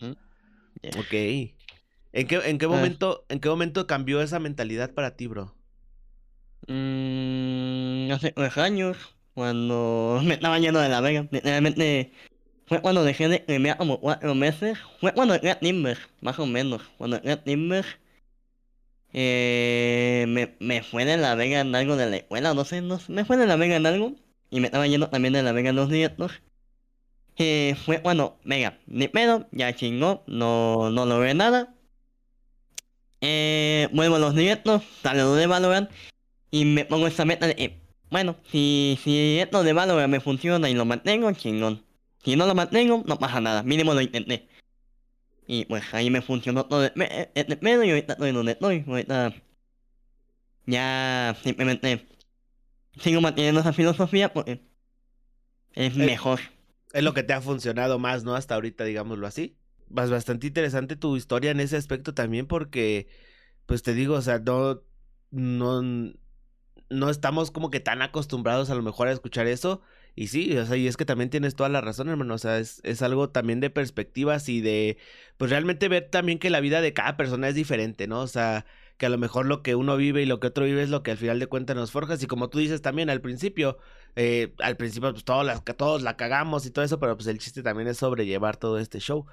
Ok. 0.97 1.13
¿En 2.13 2.27
qué, 2.27 2.35
en 2.45 2.57
qué 2.57 2.65
ah. 2.65 2.69
momento, 2.69 3.25
en 3.29 3.39
qué 3.39 3.49
momento 3.49 3.87
cambió 3.87 4.21
esa 4.21 4.39
mentalidad 4.39 4.91
para 4.93 5.15
ti, 5.15 5.27
bro? 5.27 5.55
Mm, 6.67 8.11
hace 8.11 8.33
unos 8.37 8.57
años, 8.57 8.97
cuando 9.33 10.21
me 10.25 10.35
estaba 10.35 10.59
yendo 10.59 10.79
de 10.79 10.89
la 10.89 11.01
vega, 11.01 11.27
literalmente 11.31 12.11
fue 12.67 12.81
cuando 12.81 13.03
dejé 13.03 13.27
de 13.27 13.43
enviar 13.47 13.77
como 13.77 13.99
cuatro 13.99 14.35
meses, 14.35 14.77
fue 14.99 15.13
cuando 15.13 15.35
era 15.35 15.59
Timber, 15.59 15.97
más 16.21 16.39
o 16.39 16.45
menos, 16.45 16.81
cuando 16.97 17.17
era 17.17 17.43
Timber, 17.43 17.85
eh, 19.13 20.25
me, 20.27 20.55
me 20.59 20.81
fue 20.83 21.05
de 21.05 21.17
la 21.17 21.35
vega 21.35 21.61
en 21.61 21.75
algo 21.75 21.95
de 21.95 22.09
la 22.09 22.17
escuela, 22.17 22.53
no 22.53 22.65
sé, 22.65 22.81
no 22.81 22.99
me 23.09 23.25
fue 23.25 23.37
de 23.37 23.47
la 23.47 23.55
vega 23.55 23.75
en 23.75 23.85
algo, 23.85 24.15
y 24.49 24.59
me 24.59 24.67
estaba 24.67 24.87
yendo 24.87 25.09
también 25.09 25.33
de 25.33 25.43
la 25.43 25.51
vega 25.51 25.69
en 25.71 25.75
los 25.75 25.89
directos, 25.89 26.41
eh, 27.37 27.75
cuando, 28.01 28.39
venga, 28.43 28.79
ni 28.87 29.07
pedo, 29.07 29.47
ya 29.51 29.73
chingó, 29.75 30.23
no, 30.27 30.89
no 30.91 31.05
logré 31.05 31.33
nada, 31.33 31.75
eh, 33.21 33.87
vuelvo 33.93 34.15
a 34.15 34.19
los 34.19 34.35
directos, 34.35 34.83
salgo 35.01 35.35
de 35.35 35.47
Valorant, 35.47 35.89
y 36.51 36.65
me 36.65 36.85
pongo 36.85 37.07
esa 37.07 37.25
meta 37.25 37.47
de, 37.47 37.55
eh, 37.57 37.81
bueno, 38.11 38.35
si, 38.51 38.99
si 39.03 39.39
esto 39.39 39.63
de 39.63 39.73
Valorant 39.73 40.11
me 40.11 40.19
funciona 40.19 40.69
y 40.69 40.73
lo 40.75 40.85
mantengo, 40.85 41.31
chingón. 41.33 41.83
Si 42.23 42.35
no 42.35 42.45
lo 42.45 42.55
mantengo, 42.55 43.03
no 43.05 43.19
pasa 43.19 43.41
nada, 43.41 43.63
mínimo 43.63 43.93
lo 43.93 44.01
intenté. 44.01 44.47
Y 45.47 45.65
pues 45.65 45.93
ahí 45.93 46.09
me 46.09 46.21
funcionó 46.21 46.65
todo 46.65 46.85
el 46.85 46.91
pedo 47.59 47.83
y 47.83 47.89
ahorita 47.89 48.13
estoy 48.13 48.31
donde 48.31 48.53
estoy. 48.53 48.85
Ahorita 48.87 49.33
ya 50.65 51.35
simplemente 51.43 52.07
sigo 52.99 53.21
manteniendo 53.21 53.59
esa 53.61 53.73
filosofía 53.73 54.31
porque 54.33 54.61
es 55.73 55.95
mejor. 55.95 56.39
Es 56.93 57.03
lo 57.03 57.13
que 57.13 57.23
te 57.23 57.33
ha 57.33 57.41
funcionado 57.41 57.99
más, 57.99 58.23
¿no? 58.23 58.35
Hasta 58.35 58.55
ahorita, 58.55 58.83
digámoslo 58.85 59.27
así. 59.27 59.57
Vas 59.89 60.09
bastante 60.11 60.47
interesante 60.47 60.95
tu 60.95 61.17
historia 61.17 61.51
en 61.51 61.59
ese 61.59 61.75
aspecto 61.75 62.13
también 62.13 62.47
porque, 62.47 63.07
pues 63.65 63.83
te 63.83 63.93
digo, 63.93 64.15
o 64.15 64.21
sea, 64.21 64.39
no, 64.39 64.83
no, 65.31 65.81
no 66.89 67.09
estamos 67.09 67.51
como 67.51 67.69
que 67.71 67.79
tan 67.79 68.01
acostumbrados 68.01 68.69
a 68.69 68.75
lo 68.75 68.83
mejor 68.83 69.07
a 69.07 69.11
escuchar 69.11 69.47
eso. 69.47 69.81
Y 70.15 70.27
sí, 70.27 70.55
o 70.57 70.65
sea, 70.65 70.77
y 70.77 70.87
es 70.87 70.95
que 70.95 71.05
también 71.05 71.31
tienes 71.31 71.55
toda 71.55 71.69
la 71.69 71.81
razón, 71.81 72.09
hermano. 72.09 72.35
O 72.35 72.37
sea, 72.37 72.59
es, 72.59 72.79
es, 72.83 73.01
algo 73.01 73.29
también 73.31 73.59
de 73.59 73.71
perspectivas 73.71 74.47
y 74.47 74.61
de, 74.61 74.97
pues 75.37 75.49
realmente 75.49 75.87
ver 75.89 76.09
también 76.11 76.37
que 76.37 76.51
la 76.51 76.59
vida 76.59 76.81
de 76.81 76.93
cada 76.93 77.17
persona 77.17 77.47
es 77.49 77.55
diferente, 77.55 78.07
¿no? 78.07 78.21
O 78.21 78.27
sea, 78.27 78.65
que 78.97 79.07
a 79.07 79.09
lo 79.09 79.17
mejor 79.17 79.47
lo 79.47 79.63
que 79.63 79.75
uno 79.75 79.97
vive 79.97 80.21
y 80.21 80.25
lo 80.27 80.39
que 80.39 80.47
otro 80.47 80.65
vive 80.65 80.83
es 80.83 80.89
lo 80.89 81.01
que 81.01 81.11
al 81.11 81.17
final 81.17 81.39
de 81.39 81.47
cuentas 81.47 81.75
nos 81.75 81.91
forjas. 81.91 82.21
Y 82.21 82.27
como 82.27 82.49
tú 82.49 82.59
dices 82.59 82.81
también 82.81 83.09
al 83.09 83.21
principio, 83.21 83.79
eh, 84.15 84.53
al 84.59 84.77
principio 84.77 85.11
pues 85.11 85.25
todos, 85.25 86.01
la 86.01 86.17
cagamos 86.17 86.65
y 86.65 86.71
todo 86.71 86.85
eso, 86.85 86.99
pero 86.99 87.15
pues 87.15 87.27
el 87.27 87.39
chiste 87.39 87.63
también 87.63 87.87
es 87.87 87.97
sobrellevar 87.97 88.57
todo 88.57 88.79
este 88.79 88.99
show. 88.99 89.25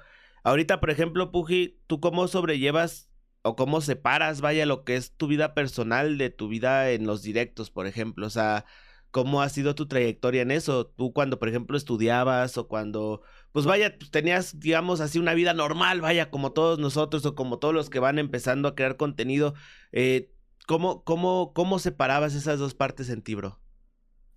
Ahorita, 0.43 0.79
por 0.79 0.89
ejemplo, 0.89 1.31
Puji, 1.31 1.79
¿tú 1.87 1.99
cómo 1.99 2.27
sobrellevas 2.27 3.11
o 3.43 3.55
cómo 3.55 3.81
separas, 3.81 4.41
vaya, 4.41 4.65
lo 4.65 4.83
que 4.83 4.95
es 4.95 5.15
tu 5.15 5.27
vida 5.27 5.53
personal 5.53 6.17
de 6.17 6.29
tu 6.29 6.47
vida 6.47 6.91
en 6.91 7.05
los 7.05 7.23
directos, 7.23 7.71
por 7.71 7.87
ejemplo. 7.87 8.27
O 8.27 8.29
sea, 8.29 8.65
¿cómo 9.11 9.41
ha 9.41 9.49
sido 9.49 9.75
tu 9.75 9.87
trayectoria 9.87 10.41
en 10.43 10.51
eso? 10.51 10.87
Tú 10.87 11.13
cuando, 11.13 11.39
por 11.39 11.49
ejemplo, 11.49 11.77
estudiabas 11.77 12.57
o 12.57 12.67
cuando, 12.67 13.21
pues 13.51 13.65
vaya, 13.65 13.97
pues, 13.97 14.11
tenías, 14.11 14.59
digamos, 14.59 15.01
así 15.01 15.19
una 15.19 15.33
vida 15.33 15.53
normal, 15.53 16.01
vaya, 16.01 16.29
como 16.29 16.53
todos 16.53 16.79
nosotros 16.79 17.25
o 17.25 17.35
como 17.35 17.59
todos 17.59 17.73
los 17.73 17.89
que 17.89 17.99
van 17.99 18.19
empezando 18.19 18.67
a 18.69 18.75
crear 18.75 18.97
contenido. 18.97 19.53
Eh, 19.91 20.31
¿cómo, 20.67 21.03
cómo, 21.03 21.53
¿Cómo 21.53 21.79
separabas 21.79 22.35
esas 22.35 22.59
dos 22.59 22.75
partes 22.75 23.09
en 23.09 23.21
ti, 23.21 23.35
bro? 23.35 23.60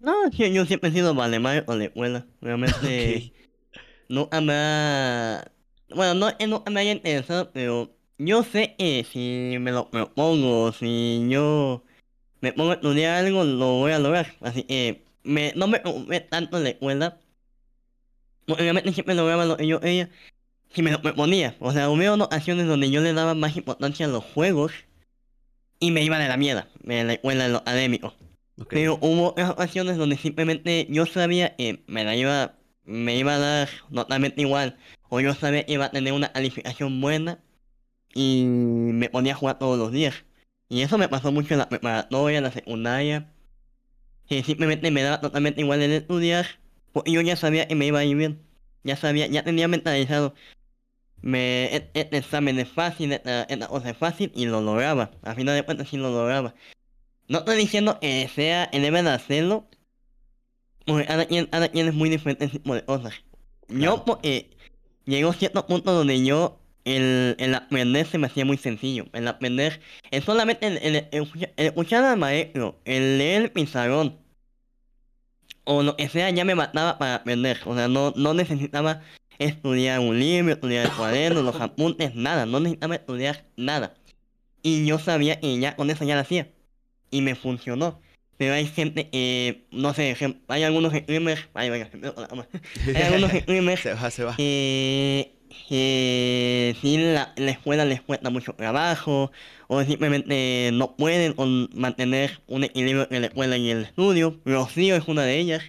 No, 0.00 0.30
yo 0.30 0.66
siempre 0.66 0.90
he 0.90 0.92
sido 0.92 1.14
vale 1.14 1.38
o 1.66 1.76
de 1.76 1.86
escuela. 1.86 2.26
Realmente, 2.40 3.32
no 4.08 4.28
me 4.32 5.40
Bueno, 5.94 6.14
no, 6.14 6.30
no 6.46 6.64
me 6.70 6.80
haya 6.80 6.92
interesado, 6.92 7.50
pero 7.52 7.90
yo 8.18 8.42
sé 8.42 8.74
que 8.78 9.04
si 9.10 9.56
me 9.60 9.72
lo 9.72 9.90
propongo, 9.90 10.72
si 10.72 11.26
yo 11.28 11.84
me 12.40 12.52
pongo 12.52 12.72
a 12.72 12.74
estudiar 12.74 13.24
algo, 13.24 13.44
lo 13.44 13.78
voy 13.78 13.92
a 13.92 13.98
lograr. 13.98 14.34
Así 14.40 14.64
que 14.64 15.04
me, 15.22 15.52
no 15.56 15.66
me 15.66 15.80
preocupé 15.80 16.20
tanto 16.20 16.58
la 16.58 16.70
escuela. 16.70 17.18
Obviamente 18.46 18.92
siempre 18.92 19.14
lograba 19.14 19.46
lo 19.46 19.56
que 19.56 19.66
yo 19.66 19.80
ella 19.82 20.10
si 20.74 20.82
me 20.82 20.90
lo 20.90 21.00
proponía. 21.00 21.56
O 21.60 21.72
sea, 21.72 21.88
hubo 21.88 22.24
ocasiones 22.24 22.66
donde 22.66 22.90
yo 22.90 23.00
le 23.00 23.12
daba 23.12 23.34
más 23.34 23.56
importancia 23.56 24.06
a 24.06 24.08
los 24.08 24.24
juegos 24.24 24.72
y 25.78 25.90
me 25.90 26.02
iba 26.02 26.18
de 26.18 26.28
la 26.28 26.36
mierda 26.36 26.68
en 26.84 27.06
la 27.06 27.14
escuela, 27.14 27.46
en 27.46 27.52
lo 27.52 27.62
Pero 28.68 28.98
hubo 29.00 29.30
otras 29.30 29.50
ocasiones 29.50 29.96
donde 29.96 30.16
simplemente 30.16 30.86
yo 30.90 31.06
sabía 31.06 31.56
que 31.56 31.82
me 31.86 32.04
la 32.04 32.14
iba, 32.16 32.56
me 32.84 33.16
iba 33.16 33.34
a 33.34 33.38
dar 33.38 33.68
totalmente 33.92 34.42
igual. 34.42 34.78
O 35.08 35.20
yo 35.20 35.34
sabía 35.34 35.66
que 35.66 35.72
iba 35.72 35.86
a 35.86 35.90
tener 35.90 36.12
una 36.12 36.32
calificación 36.32 37.00
buena 37.00 37.42
y 38.14 38.44
me 38.46 39.10
ponía 39.10 39.32
a 39.34 39.36
jugar 39.36 39.58
todos 39.58 39.78
los 39.78 39.92
días. 39.92 40.24
Y 40.68 40.82
eso 40.82 40.98
me 40.98 41.08
pasó 41.08 41.32
mucho 41.32 41.54
en 41.54 41.58
la 41.58 41.68
preparatoria, 41.68 42.38
en 42.38 42.44
la 42.44 42.52
secundaria. 42.52 43.32
Que 44.28 44.42
simplemente 44.42 44.90
me 44.90 45.02
daba 45.02 45.20
totalmente 45.20 45.60
igual 45.60 45.82
en 45.82 45.92
estudiar. 45.92 46.46
Porque 46.92 47.12
yo 47.12 47.20
ya 47.20 47.36
sabía 47.36 47.68
que 47.68 47.74
me 47.74 47.86
iba 47.86 47.98
a 48.00 48.04
ir 48.04 48.16
bien. 48.16 48.40
Ya 48.84 48.96
sabía, 48.96 49.26
ya 49.26 49.44
tenía 49.44 49.68
mentalizado. 49.68 50.34
Me, 51.22 51.66
e, 51.76 51.90
este 51.94 52.18
examen 52.18 52.58
es 52.58 52.68
fácil, 52.68 53.12
esta, 53.12 53.44
esta 53.44 53.68
cosa 53.68 53.90
es 53.90 53.96
fácil 53.96 54.32
y 54.34 54.46
lo 54.46 54.60
lograba. 54.60 55.10
A 55.22 55.34
final 55.34 55.56
de 55.56 55.64
cuentas 55.64 55.88
sí 55.88 55.96
lo 55.96 56.10
lograba. 56.10 56.54
No 57.28 57.38
estoy 57.38 57.56
diciendo 57.56 57.98
que 58.00 58.28
sea 58.28 58.64
el 58.64 58.82
de 58.82 59.10
hacerlo. 59.10 59.66
Porque 60.86 61.06
cada 61.06 61.26
quien, 61.26 61.46
cada 61.46 61.68
quien 61.68 61.88
es 61.88 61.94
muy 61.94 62.10
diferente 62.10 62.44
en 62.44 62.50
tipo 62.50 62.74
de 62.74 62.84
cosas. 62.84 63.14
Yo 63.68 64.04
porque 64.04 64.50
llegó 65.06 65.32
cierto 65.32 65.66
punto 65.66 65.92
donde 65.92 66.22
yo 66.24 66.60
el, 66.84 67.36
el 67.38 67.54
aprender 67.54 68.06
se 68.06 68.18
me 68.18 68.26
hacía 68.26 68.44
muy 68.44 68.58
sencillo. 68.58 69.06
El 69.12 69.26
aprender 69.28 69.80
es 70.10 70.24
solamente 70.24 70.66
el, 70.66 71.08
escuchar 71.56 72.04
al 72.04 72.18
maestro, 72.18 72.80
el 72.84 73.18
leer 73.18 73.42
el 73.42 73.50
pizarrón 73.52 74.18
o 75.64 75.82
lo 75.82 75.96
que 75.96 76.08
sea 76.08 76.30
ya 76.30 76.44
me 76.44 76.54
mataba 76.54 76.98
para 76.98 77.16
aprender. 77.16 77.60
O 77.64 77.74
sea, 77.74 77.88
no, 77.88 78.12
no 78.16 78.34
necesitaba 78.34 79.02
estudiar 79.38 80.00
un 80.00 80.18
libro, 80.18 80.52
estudiar 80.52 80.86
el 80.86 80.92
cuaderno, 80.92 81.42
los 81.42 81.60
apuntes, 81.60 82.14
nada. 82.14 82.46
No 82.46 82.60
necesitaba 82.60 82.96
estudiar 82.96 83.46
nada. 83.56 83.94
Y 84.62 84.86
yo 84.86 84.98
sabía 84.98 85.40
que 85.40 85.58
ya 85.58 85.76
con 85.76 85.90
eso 85.90 86.04
ya 86.04 86.14
lo 86.14 86.20
hacía. 86.20 86.53
Y 87.10 87.22
me 87.22 87.34
funcionó. 87.34 88.00
Pero 88.36 88.54
hay 88.54 88.66
gente, 88.66 89.08
eh, 89.12 89.62
no 89.70 89.94
sé, 89.94 90.16
hay 90.48 90.62
algunos 90.64 90.92
streamers, 90.92 91.48
hay 91.54 91.68
algunos 91.68 93.30
streamers 93.30 93.80
se 93.82 93.94
va, 93.94 94.10
se 94.10 94.24
va. 94.24 94.34
Eh, 94.38 95.30
que 95.68 96.76
si 96.80 96.98
la, 96.98 97.32
la 97.36 97.50
escuela 97.52 97.84
les 97.84 98.00
cuesta 98.00 98.30
mucho 98.30 98.54
trabajo 98.54 99.30
o 99.68 99.82
simplemente 99.84 100.70
no 100.72 100.96
pueden 100.96 101.34
mantener 101.74 102.40
un 102.46 102.64
equilibrio 102.64 103.06
en 103.10 103.22
la 103.22 103.28
escuela 103.28 103.56
y 103.56 103.70
el 103.70 103.82
estudio. 103.82 104.40
Rocío 104.44 104.96
es 104.96 105.06
una 105.08 105.22
de 105.22 105.38
ellas. 105.38 105.62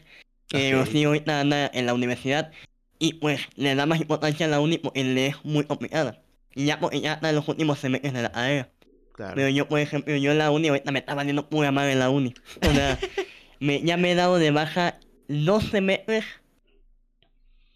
Que 0.47 0.73
Rocío 0.73 1.09
ahorita 1.09 1.41
anda 1.41 1.69
en 1.73 1.85
la 1.85 1.93
universidad 1.93 2.51
y 2.99 3.13
pues 3.13 3.41
le 3.55 3.75
da 3.75 3.85
más 3.85 3.99
importancia 3.99 4.45
a 4.45 4.49
la 4.49 4.59
uni 4.59 4.77
porque 4.77 5.03
le 5.03 5.27
es 5.27 5.35
muy 5.43 5.65
complicada. 5.65 6.21
Y 6.53 6.65
ya 6.65 6.79
porque 6.79 7.01
ya 7.01 7.13
está 7.13 7.29
en 7.29 7.35
los 7.35 7.47
últimos 7.47 7.79
semestres 7.79 8.13
de 8.13 8.21
la 8.21 8.31
carrera. 8.31 8.69
Pero 9.15 9.49
yo, 9.49 9.67
por 9.67 9.79
ejemplo, 9.79 10.15
yo 10.15 10.31
en 10.31 10.37
la 10.37 10.51
uni 10.51 10.67
ahorita 10.67 10.91
me 10.91 10.99
estaba 10.99 11.23
viendo 11.23 11.49
pura 11.49 11.71
madre 11.71 11.93
en 11.93 11.99
la 11.99 12.09
uni. 12.09 12.33
O 12.67 12.71
sea, 12.71 12.99
me, 13.59 13.81
ya 13.81 13.97
me 13.97 14.11
he 14.11 14.15
dado 14.15 14.37
de 14.37 14.51
baja 14.51 14.99
dos 15.27 15.63
semestres 15.65 16.25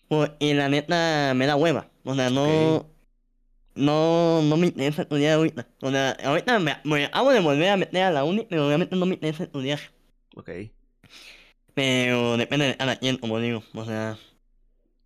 porque 0.09 0.53
la 0.53 0.67
neta 0.69 1.33
me 1.35 1.45
da 1.45 1.55
hueva. 1.55 1.89
O 2.03 2.15
sea, 2.15 2.29
no. 2.29 2.89
No, 3.75 4.41
no 4.41 4.57
me 4.57 4.67
interesa 4.67 5.03
estudiar 5.03 5.35
ahorita. 5.35 5.67
O 5.81 5.89
sea, 5.89 6.17
ahorita 6.23 6.59
me, 6.59 6.75
me 6.83 7.05
hago 7.13 7.31
de 7.31 7.39
volver 7.39 7.69
a 7.69 7.77
meter 7.77 8.03
a 8.03 8.11
la 8.11 8.25
uni, 8.25 8.45
pero 8.49 8.67
obviamente 8.67 8.95
no 8.97 9.05
me 9.05 9.13
interesa 9.13 9.43
estudiar. 9.43 9.79
Ok. 10.35 10.49
Pero 11.73 12.35
depende 12.35 12.65
de 12.65 12.75
cada 12.75 12.97
quien, 12.97 13.17
como 13.17 13.39
digo. 13.39 13.63
O 13.73 13.85
sea. 13.85 14.17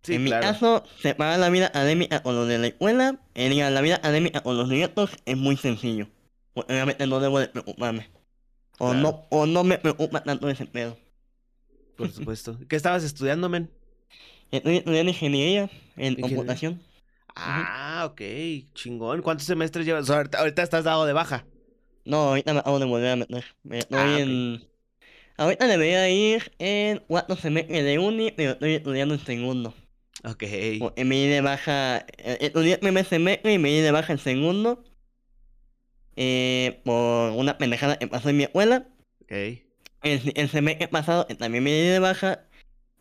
en 0.08 0.24
mi 0.24 0.30
caso, 0.30 0.82
separar 1.00 1.38
la 1.38 1.50
vida 1.50 1.66
académica 1.66 2.22
con 2.22 2.34
lo 2.34 2.46
de 2.46 2.58
la 2.58 2.66
escuela, 2.66 3.20
y 3.34 3.60
eh, 3.60 3.70
la 3.70 3.80
vida 3.80 3.96
académica 3.96 4.42
con 4.42 4.56
los 4.56 4.68
directos 4.68 5.10
es 5.24 5.36
muy 5.36 5.56
sencillo. 5.56 6.08
Obviamente 6.54 7.06
no 7.06 7.20
debo 7.20 7.38
de 7.38 7.48
preocuparme. 7.48 8.10
O, 8.78 8.94
no, 8.94 9.26
o 9.30 9.46
no 9.46 9.64
me 9.64 9.78
preocupa 9.78 10.22
tanto 10.22 10.48
ese 10.48 10.66
pedo. 10.66 10.96
Por 11.96 12.10
supuesto. 12.10 12.58
¿Qué 12.68 12.76
estabas 12.76 13.04
estudiando, 13.04 13.48
men? 13.48 13.70
Estoy 14.50 14.78
estudiando 14.78 15.10
ingeniería 15.10 15.70
en 15.96 16.16
computación. 16.16 16.80
Ah, 17.36 18.08
ok, 18.10 18.20
chingón. 18.74 19.22
¿Cuántos 19.22 19.46
semestres 19.46 19.86
llevas? 19.86 20.08
ahorita, 20.10 20.62
estás 20.62 20.84
dado 20.84 21.06
de 21.06 21.12
baja. 21.12 21.44
No, 22.04 22.28
ahorita 22.28 22.52
me 22.52 22.60
acabo 22.60 22.78
de 22.78 22.84
volver 22.84 23.10
a 23.10 23.16
meter. 23.16 23.44
Estoy 23.70 23.98
ah, 23.98 24.18
en. 24.20 24.64
Ahorita 25.36 25.66
debería 25.66 26.08
ir 26.10 26.52
en 26.58 27.02
cuatro 27.08 27.34
semestres 27.36 27.84
de 27.84 27.98
uni, 27.98 28.30
pero 28.30 28.52
estoy 28.52 28.74
estudiando 28.74 29.14
en 29.14 29.20
segundo. 29.20 29.74
Ok. 30.22 30.44
Porque 30.78 31.04
me 31.04 31.16
di 31.16 31.26
de 31.26 31.40
baja, 31.40 32.06
eh, 32.18 32.38
estudié 32.40 32.74
el 32.74 32.80
primer 32.80 33.04
semestre 33.04 33.52
y 33.52 33.58
me 33.58 33.70
di 33.70 33.80
de 33.80 33.90
baja 33.90 34.12
el 34.12 34.20
segundo. 34.20 34.84
Eh, 36.16 36.80
por 36.84 37.32
una 37.32 37.58
pendejada 37.58 37.98
que 37.98 38.08
pasó 38.08 38.28
en 38.28 38.36
mi 38.36 38.44
escuela. 38.44 38.86
Ok. 39.22 39.32
El, 40.02 40.32
el 40.34 40.48
semestre 40.48 40.88
pasado 40.88 41.26
eh, 41.28 41.34
también 41.34 41.64
me 41.64 41.72
di 41.72 41.88
de 41.88 41.98
baja. 41.98 42.44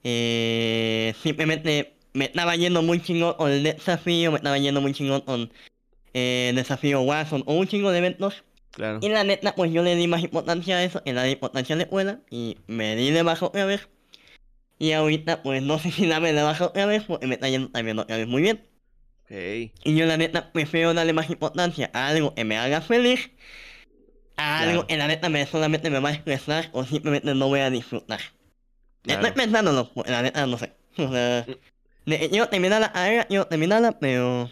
Eh, 0.03 1.13
simplemente 1.21 1.97
me 2.13 2.25
estaba 2.25 2.55
yendo 2.55 2.81
muy 2.81 3.01
chingón 3.01 3.33
con 3.35 3.51
el 3.51 3.63
desafío, 3.63 4.31
me 4.31 4.37
estaba 4.37 4.57
yendo 4.57 4.81
muy 4.81 4.93
chingón 4.93 5.21
con 5.21 5.51
eh, 6.13 6.47
el 6.49 6.55
desafío 6.55 7.01
Watson 7.01 7.43
o 7.45 7.53
un 7.55 7.67
chingo 7.67 7.91
de 7.91 7.99
eventos. 7.99 8.43
Claro. 8.71 8.99
Y 9.01 9.09
la 9.09 9.23
neta, 9.23 9.53
pues 9.55 9.71
yo 9.71 9.83
le 9.83 9.95
di 9.95 10.07
más 10.07 10.23
importancia 10.23 10.77
a 10.77 10.83
eso, 10.83 11.03
que 11.03 11.13
la 11.13 11.29
importancia 11.29 11.75
a 11.75 11.77
la 11.77 11.83
escuela, 11.83 12.21
y 12.29 12.57
me 12.67 12.95
di 12.95 13.11
de 13.11 13.21
baja 13.21 13.45
otra 13.45 13.65
vez. 13.65 13.87
Y 14.79 14.93
ahorita, 14.93 15.43
pues 15.43 15.61
no 15.61 15.77
sé 15.77 15.91
si 15.91 16.07
darme 16.07 16.33
de 16.33 16.41
baja 16.41 16.65
otra 16.65 16.85
vez, 16.87 17.03
porque 17.03 17.27
me 17.27 17.35
está 17.35 17.49
yendo 17.49 17.69
también 17.69 17.99
otra 17.99 18.17
vez 18.17 18.27
muy 18.27 18.41
bien. 18.41 18.65
Ok. 19.25 19.31
Y 19.83 19.95
yo 19.95 20.05
la 20.05 20.17
neta 20.17 20.51
prefiero 20.51 20.93
darle 20.93 21.13
más 21.13 21.29
importancia 21.29 21.89
a 21.93 22.07
algo 22.07 22.33
que 22.35 22.43
me 22.43 22.57
haga 22.57 22.81
feliz, 22.81 23.31
a 24.35 24.57
Claro. 24.59 24.69
algo 24.71 24.87
que 24.87 24.97
la 24.97 25.07
neta 25.07 25.29
me 25.29 25.45
solamente 25.45 25.89
me 25.89 25.99
va 25.99 26.09
a 26.09 26.13
estresar 26.13 26.69
o 26.73 26.83
simplemente 26.85 27.33
no 27.33 27.47
voy 27.47 27.61
a 27.61 27.69
disfrutar. 27.69 28.19
Claro. 29.03 29.21
Estoy 29.21 29.35
pensándolo, 29.43 29.91
porque 29.93 30.11
la 30.11 30.21
neta 30.21 30.45
no 30.47 30.57
sé. 30.57 30.73
O 30.97 31.11
sea, 31.11 31.45
de- 32.05 32.29
quiero 32.29 32.49
terminar 32.49 32.81
la 32.81 32.91
carrera, 32.91 33.25
quiero 33.25 33.47
terminarla, 33.47 33.97
pero 33.99 34.49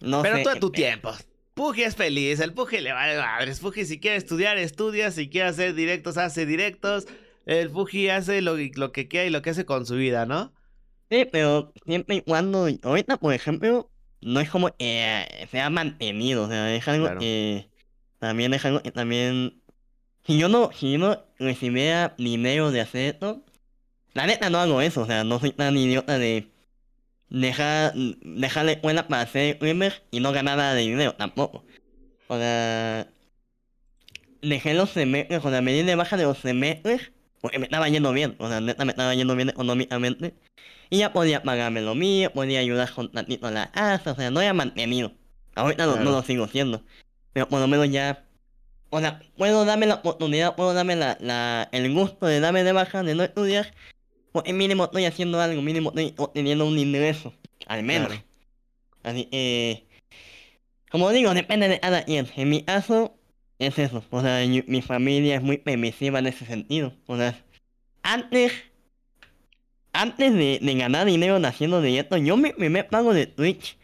no 0.00 0.22
Pero 0.22 0.36
sé. 0.36 0.42
tú 0.42 0.48
a 0.50 0.54
tu 0.56 0.70
tiempo. 0.70 1.12
Puji 1.54 1.82
es 1.82 1.96
feliz, 1.96 2.40
el 2.40 2.54
Puji 2.54 2.80
le 2.80 2.92
vale 2.92 3.18
madres. 3.18 3.60
Puji 3.60 3.84
si 3.84 4.00
quiere 4.00 4.16
estudiar, 4.16 4.56
estudia. 4.56 5.10
Si 5.10 5.28
quiere 5.28 5.48
hacer 5.48 5.74
directos, 5.74 6.16
hace 6.16 6.46
directos. 6.46 7.06
El 7.44 7.70
Puji 7.70 8.08
hace 8.08 8.40
lo, 8.40 8.56
lo 8.56 8.92
que 8.92 9.08
quiera 9.08 9.26
y 9.26 9.30
lo 9.30 9.42
que 9.42 9.50
hace 9.50 9.66
con 9.66 9.84
su 9.84 9.96
vida, 9.96 10.24
¿no? 10.24 10.52
Sí, 11.10 11.26
pero 11.30 11.74
siempre 11.84 12.16
y 12.16 12.20
cuando, 12.22 12.68
ahorita 12.82 13.18
por 13.18 13.34
ejemplo, 13.34 13.90
no 14.22 14.40
es 14.40 14.48
como 14.50 14.70
eh, 14.78 15.46
se 15.50 15.60
ha 15.60 15.70
mantenido, 15.70 16.44
o 16.44 16.48
sea, 16.48 16.74
es 16.74 16.86
algo 16.88 17.06
Claro. 17.06 17.20
que 17.20 17.68
también 18.18 18.54
es 18.54 18.64
algo 18.64 18.80
que 18.82 18.92
también, 18.92 19.60
si 20.26 20.38
yo 20.38 20.48
no, 20.48 20.70
si 20.72 20.92
yo 20.92 20.98
no 20.98 21.22
recibiera 21.38 22.14
dinero 22.18 22.70
de 22.70 22.80
hacer 22.80 23.14
esto, 23.14 23.42
la 24.14 24.26
neta 24.26 24.50
no 24.50 24.58
hago 24.58 24.80
eso, 24.80 25.02
o 25.02 25.06
sea, 25.06 25.24
no 25.24 25.38
soy 25.40 25.50
tan 25.52 25.76
idiota 25.76 26.18
de 26.18 26.48
dejar, 27.30 27.94
dejar 27.94 28.64
la 28.66 28.72
escuela 28.72 29.08
para 29.08 29.22
hacer 29.22 29.56
streamer 29.56 30.02
y 30.10 30.20
no 30.20 30.32
ganar 30.32 30.56
nada 30.58 30.74
de 30.74 30.82
dinero, 30.82 31.14
tampoco. 31.14 31.64
O 32.28 32.36
sea, 32.38 33.08
dejé 34.42 34.74
los 34.74 34.90
semestres, 34.90 35.44
o 35.44 35.50
sea, 35.50 35.60
me 35.62 35.72
di 35.72 35.82
de 35.82 35.94
baja 35.94 36.16
de 36.16 36.24
los 36.24 36.38
semestres, 36.38 37.12
porque 37.42 37.58
me 37.58 37.64
estaba 37.66 37.88
yendo 37.88 38.12
bien, 38.12 38.36
o 38.38 38.48
sea, 38.48 38.60
neta 38.60 38.84
me 38.86 38.92
estaba 38.92 39.14
yendo 39.14 39.36
bien 39.36 39.50
económicamente. 39.50 40.32
Y 40.88 40.98
ya 40.98 41.12
podía 41.12 41.42
pagarme 41.42 41.80
lo 41.82 41.94
mío, 41.94 42.32
podía 42.32 42.60
ayudar 42.60 42.90
con 42.92 43.10
tantito 43.10 43.48
a 43.48 43.50
la 43.50 43.70
casa, 43.72 44.12
o 44.12 44.14
sea, 44.14 44.30
no 44.30 44.40
era 44.40 44.54
mantenido. 44.54 45.12
Ahorita 45.54 45.84
no, 45.84 45.90
no 45.92 45.96
Claro. 45.96 46.10
lo 46.12 46.22
sigo 46.22 46.46
siendo. 46.48 46.82
Pero 47.32 47.48
por 47.48 47.60
lo 47.60 47.66
menos 47.66 47.90
ya. 47.90 48.24
O 48.90 49.00
sea, 49.00 49.20
puedo 49.36 49.64
darme 49.64 49.86
la 49.86 49.96
oportunidad, 49.96 50.54
puedo 50.54 50.72
darme 50.74 50.96
la, 50.96 51.16
la, 51.20 51.68
el 51.72 51.92
gusto 51.92 52.26
de 52.26 52.40
darme 52.40 52.62
de 52.62 52.72
baja, 52.72 53.02
de 53.02 53.14
no 53.14 53.22
estudiar. 53.24 53.74
Porque 54.32 54.52
mínimo 54.52 54.84
estoy 54.84 55.06
haciendo 55.06 55.40
algo, 55.40 55.60
mínimo 55.62 55.90
estoy 55.90 56.14
obteniendo 56.16 56.66
un 56.66 56.78
ingreso. 56.78 57.32
Al 57.66 57.82
menos. 57.82 58.08
Claro. 58.08 58.22
Así 59.02 59.24
que. 59.24 59.86
Como 60.90 61.10
digo, 61.10 61.32
depende 61.34 61.68
de 61.68 61.80
cada 61.80 62.04
quien. 62.04 62.28
En 62.36 62.50
mi 62.50 62.62
caso, 62.62 63.16
es 63.66 63.78
eso. 63.78 64.04
O 64.10 64.20
sea, 64.20 64.46
mi, 64.46 64.62
mi 64.66 64.82
familia 64.82 65.36
es 65.36 65.42
muy 65.42 65.58
permisiva 65.58 66.18
en 66.18 66.26
ese 66.26 66.46
sentido. 66.46 66.92
O 67.06 67.16
sea, 67.16 67.38
antes. 68.02 68.52
Antes 69.94 70.32
de, 70.32 70.58
de 70.62 70.74
ganar 70.74 71.06
dinero 71.06 71.36
haciendo 71.46 71.82
directo, 71.82 72.16
yo 72.16 72.38
mi 72.38 72.52
primer 72.52 72.88
pago 72.88 73.12
de 73.12 73.26
Twitch 73.26 73.76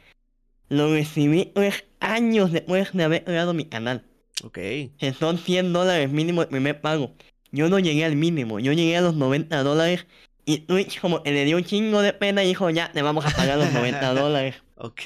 lo 0.70 0.90
recibí 0.92 1.46
tres 1.54 1.84
años 2.00 2.52
después 2.52 2.92
de 2.92 3.04
haber 3.04 3.24
creado 3.24 3.54
mi 3.54 3.66
canal. 3.66 4.04
Ok. 4.44 4.54
Que 4.54 5.14
son 5.18 5.38
100 5.38 5.72
dólares 5.72 6.10
mínimo 6.10 6.42
el 6.42 6.48
primer 6.48 6.80
pago. 6.80 7.14
Yo 7.50 7.68
no 7.68 7.78
llegué 7.78 8.04
al 8.04 8.16
mínimo, 8.16 8.60
yo 8.60 8.72
llegué 8.72 8.96
a 8.96 9.00
los 9.00 9.14
90 9.14 9.62
dólares. 9.62 10.06
Y 10.44 10.58
Twitch 10.60 11.00
como 11.00 11.22
que 11.22 11.30
le 11.30 11.44
dio 11.44 11.56
un 11.56 11.64
chingo 11.64 12.00
de 12.00 12.12
pena 12.12 12.42
y 12.42 12.48
dijo, 12.48 12.70
ya, 12.70 12.90
te 12.92 13.02
vamos 13.02 13.26
a 13.26 13.30
pagar 13.30 13.58
los 13.58 13.72
90 13.72 14.14
dólares. 14.14 14.56
Ok. 14.76 15.02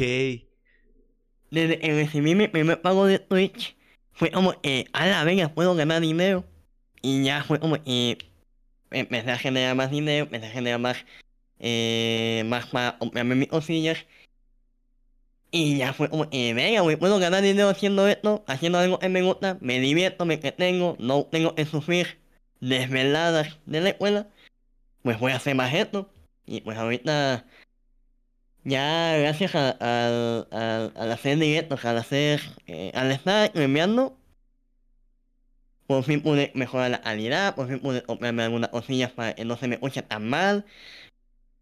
Desde 1.51 1.79
que 1.79 1.95
recibí 1.95 2.35
mi 2.35 2.49
primer 2.49 2.81
pago 2.81 3.07
de 3.07 3.19
Twitch, 3.19 3.77
fue 4.15 4.31
como, 4.31 4.55
eh, 4.63 4.87
a 4.93 5.07
la 5.07 5.25
venga, 5.25 5.49
puedo 5.55 5.75
ganar 5.75 6.01
dinero. 6.01 6.45
Y 7.03 7.25
ya 7.25 7.45
fue 7.45 7.61
como, 7.61 7.77
eh, 7.87 8.19
empecé 8.91 9.31
a 9.33 9.39
generar 9.39 9.75
más 9.77 9.91
dinero, 9.91 10.25
empecé 10.27 10.47
a 10.47 10.51
generar 10.51 10.81
más, 10.81 11.05
eh, 11.59 12.45
más 12.47 12.67
para 12.67 12.97
mis 13.25 13.49
cosillas. 13.49 14.07
Y 15.51 15.77
ya 15.77 15.93
fue 15.93 16.09
como, 16.09 16.27
eh, 16.31 16.55
venga, 16.55 16.83
puedo 16.99 17.19
ganar 17.19 17.43
dinero 17.43 17.69
haciendo 17.69 18.09
esto, 18.09 18.43
haciendo 18.47 18.79
algo 18.79 18.99
que 18.99 19.09
me 19.11 19.23
gusta, 19.23 19.59
me 19.61 19.81
divierto, 19.81 20.25
me 20.25 20.35
entretengo, 20.35 20.97
no 20.99 21.25
tengo 21.27 21.55
que 21.55 21.67
sufrir 21.67 22.19
desveladas 22.61 23.59
de 23.67 23.81
la 23.83 23.91
escuela. 23.91 24.29
Pues 25.03 25.19
voy 25.21 25.33
a 25.33 25.37
hacer 25.37 25.55
más 25.55 25.75
esto. 25.75 26.11
Y 26.47 26.63
pues 26.63 26.79
ahorita, 26.79 27.47
ya 28.65 29.17
gracias 29.19 29.55
a- 29.55 29.71
al- 29.71 30.49
al- 30.51 30.93
al 30.97 31.13
hacer 31.13 31.39
directos, 31.39 31.85
al 31.85 31.99
hacer, 31.99 32.41
eh, 32.67 32.91
al 32.95 33.11
estar 33.13 33.49
streameando, 33.49 34.17
por 35.87 36.03
fin 36.05 36.23
pude 36.23 36.51
mejorar 36.55 36.91
la 36.91 37.01
calidad, 37.03 37.55
por 37.55 37.69
fin 37.69 37.79
pude 37.81 38.03
comprarme 38.03 38.43
algunas 38.43 38.71
cosillas 38.71 39.13
para 39.13 39.35
que 39.35 39.45
no 39.45 39.57
se 39.57 39.69
me 39.69 39.75
escuche 39.77 40.03
tan 40.03 40.29
mal. 40.29 40.65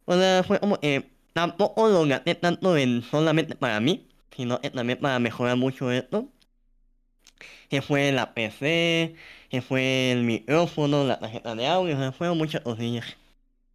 O 0.05 0.15
sea, 0.15 0.43
fue 0.47 0.61
como, 0.61 0.79
eh, 0.83 1.09
tampoco 1.33 1.89
lo 1.89 2.05
gasté 2.07 2.35
tanto 2.35 2.77
en 2.77 3.03
solamente 3.03 3.55
para 3.55 3.81
mí, 3.81 4.07
sino 4.37 4.59
también 4.61 4.99
para 5.01 5.19
mejorar 5.19 5.57
mucho 5.57 5.91
esto. 5.91 6.29
Que 7.71 7.81
fue 7.83 8.13
la 8.13 8.35
PC, 8.35 9.15
que 9.51 9.63
fue 9.63 10.13
el 10.13 10.25
micrófono, 10.25 11.05
la 11.05 11.19
tarjeta 11.19 11.55
de 11.55 11.67
audio, 11.67 11.97
o 11.97 11.99
sea, 11.99 12.13
fueron 12.13 12.37
muchas 12.39 12.61
cosillas. 12.63 13.17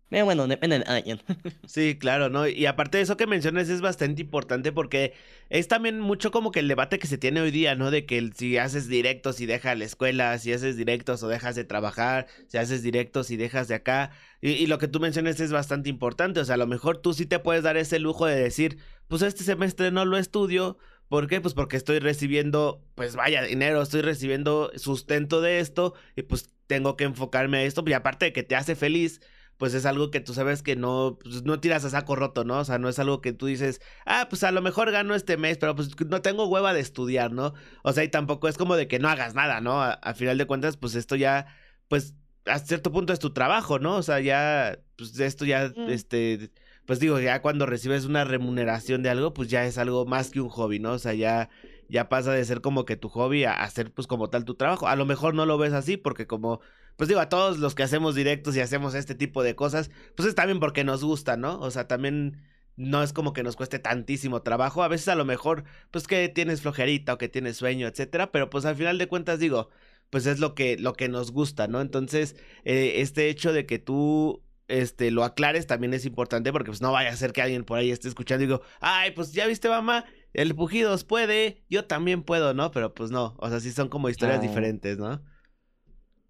Pero 0.09 0.25
bueno, 0.25 0.47
depende 0.47 0.79
de 0.79 0.85
alguien. 0.85 1.21
Sí, 1.67 1.97
claro, 1.97 2.29
¿no? 2.29 2.47
Y 2.47 2.65
aparte 2.67 2.97
de 2.97 3.03
eso 3.03 3.17
que 3.17 3.27
mencionas 3.27 3.69
es 3.69 3.81
bastante 3.81 4.21
importante 4.21 4.71
porque 4.71 5.13
es 5.49 5.67
también 5.67 5.99
mucho 5.99 6.31
como 6.31 6.51
que 6.51 6.59
el 6.59 6.67
debate 6.67 6.99
que 6.99 7.07
se 7.07 7.17
tiene 7.17 7.41
hoy 7.41 7.51
día, 7.51 7.75
¿no? 7.75 7.91
De 7.91 8.05
que 8.05 8.31
si 8.35 8.57
haces 8.57 8.87
directos 8.87 9.41
y 9.41 9.45
dejas 9.45 9.77
la 9.77 9.85
escuela, 9.85 10.37
si 10.37 10.53
haces 10.53 10.77
directos 10.77 11.23
o 11.23 11.27
dejas 11.27 11.55
de 11.55 11.63
trabajar, 11.63 12.27
si 12.47 12.57
haces 12.57 12.83
directos 12.83 13.31
y 13.31 13.37
dejas 13.37 13.67
de 13.67 13.75
acá. 13.75 14.11
Y, 14.41 14.51
y 14.51 14.67
lo 14.67 14.77
que 14.77 14.87
tú 14.87 14.99
mencionas 14.99 15.39
es 15.39 15.51
bastante 15.51 15.89
importante, 15.89 16.39
o 16.39 16.45
sea, 16.45 16.55
a 16.55 16.57
lo 16.57 16.67
mejor 16.67 16.97
tú 16.99 17.13
sí 17.13 17.25
te 17.25 17.39
puedes 17.39 17.63
dar 17.63 17.77
ese 17.77 17.99
lujo 17.99 18.25
de 18.25 18.35
decir, 18.35 18.77
pues 19.07 19.21
este 19.21 19.43
semestre 19.43 19.91
no 19.91 20.05
lo 20.05 20.17
estudio. 20.17 20.77
¿Por 21.07 21.27
qué? 21.27 21.39
Pues 21.39 21.53
porque 21.53 21.77
estoy 21.77 21.99
recibiendo, 21.99 22.83
pues 22.95 23.15
vaya 23.15 23.43
dinero, 23.43 23.81
estoy 23.81 24.01
recibiendo 24.01 24.71
sustento 24.75 25.39
de 25.41 25.59
esto 25.59 25.93
y 26.15 26.23
pues 26.23 26.49
tengo 26.67 26.95
que 26.97 27.03
enfocarme 27.03 27.57
a 27.59 27.63
esto. 27.63 27.83
Y 27.85 27.93
aparte 27.93 28.25
de 28.25 28.33
que 28.33 28.43
te 28.43 28.55
hace 28.55 28.75
feliz, 28.75 29.21
pues 29.57 29.73
es 29.73 29.85
algo 29.85 30.11
que 30.11 30.19
tú 30.19 30.33
sabes 30.33 30.61
que 30.63 30.75
no, 30.75 31.17
pues 31.21 31.43
no 31.43 31.59
tiras 31.59 31.85
a 31.85 31.89
saco 31.89 32.15
roto, 32.15 32.43
¿no? 32.43 32.59
O 32.59 32.65
sea, 32.65 32.77
no 32.77 32.89
es 32.89 32.99
algo 32.99 33.21
que 33.21 33.33
tú 33.33 33.45
dices, 33.45 33.81
ah, 34.05 34.27
pues 34.29 34.43
a 34.43 34.51
lo 34.51 34.61
mejor 34.61 34.91
gano 34.91 35.15
este 35.15 35.37
mes, 35.37 35.57
pero 35.57 35.75
pues 35.75 35.89
no 36.07 36.21
tengo 36.21 36.47
hueva 36.47 36.73
de 36.73 36.81
estudiar, 36.81 37.31
¿no? 37.31 37.53
O 37.83 37.93
sea, 37.93 38.03
y 38.03 38.09
tampoco 38.09 38.47
es 38.47 38.57
como 38.57 38.75
de 38.75 38.87
que 38.87 38.99
no 38.99 39.07
hagas 39.09 39.33
nada, 39.33 39.61
¿no? 39.61 39.81
A, 39.81 39.91
a 39.93 40.13
final 40.13 40.37
de 40.37 40.45
cuentas, 40.45 40.77
pues 40.77 40.95
esto 40.95 41.15
ya, 41.15 41.47
pues 41.87 42.13
a 42.45 42.59
cierto 42.59 42.91
punto 42.91 43.13
es 43.13 43.19
tu 43.19 43.31
trabajo, 43.33 43.79
¿no? 43.79 43.95
O 43.95 44.03
sea, 44.03 44.19
ya, 44.19 44.77
pues 44.97 45.19
esto 45.19 45.45
ya, 45.45 45.71
Mm. 45.75 45.89
este, 45.89 46.51
pues 46.85 46.99
digo, 46.99 47.19
ya 47.19 47.41
cuando 47.41 47.65
recibes 47.65 48.05
una 48.05 48.23
remuneración 48.25 49.01
de 49.01 49.09
algo, 49.09 49.33
pues 49.33 49.49
ya 49.49 49.65
es 49.65 49.77
algo 49.79 50.05
más 50.05 50.29
que 50.29 50.41
un 50.41 50.49
hobby, 50.49 50.77
¿no? 50.79 50.91
O 50.93 50.99
sea, 50.99 51.13
ya, 51.13 51.49
ya 51.89 52.09
pasa 52.09 52.31
de 52.31 52.43
ser 52.45 52.61
como 52.61 52.85
que 52.85 52.97
tu 52.97 53.09
hobby 53.09 53.45
a, 53.45 53.67
ser 53.69 53.91
pues 53.91 54.07
como 54.07 54.29
tal 54.29 54.45
tu 54.45 54.55
trabajo. 54.55 54.87
A 54.87 54.95
lo 54.95 55.05
mejor 55.05 55.33
no 55.33 55.45
lo 55.45 55.57
ves 55.57 55.73
así 55.73 55.97
porque 55.97 56.27
como, 56.27 56.61
pues 56.95 57.07
digo, 57.07 57.19
a 57.19 57.29
todos 57.29 57.59
los 57.59 57.75
que 57.75 57.83
hacemos 57.83 58.15
directos 58.15 58.55
y 58.55 58.61
hacemos 58.61 58.95
este 58.95 59.15
tipo 59.15 59.43
de 59.43 59.55
cosas, 59.55 59.91
pues 60.15 60.27
es 60.27 60.35
también 60.35 60.59
porque 60.59 60.83
nos 60.83 61.03
gusta, 61.03 61.37
¿no? 61.37 61.59
O 61.59 61.71
sea, 61.71 61.87
también 61.87 62.41
no 62.77 63.03
es 63.03 63.13
como 63.13 63.33
que 63.33 63.43
nos 63.43 63.55
cueste 63.55 63.79
tantísimo 63.79 64.41
trabajo. 64.41 64.83
A 64.83 64.87
veces 64.87 65.07
a 65.07 65.15
lo 65.15 65.25
mejor, 65.25 65.63
pues 65.91 66.07
que 66.07 66.29
tienes 66.29 66.61
flojerita 66.61 67.13
o 67.13 67.17
que 67.17 67.29
tienes 67.29 67.57
sueño, 67.57 67.87
etcétera, 67.87 68.31
pero 68.31 68.49
pues 68.49 68.65
al 68.65 68.75
final 68.75 68.97
de 68.97 69.07
cuentas 69.07 69.39
digo, 69.39 69.69
pues 70.09 70.25
es 70.25 70.39
lo 70.39 70.55
que, 70.55 70.77
lo 70.77 70.93
que 70.93 71.09
nos 71.09 71.31
gusta, 71.31 71.67
¿no? 71.67 71.81
Entonces, 71.81 72.35
eh, 72.63 72.95
este 72.97 73.29
hecho 73.29 73.53
de 73.53 73.65
que 73.65 73.79
tú 73.79 74.41
este, 74.67 75.11
lo 75.11 75.23
aclares 75.23 75.67
también 75.67 75.93
es 75.93 76.05
importante 76.05 76.51
porque 76.51 76.71
pues 76.71 76.81
no 76.81 76.91
vaya 76.91 77.09
a 77.09 77.15
ser 77.15 77.33
que 77.33 77.41
alguien 77.41 77.63
por 77.63 77.77
ahí 77.77 77.91
esté 77.91 78.07
escuchando 78.07 78.43
y 78.43 78.47
digo, 78.47 78.61
ay, 78.79 79.11
pues 79.11 79.31
ya 79.33 79.47
viste 79.47 79.69
mamá, 79.69 80.05
el 80.35 80.55
Pujidos 80.55 81.03
puede, 81.03 81.63
yo 81.69 81.85
también 81.85 82.23
puedo, 82.23 82.53
¿no? 82.53 82.71
Pero 82.71 82.93
pues 82.93 83.11
no, 83.11 83.35
o 83.39 83.49
sea, 83.49 83.59
sí 83.59 83.71
son 83.71 83.89
como 83.89 84.09
historias 84.09 84.41
diferentes, 84.41 84.97
¿no? 84.97 85.21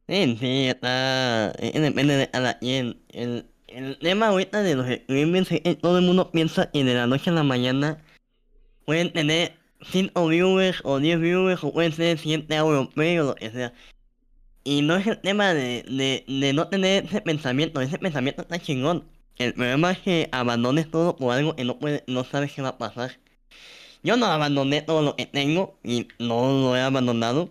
Sí, 0.08 0.38
sí, 0.40 0.68
está. 0.68 1.52
Depende 1.54 2.16
de 2.18 2.58
quien. 2.60 3.02
El, 3.10 3.50
el 3.68 3.98
tema 4.00 4.28
ahorita 4.28 4.62
de 4.62 4.76
los 4.76 4.88
streamers 4.88 5.52
es 5.52 5.62
que 5.62 5.76
todo 5.76 5.98
el 5.98 6.06
mundo 6.06 6.32
piensa 6.32 6.72
que 6.72 6.84
de 6.84 6.94
la 6.94 7.08
noche 7.08 7.32
a 7.32 7.34
la 7.34 7.44
mañana 7.44 8.04
pueden 8.86 9.12
tener 9.14 9.58
5 9.82 10.28
viewers 10.28 10.82
o 10.84 11.00
10 11.00 11.20
viewers 11.20 11.64
o 11.64 11.74
pueden 11.74 11.92
ser 11.94 12.18
7 12.20 12.56
europeos 12.56 13.26
o 13.26 13.30
lo 13.30 13.36
que 13.36 13.52
sea. 13.52 13.74
y 14.64 14.82
no 14.82 14.96
es 14.98 15.08
el 15.08 15.22
tema 15.22 15.54
de, 15.54 15.84
de, 15.84 16.26
de 16.28 16.54
no 16.54 16.68
tener 16.70 17.06
ese 17.06 17.22
pensamiento, 17.22 17.82
ese 17.82 18.00
pensamiento 18.00 18.42
está 18.44 18.60
chingón. 18.60 19.06
El 19.38 19.54
problema 19.54 19.92
es 19.92 20.00
que 20.00 20.30
abandones 20.32 20.90
todo 20.92 21.16
por 21.18 21.34
algo 21.34 21.56
que 21.56 21.66
no, 21.66 21.80
puede, 21.80 22.04
no 22.08 22.24
sabes 22.24 22.54
qué 22.54 22.62
va 22.62 22.70
a 22.70 22.78
pasar. 22.78 23.20
Yo 24.06 24.18
no 24.18 24.28
abandoné 24.28 24.84
todo 24.84 25.02
lo 25.02 25.16
que 25.16 25.26
tengo 25.26 25.80
y 25.84 26.08
no 26.20 26.62
lo 26.62 26.78
he 26.78 26.82
abandonado. 26.82 27.50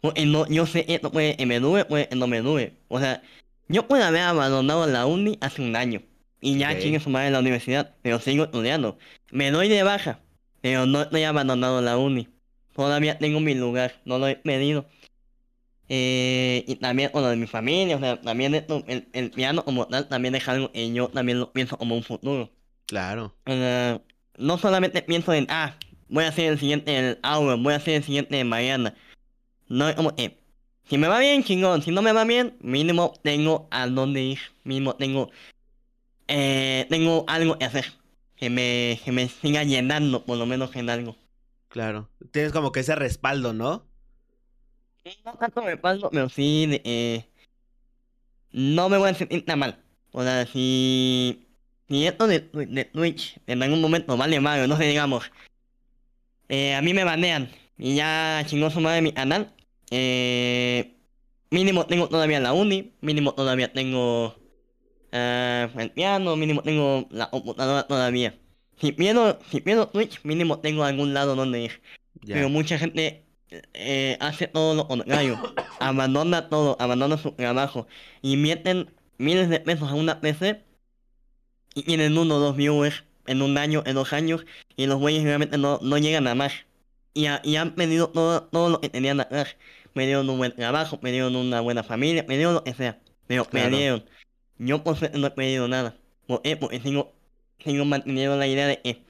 Porque 0.00 0.26
no, 0.26 0.44
yo 0.48 0.66
sé 0.66 0.84
que 0.84 0.96
esto 0.96 1.12
puede 1.12 1.36
que 1.36 1.46
me 1.46 1.60
dure, 1.60 1.84
puede 1.84 2.08
que 2.08 2.16
no 2.16 2.26
me 2.26 2.40
dure. 2.40 2.72
O 2.88 2.98
sea, 2.98 3.22
yo 3.68 3.86
puedo 3.86 4.02
haber 4.02 4.22
abandonado 4.22 4.88
la 4.88 5.06
uni 5.06 5.38
hace 5.40 5.62
un 5.62 5.76
año. 5.76 6.02
Y 6.40 6.58
ya 6.58 6.72
Ok. 6.72 6.80
chingue 6.80 6.98
su 6.98 7.10
madre 7.10 7.28
en 7.28 7.34
la 7.34 7.38
universidad, 7.38 7.94
pero 8.02 8.18
sigo 8.18 8.42
estudiando. 8.42 8.98
Me 9.30 9.52
doy 9.52 9.68
de 9.68 9.84
baja, 9.84 10.18
pero 10.60 10.84
no 10.86 11.02
estoy 11.02 11.22
abandonado 11.22 11.80
la 11.80 11.96
uni. 11.96 12.26
Todavía 12.74 13.18
tengo 13.18 13.38
mi 13.38 13.54
lugar, 13.54 14.00
no 14.04 14.18
lo 14.18 14.26
he 14.26 14.34
pedido. 14.34 14.86
Eh, 15.88 16.64
y 16.66 16.74
también 16.76 17.12
lo 17.14 17.28
de 17.28 17.36
mi 17.36 17.46
familia, 17.46 17.96
o 17.96 18.00
sea, 18.00 18.20
también 18.20 18.54
esto, 18.56 18.82
el, 18.88 19.08
el 19.12 19.30
piano 19.30 19.64
como 19.64 19.86
tal 19.86 20.08
también 20.08 20.34
es 20.34 20.48
algo 20.48 20.72
que 20.72 20.92
yo 20.92 21.08
también 21.08 21.38
lo 21.38 21.52
pienso 21.52 21.78
como 21.78 21.94
un 21.94 22.02
futuro. 22.02 22.50
Claro. 22.86 23.32
O 23.46 23.52
sea, 23.52 24.00
no 24.36 24.58
solamente 24.58 25.02
pienso 25.02 25.32
en, 25.32 25.46
ah, 25.48 25.76
voy 26.08 26.24
a 26.24 26.28
hacer 26.28 26.52
el 26.52 26.58
siguiente 26.58 26.96
el 26.96 27.18
ahora, 27.22 27.56
voy 27.56 27.72
a 27.72 27.76
hacer 27.76 27.94
el 27.94 28.04
siguiente 28.04 28.36
de 28.36 28.44
mañana. 28.44 28.94
No 29.68 29.88
es 29.88 29.94
como 29.94 30.14
que, 30.14 30.38
si 30.84 30.98
me 30.98 31.08
va 31.08 31.18
bien, 31.18 31.44
chingón, 31.44 31.82
si 31.82 31.90
no 31.90 32.02
me 32.02 32.12
va 32.12 32.24
bien, 32.24 32.56
mínimo 32.60 33.14
tengo 33.22 33.68
a 33.70 33.86
dónde 33.86 34.22
ir, 34.22 34.38
mínimo 34.64 34.94
tengo, 34.96 35.30
eh, 36.28 36.86
tengo 36.90 37.24
algo 37.28 37.58
que 37.58 37.64
hacer, 37.64 37.86
que 38.36 38.50
me, 38.50 39.00
que 39.04 39.12
me 39.12 39.28
siga 39.28 39.64
llenando, 39.64 40.24
por 40.24 40.38
lo 40.38 40.46
menos 40.46 40.74
en 40.76 40.90
algo. 40.90 41.16
Claro. 41.68 42.08
Tienes 42.32 42.52
como 42.52 42.72
que 42.72 42.80
ese 42.80 42.94
respaldo, 42.94 43.52
¿no? 43.54 43.86
No 45.24 45.34
tanto 45.34 45.62
respaldo, 45.62 46.10
pero 46.10 46.28
sí, 46.28 46.66
de, 46.66 46.82
eh, 46.84 47.24
no 48.52 48.88
me 48.88 48.98
voy 48.98 49.10
a 49.10 49.14
sentir 49.14 49.44
tan 49.44 49.58
mal. 49.58 49.82
O 50.12 50.22
sea, 50.22 50.46
si, 50.46 51.41
si 51.92 52.06
esto 52.06 52.26
de, 52.26 52.40
de 52.40 52.84
Twitch 52.86 53.38
en 53.46 53.62
algún 53.62 53.82
momento 53.82 54.16
vale 54.16 54.40
malo, 54.40 54.66
no 54.66 54.78
sé, 54.78 54.84
digamos, 54.84 55.30
eh, 56.48 56.74
a 56.74 56.80
mí 56.80 56.94
me 56.94 57.04
banean 57.04 57.50
y 57.76 57.96
ya 57.96 58.42
chingó 58.46 58.70
su 58.70 58.80
madre 58.80 59.02
mi 59.02 59.12
canal, 59.12 59.52
eh, 59.90 60.96
mínimo 61.50 61.84
tengo 61.84 62.08
todavía 62.08 62.40
la 62.40 62.54
uni, 62.54 62.94
mínimo 63.02 63.34
todavía 63.34 63.74
tengo 63.74 64.36
eh, 65.12 65.68
el 65.76 65.90
piano, 65.90 66.34
mínimo 66.34 66.62
tengo 66.62 67.06
la 67.10 67.28
computadora 67.28 67.86
todavía. 67.86 68.38
Si 68.80 68.92
pierdo, 68.92 69.38
si 69.50 69.60
pierdo 69.60 69.88
Twitch, 69.88 70.24
mínimo 70.24 70.60
tengo 70.60 70.84
algún 70.84 71.12
lado 71.12 71.36
donde 71.36 71.60
ir. 71.60 71.82
Ya. 72.22 72.36
Pero 72.36 72.48
mucha 72.48 72.78
gente 72.78 73.26
eh, 73.74 74.16
hace 74.18 74.46
todo 74.46 74.74
lo 74.74 74.88
contrario. 74.88 75.38
abandona 75.78 76.48
todo, 76.48 76.74
abandona 76.80 77.18
su 77.18 77.32
trabajo. 77.32 77.86
Y 78.22 78.38
meten 78.38 78.90
miles 79.18 79.50
de 79.50 79.60
pesos 79.60 79.90
a 79.90 79.94
una 79.94 80.22
PC 80.22 80.71
y 81.74 81.82
tienen 81.82 82.16
uno 82.18 82.36
o 82.36 82.38
dos 82.40 82.56
viewers 82.56 83.04
en 83.26 83.42
un 83.42 83.56
año, 83.58 83.82
en 83.86 83.94
dos 83.94 84.12
años. 84.12 84.44
Y 84.76 84.86
los 84.86 84.98
güeyes 84.98 85.24
realmente 85.24 85.58
no, 85.58 85.78
no 85.82 85.98
llegan 85.98 86.26
a 86.26 86.34
más. 86.34 86.52
Y, 87.14 87.26
ha- 87.26 87.40
y 87.44 87.56
han 87.56 87.74
pedido 87.74 88.08
todo, 88.08 88.42
todo 88.44 88.70
lo 88.70 88.80
que 88.80 88.88
tenían 88.88 89.20
atrás. 89.20 89.56
Me 89.94 90.06
dieron 90.06 90.28
un 90.30 90.38
buen 90.38 90.52
trabajo, 90.54 90.98
me 91.02 91.12
dieron 91.12 91.36
una 91.36 91.60
buena 91.60 91.82
familia, 91.82 92.24
me 92.26 92.36
dieron 92.36 92.54
lo 92.54 92.64
que 92.64 92.74
sea. 92.74 92.98
Pero 93.26 93.44
Claro. 93.44 93.70
me 93.70 93.76
dieron. 93.78 94.04
Yo 94.58 94.82
por 94.82 94.96
no 95.16 95.26
he 95.26 95.30
pedido 95.30 95.68
nada. 95.68 95.96
¿Por 96.26 96.42
qué? 96.42 96.56
Porque 96.56 96.80
sigo, 96.80 97.12
sigo 97.64 97.84
manteniendo 97.84 98.36
la 98.36 98.46
idea 98.46 98.66
de 98.66 98.80
que 98.80 99.02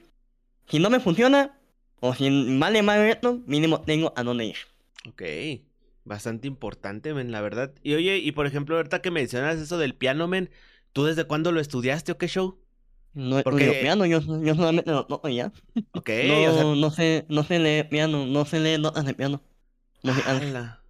si 0.67 0.79
no 0.79 0.89
me 0.89 0.99
funciona, 0.99 1.57
o 1.99 2.13
si 2.13 2.29
vale 2.57 2.81
mal 2.81 2.99
esto, 3.01 3.39
mínimo 3.45 3.81
tengo 3.81 4.13
a 4.15 4.23
dónde 4.23 4.45
ir. 4.45 4.55
Ok. 5.07 5.21
Bastante 6.05 6.47
importante, 6.47 7.13
men, 7.13 7.31
la 7.31 7.39
verdad. 7.39 7.71
Y 7.81 7.93
oye, 7.93 8.17
y 8.17 8.31
por 8.33 8.45
ejemplo, 8.45 8.75
ahorita 8.75 9.01
que 9.01 9.11
mencionas 9.11 9.57
eso 9.57 9.77
del 9.77 9.95
piano, 9.95 10.27
men, 10.27 10.49
¿tú 10.93 11.03
desde 11.05 11.25
cuándo 11.25 11.51
lo 11.51 11.59
estudiaste 11.59 12.11
o 12.13 12.17
qué 12.17 12.27
show? 12.27 12.57
No 13.13 13.41
Porque- 13.43 13.65
estudio 13.65 13.81
piano, 13.81 14.05
yo, 14.05 14.19
yo 14.41 14.55
solamente 14.55 14.89
lo 14.91 15.05
toco 15.05 15.29
ya. 15.29 15.51
Ok, 15.91 16.09
no, 16.27 16.43
o 16.51 16.53
sea, 16.53 16.63
no 16.75 16.89
sé, 16.91 17.25
no 17.29 17.43
sé 17.43 17.59
leer 17.59 17.87
piano, 17.89 18.25
no 18.25 18.45
sé 18.45 18.59
leer 18.59 18.79
notas 18.79 19.05
de 19.05 19.13
piano. 19.13 19.41
musicales. 20.01 20.49
ala. 20.49 20.81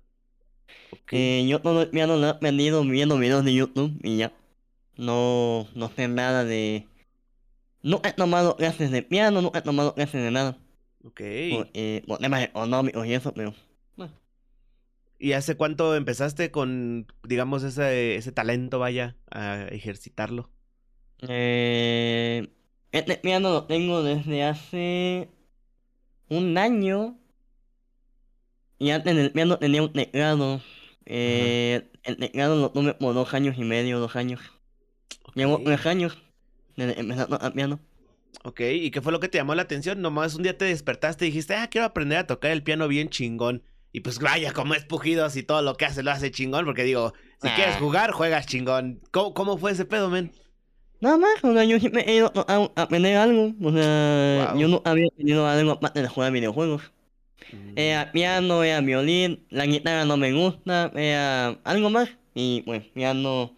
Ok. 0.92 1.12
Eh, 1.14 1.46
yo 1.50 1.60
todo 1.60 1.82
el 1.82 1.90
piano 1.90 2.16
lo 2.18 2.28
he 2.28 2.30
aprendido 2.30 2.84
viendo 2.84 3.18
videos 3.18 3.44
de 3.44 3.54
YouTube 3.54 4.00
y 4.04 4.18
ya. 4.18 4.32
No, 4.96 5.68
no 5.76 5.90
sé 5.96 6.08
nada 6.08 6.46
de... 6.46 6.88
No 7.82 8.00
he 8.06 8.14
tomado 8.14 8.56
clases 8.56 8.92
de 8.92 9.02
piano, 9.04 9.42
no 9.42 9.52
he 9.54 9.62
tomado 9.62 9.94
clases 9.96 10.24
de 10.24 10.32
nada. 10.32 10.58
ok. 11.04 11.20
Por, 11.52 11.70
eh, 11.74 12.04
por 12.08 12.20
temas 12.20 12.44
económicos 12.44 13.06
y 13.06 13.14
eso, 13.14 13.34
pero... 13.34 13.54
¿Y 15.24 15.34
hace 15.34 15.56
cuánto 15.56 15.96
empezaste 15.96 16.52
con, 16.52 17.08
digamos, 17.24 17.64
ese, 17.64 18.16
ese 18.18 18.32
talento, 18.34 18.78
vaya, 18.80 19.16
a 19.32 19.68
ejercitarlo? 19.72 20.52
Eh, 21.28 22.48
este 22.92 23.18
piano 23.18 23.50
lo 23.52 23.66
tengo 23.66 24.04
desde 24.04 24.44
hace 24.44 25.30
un 26.30 26.58
año. 26.58 27.18
Y 28.80 28.92
antes 28.92 29.16
del 29.16 29.32
piano 29.32 29.58
tenía 29.60 29.82
un 29.84 29.94
teclado. 29.94 30.62
Eh, 31.06 31.90
el 32.04 32.18
teclado 32.18 32.56
lo 32.60 32.72
tuve 32.72 32.94
por 32.94 33.14
dos 33.16 33.34
años 33.34 33.58
y 33.58 33.64
medio, 33.64 34.00
dos 34.00 34.16
años. 34.16 34.42
Llevo 35.36 35.60
Ok. 35.60 35.64
tres 35.64 35.86
años 35.86 36.18
desde 36.78 37.00
empezar 37.00 37.28
a 37.32 37.52
piano. 37.54 37.80
Ok, 38.44 38.60
¿y 38.62 38.92
qué 38.92 39.02
fue 39.02 39.12
lo 39.12 39.20
que 39.20 39.30
te 39.30 39.38
llamó 39.38 39.56
la 39.56 39.62
atención? 39.64 40.02
Nomás 40.02 40.36
un 40.36 40.44
día 40.44 40.58
te 40.58 40.66
despertaste 40.66 41.26
y 41.26 41.30
dijiste, 41.30 41.56
ah, 41.56 41.70
quiero 41.70 41.86
aprender 41.86 42.18
a 42.18 42.28
tocar 42.28 42.52
el 42.52 42.64
piano 42.64 42.88
bien 42.88 43.10
chingón. 43.10 43.64
Y 43.94 44.02
pues 44.02 44.18
vaya, 44.20 44.52
como 44.52 44.74
es 44.74 44.84
pujidos 44.84 45.36
y 45.38 45.44
todo 45.44 45.62
lo 45.62 45.78
que 45.78 45.86
hace 45.86 46.02
lo 46.02 46.12
hace 46.12 46.32
chingón, 46.32 46.66
porque 46.66 46.84
digo, 46.84 47.14
si 47.42 47.48
quieres 47.50 47.76
jugar, 47.76 48.12
juegas 48.12 48.48
chingón. 48.48 49.00
¿Cómo, 49.12 49.36
cómo 49.36 49.58
fue 49.58 49.72
ese 49.72 49.86
pedo, 49.86 50.10
men? 50.10 50.32
Nada 51.00 51.18
más, 51.18 51.44
o 51.44 51.54
sea, 51.54 51.64
yo 51.64 51.80
siempre 51.80 52.04
he 52.08 52.16
ido 52.16 52.34
a, 52.36 52.72
a 52.76 52.82
aprender 52.82 53.16
algo. 53.16 53.54
O 53.62 53.72
sea, 53.72 54.56
yo 54.58 54.68
no 54.68 54.82
había 54.84 55.10
tenido 55.16 55.48
algo 55.48 55.72
aparte 55.72 56.02
de 56.02 56.08
jugar 56.08 56.32
videojuegos. 56.32 56.92
Era 57.76 58.12
piano, 58.12 58.64
era 58.64 58.82
violín, 58.82 59.46
la 59.50 59.68
guitarra 59.68 60.06
no 60.06 60.18
me 60.18 60.34
gusta, 60.34 60.92
era 60.96 61.50
algo 61.64 61.92
más. 61.92 62.10
Y 62.34 62.64
pues 62.64 62.86
piano 62.86 63.56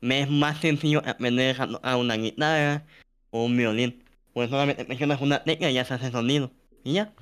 me 0.00 0.20
es 0.20 0.30
más 0.30 0.58
sencillo 0.60 1.02
aprender 1.04 1.56
a 1.82 1.96
una 1.96 2.14
guitarra 2.14 2.86
o 3.30 3.44
un 3.44 3.56
violín. 3.56 4.04
Pues 4.32 4.50
solamente 4.50 4.84
presionas 4.84 5.20
una 5.20 5.42
tecla 5.42 5.70
y 5.70 5.74
ya 5.74 5.84
se 5.84 5.94
hace 5.94 6.12
sonido. 6.12 6.52
Y 6.84 6.92
ya. 6.92 7.12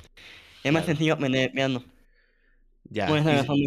Es 0.62 0.72
más 0.72 0.84
sencillo 0.84 1.14
aprender 1.14 1.52
piano. 1.52 1.82
Ya. 2.84 3.06
Por 3.06 3.18
esa 3.18 3.46
y-. 3.54 3.66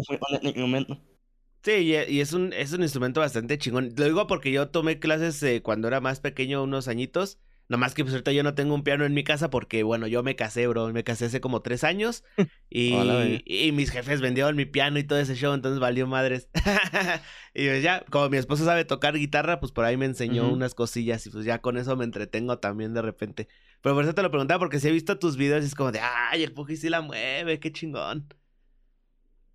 Sí, 1.62 1.72
y, 1.72 1.94
y 1.94 2.20
es 2.20 2.32
un, 2.32 2.52
es 2.52 2.72
un 2.72 2.82
instrumento 2.82 3.20
bastante 3.20 3.58
chingón. 3.58 3.92
Lo 3.96 4.04
digo 4.04 4.26
porque 4.26 4.52
yo 4.52 4.68
tomé 4.68 4.98
clases 4.98 5.42
eh, 5.42 5.62
cuando 5.62 5.88
era 5.88 6.00
más 6.00 6.20
pequeño, 6.20 6.62
unos 6.62 6.88
añitos. 6.88 7.38
Nomás 7.68 7.92
que 7.92 8.02
pues 8.02 8.14
ahorita 8.14 8.32
yo 8.32 8.42
no 8.42 8.54
tengo 8.54 8.74
un 8.74 8.82
piano 8.82 9.04
en 9.04 9.12
mi 9.12 9.24
casa 9.24 9.50
porque, 9.50 9.82
bueno, 9.82 10.06
yo 10.06 10.22
me 10.22 10.36
casé, 10.36 10.66
bro. 10.66 10.90
Me 10.90 11.04
casé 11.04 11.26
hace 11.26 11.42
como 11.42 11.60
tres 11.60 11.84
años. 11.84 12.24
Y, 12.70 12.92
Hola, 12.92 13.40
y 13.46 13.72
mis 13.72 13.90
jefes 13.90 14.20
vendieron 14.20 14.54
mi 14.54 14.66
piano 14.66 14.98
y 14.98 15.04
todo 15.04 15.18
ese 15.18 15.34
show, 15.34 15.54
entonces 15.54 15.80
valió 15.80 16.06
madres. 16.06 16.50
y 17.54 17.66
pues 17.66 17.82
ya, 17.82 18.04
como 18.10 18.28
mi 18.28 18.36
esposo 18.36 18.66
sabe 18.66 18.84
tocar 18.84 19.14
guitarra, 19.16 19.58
pues 19.58 19.72
por 19.72 19.86
ahí 19.86 19.96
me 19.96 20.04
enseñó 20.04 20.50
unas 20.52 20.74
cosillas 20.74 21.26
y 21.26 21.30
pues 21.30 21.46
ya 21.46 21.62
con 21.62 21.78
eso 21.78 21.96
me 21.96 22.04
entretengo 22.04 22.58
también 22.58 22.92
de 22.92 23.00
repente. 23.00 23.48
Pero 23.80 23.94
por 23.94 24.04
eso 24.04 24.14
te 24.14 24.20
lo 24.20 24.30
preguntaba 24.30 24.58
porque 24.58 24.80
si 24.80 24.88
he 24.88 24.92
visto 24.92 25.18
tus 25.18 25.38
videos 25.38 25.64
y 25.64 25.68
es 25.68 25.74
como 25.74 25.92
de, 25.92 26.00
ay, 26.00 26.42
el 26.42 26.52
Puji 26.52 26.76
sí 26.76 26.90
la 26.90 27.00
mueve, 27.00 27.58
qué 27.58 27.72
chingón. 27.72 28.28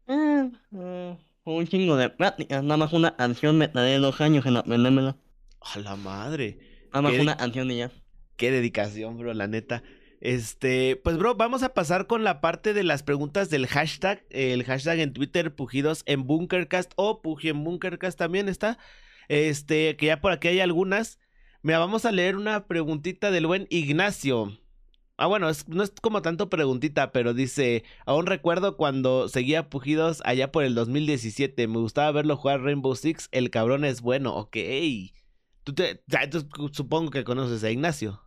Ah, 0.08 0.49
con 1.43 1.56
un 1.56 1.68
chingo 1.68 1.95
de 1.95 2.10
práctica. 2.10 2.62
Nada 2.62 2.78
más 2.78 2.93
una 2.93 3.16
canción 3.16 3.58
me 3.58 3.68
tardé 3.68 3.97
dos 3.97 4.22
años 4.22 4.45
en 4.45 4.58
aprendérmela. 4.58 5.18
A 5.62 5.80
la 5.80 5.95
madre. 5.95 6.60
Nada 6.93 7.01
más 7.01 7.14
una 7.20 7.38
canción 7.38 7.72
y 7.72 7.78
ya. 7.78 7.91
Qué 8.38 8.51
dedicación, 8.51 9.18
bro, 9.18 9.34
la 9.34 9.47
neta. 9.47 9.84
Este, 10.20 10.95
pues, 10.95 11.18
bro, 11.18 11.36
vamos 11.36 11.64
a 11.64 11.74
pasar 11.74 12.08
con 12.08 12.24
la 12.24 12.39
parte 12.39 12.74
de 12.74 12.84
las 12.84 13.04
preguntas 13.04 13.49
del 13.49 13.68
hashtag. 13.68 14.26
El 14.30 14.64
hashtag 14.64 14.99
en 14.99 15.14
Twitter, 15.14 15.54
Pujidos 15.54 16.04
en 16.06 16.26
Bunkercast 16.26 16.93
o 16.95 17.22
Puji 17.22 17.49
en 17.49 17.64
Bunkercast 17.64 18.18
también 18.18 18.47
está. 18.47 18.78
Este, 19.28 19.97
que 19.97 20.08
ya 20.08 20.22
por 20.22 20.32
aquí 20.32 20.47
hay 20.47 20.60
algunas. 20.62 21.20
Mira, 21.62 21.80
vamos 21.80 22.06
a 22.06 22.12
leer 22.12 22.36
una 22.36 22.68
preguntita 22.68 23.32
del 23.32 23.47
buen 23.47 23.68
Ignacio. 23.70 24.58
Ah, 25.24 25.28
bueno, 25.28 25.47
es- 25.47 25.69
no 25.69 25.84
es 25.84 25.93
como 26.01 26.21
tanto 26.21 26.49
preguntita, 26.49 27.13
pero 27.13 27.34
dice, 27.34 27.86
aún 28.05 28.26
recuerdo 28.26 28.76
cuando 28.76 29.30
seguía 29.30 29.69
Pujidos 29.69 30.21
allá 30.26 30.51
por 30.51 30.65
el 30.65 30.76
2017, 30.76 31.65
me 31.69 31.78
gustaba 31.78 32.11
verlo 32.11 32.36
jugar 32.36 32.59
Rainbow 32.61 32.93
Six, 32.93 33.30
el 33.32 33.49
cabrón 33.49 33.86
es 33.86 34.01
bueno, 34.01 34.36
ok. 34.36 34.57
Tú 35.63 35.74
te, 35.74 36.03
ya, 36.07 36.30
tú 36.30 36.45
supongo 36.74 37.09
que 37.09 37.24
conoces 37.24 37.63
a 37.63 37.71
Ignacio. 37.71 38.21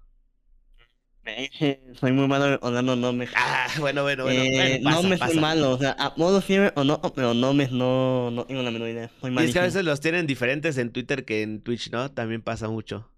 Eh, 1.26 1.82
Soy 2.00 2.12
muy 2.12 2.28
malo 2.28 2.48
recordando 2.48 2.96
nombres. 2.96 3.28
Ah, 3.36 3.66
bueno, 3.78 4.02
bueno, 4.02 4.24
bueno. 4.24 4.40
Eh, 4.40 4.50
bueno, 4.54 4.84
pasa, 4.84 4.96
nombres 5.02 5.20
pasa. 5.20 5.32
soy 5.32 5.40
malo, 5.42 5.72
o 5.72 5.78
sea, 5.78 5.96
a 5.98 6.14
modo 6.16 6.40
sirve 6.40 6.72
o 6.76 6.84
no, 6.84 6.98
pero 7.14 7.34
nombres 7.34 7.72
no, 7.72 8.30
no 8.30 8.46
tengo 8.46 8.62
la 8.62 8.70
menor 8.70 8.88
idea. 8.88 9.10
Soy 9.20 9.34
Y 9.34 9.38
es 9.44 9.52
que 9.52 9.58
a 9.58 9.64
veces 9.64 9.84
los 9.84 10.00
tienen 10.00 10.26
diferentes 10.26 10.78
en 10.78 10.92
Twitter 10.92 11.26
que 11.26 11.42
en 11.42 11.60
Twitch, 11.60 11.90
¿no? 11.90 12.10
También 12.10 12.40
pasa 12.40 12.70
mucho. 12.70 13.10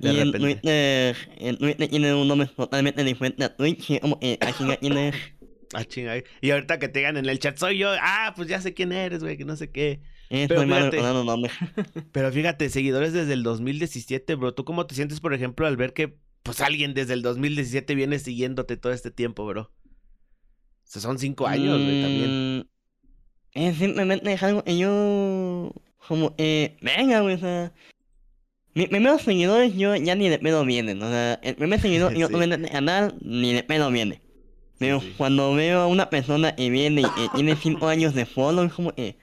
Y 0.00 0.06
repente. 0.08 0.38
Twitter, 0.38 1.16
en 1.38 1.56
Twitter 1.56 1.88
tiene 1.88 2.14
un 2.14 2.28
nombre 2.28 2.48
totalmente 2.48 3.02
diferente 3.04 3.44
a 3.44 3.56
Twitch, 3.56 4.00
como 4.00 4.18
aquí 4.40 4.66
ya 4.66 4.76
tiene 4.76 5.12
Ah, 5.72 5.84
chinga. 5.84 6.14
Y 6.40 6.50
ahorita 6.50 6.78
que 6.78 6.88
te 6.88 6.98
digan 6.98 7.16
en 7.16 7.28
el 7.28 7.38
chat, 7.38 7.56
soy 7.56 7.78
yo. 7.78 7.90
Ah, 8.00 8.32
pues 8.34 8.48
ya 8.48 8.60
sé 8.60 8.74
quién 8.74 8.92
eres, 8.92 9.22
güey, 9.22 9.36
que 9.36 9.44
no 9.44 9.54
sé 9.56 9.70
qué. 9.70 10.00
Eh, 10.28 10.46
Pero 10.48 10.62
fíjate. 10.62 10.98
Pero 12.12 12.70
seguidores 12.70 13.12
desde 13.12 13.32
el 13.32 13.42
2017, 13.42 14.34
bro. 14.34 14.52
¿Tú 14.52 14.64
cómo 14.64 14.86
te 14.86 14.94
sientes, 14.94 15.20
por 15.20 15.32
ejemplo, 15.32 15.66
al 15.66 15.76
ver 15.76 15.92
que 15.92 16.16
pues 16.42 16.60
alguien 16.60 16.94
desde 16.94 17.14
el 17.14 17.22
2017 17.22 17.94
viene 17.94 18.18
siguiéndote 18.18 18.76
todo 18.76 18.92
este 18.92 19.10
tiempo, 19.10 19.46
bro? 19.46 19.62
O 19.62 19.72
sea, 20.84 21.02
son 21.02 21.18
cinco 21.18 21.46
años, 21.46 21.80
güey, 21.80 22.02
también. 22.02 22.58
Mm, 22.58 22.62
Es 23.54 23.76
simplemente 23.76 24.36
algo 24.40 24.64
que 24.64 24.76
yo. 24.76 25.72
Como, 26.08 26.34
eh, 26.38 26.76
venga, 26.82 27.20
güey, 27.20 27.36
o 27.36 27.38
sea. 27.38 27.72
Primeros 28.88 29.22
seguidores 29.22 29.74
yo 29.76 29.94
ya 29.96 30.14
ni 30.14 30.28
de 30.28 30.38
pedo 30.38 30.64
vienen, 30.64 31.02
o 31.02 31.08
sea, 31.08 31.34
el 31.42 31.56
primer 31.56 31.80
seguidor 31.80 32.12
que 32.12 32.20
yo 32.20 32.28
en 32.28 32.52
el 32.52 32.70
canal 32.70 33.14
ni 33.20 33.52
de 33.52 33.62
pedo 33.62 33.90
viene. 33.90 34.20
Pero 34.80 35.02
cuando 35.18 35.54
veo 35.54 35.80
a 35.80 35.86
una 35.86 36.08
persona 36.08 36.56
que 36.56 36.70
viene 36.70 37.02
y 37.02 37.04
que 37.04 37.28
tiene 37.34 37.54
5 37.54 37.86
años 37.86 38.14
de 38.14 38.24
follow, 38.24 38.64
es 38.64 38.72
como 38.72 38.94
que. 38.94 39.18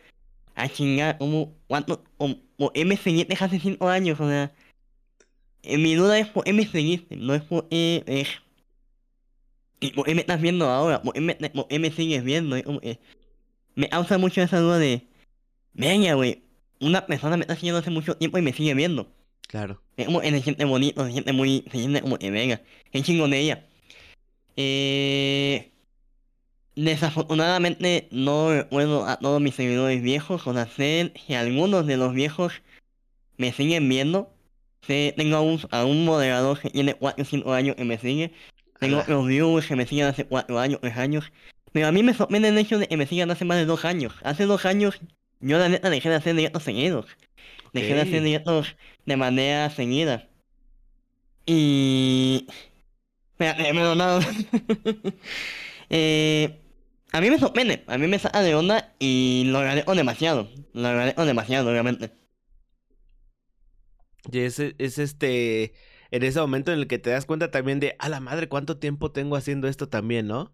A 0.54 0.70
chingar, 0.70 1.18
como. 1.18 1.56
¿Cuánto? 1.66 2.04
Como, 2.18 2.36
¿por 2.58 2.74
qué 2.74 2.86
me 2.86 2.96
seguiste 2.96 3.36
hace 3.40 3.60
5 3.60 3.90
años? 3.90 4.20
O 4.20 4.30
sea. 4.30 4.52
eh, 5.64 5.78
mi 5.80 5.96
duda 5.96 6.20
es 6.20 6.28
por 6.28 6.52
me 6.54 6.68
seguiste, 6.68 7.16
no 7.16 7.34
es 7.34 7.42
por 7.42 7.68
qué. 7.70 8.04
Es, 8.06 8.30
y 9.80 9.92
por 9.94 10.08
me 10.14 10.22
estás 10.22 10.42
viendo 10.42 10.70
ahora, 10.70 11.02
por 11.02 11.20
me, 11.20 11.36
por 11.36 11.80
me 11.80 11.92
sigues 11.92 12.24
viendo. 12.24 12.56
Es 12.56 12.64
como 12.64 12.80
que 12.80 13.00
me 13.76 13.90
causa 13.90 14.20
mucho 14.20 14.42
esa 14.44 14.60
duda 14.60 14.78
de. 14.78 15.08
Venga, 15.74 16.14
güey. 16.14 16.44
Una 16.80 17.08
persona 17.08 17.38
me 17.38 17.42
está 17.44 17.56
siguiendo 17.56 17.80
hace 17.80 17.90
mucho 17.90 18.16
tiempo 18.16 18.38
y 18.38 18.44
me 18.44 18.54
sigue 18.54 18.76
viendo. 18.76 19.12
Claro. 19.48 19.82
Se 19.96 20.42
siente 20.42 20.66
bonito, 20.66 21.06
se 21.06 21.12
siente 21.12 21.34
muy, 21.34 21.64
se 21.72 21.80
siente 21.80 22.02
como 22.02 22.20
que 22.20 22.30
venga, 22.30 22.62
qué 22.92 23.02
chingón 23.02 23.32
de 23.32 23.40
ella. 23.40 23.66
Eh, 24.58 25.72
desafortunadamente 26.76 28.08
no 28.12 28.52
recuerdo 28.52 29.06
a 29.06 29.18
todos 29.18 29.42
mis 29.42 29.56
seguidores 29.56 30.02
viejos, 30.02 30.46
o 30.46 30.54
sea, 30.54 30.68
sé 30.68 31.14
que 31.26 31.36
algunos 31.36 31.88
de 31.88 31.98
los 31.98 32.14
viejos 32.14 32.62
me 33.38 33.52
siguen 33.54 33.88
viendo. 33.88 34.34
Sé, 34.82 35.14
tengo 35.18 35.38
a 35.38 35.42
un, 35.42 35.60
a 35.72 35.86
un 35.86 36.06
moderador 36.06 36.60
que 36.60 36.70
tiene 36.70 36.94
4 36.94 37.24
o 37.24 37.26
5 37.26 37.54
años 37.54 37.76
que 37.76 37.84
me 37.84 37.98
sigue. 37.98 38.32
Tengo 38.80 39.04
los 39.08 39.28
viewers 39.28 39.68
que 39.68 39.76
me 39.76 39.88
siguen 39.88 40.06
hace 40.06 40.26
4 40.26 40.60
años, 40.60 40.80
3 40.82 40.98
años. 40.98 41.32
Pero 41.72 41.88
a 41.88 41.92
mí 41.92 42.04
me 42.04 42.14
sorprende 42.14 42.50
el 42.50 42.58
hecho 42.58 42.78
de 42.80 42.88
que 42.88 42.96
me 42.96 43.08
sigan 43.08 43.32
hace 43.32 43.44
más 43.44 43.58
de 43.58 43.66
2 43.66 43.86
años. 43.86 44.14
Hace 44.24 44.46
2 44.46 44.66
años 44.66 45.00
yo 45.40 45.58
la 45.58 45.70
neta 45.70 45.90
dejé 45.90 46.10
de 46.10 46.16
hacer 46.16 46.36
directos 46.36 46.64
seguidos. 46.64 47.06
Dejé 47.74 47.96
de 47.96 48.02
hacer 48.02 48.24
directos 48.24 48.76
de 49.08 49.18
manera 49.18 49.70
seguida. 49.72 50.30
Y... 51.46 52.48
Me 53.40 53.50
he 53.70 53.74
donado. 53.74 54.20
a 57.12 57.22
mí 57.22 57.30
me 57.30 57.40
sorprende, 57.40 57.84
a 57.88 57.98
mí 57.98 58.08
me 58.08 58.20
saca 58.20 58.42
de 58.42 58.56
onda 58.56 58.96
y 59.00 59.44
lo 59.48 59.60
agradezco 59.60 59.96
demasiado. 59.96 60.50
Lo 60.74 60.88
agradezco 60.88 61.26
demasiado, 61.26 61.70
obviamente. 61.70 62.12
Y 64.32 64.40
es, 64.40 64.60
es 64.60 64.98
este, 64.98 65.74
en 66.12 66.24
ese 66.24 66.40
momento 66.42 66.72
en 66.74 66.80
el 66.80 66.88
que 66.88 67.00
te 67.00 67.12
das 67.12 67.26
cuenta 67.26 67.52
también 67.52 67.80
de, 67.80 67.96
a 68.00 68.10
la 68.10 68.20
madre, 68.20 68.50
¿cuánto 68.50 68.78
tiempo 68.80 69.12
tengo 69.12 69.36
haciendo 69.36 69.68
esto 69.68 69.88
también, 69.90 70.28
no? 70.28 70.54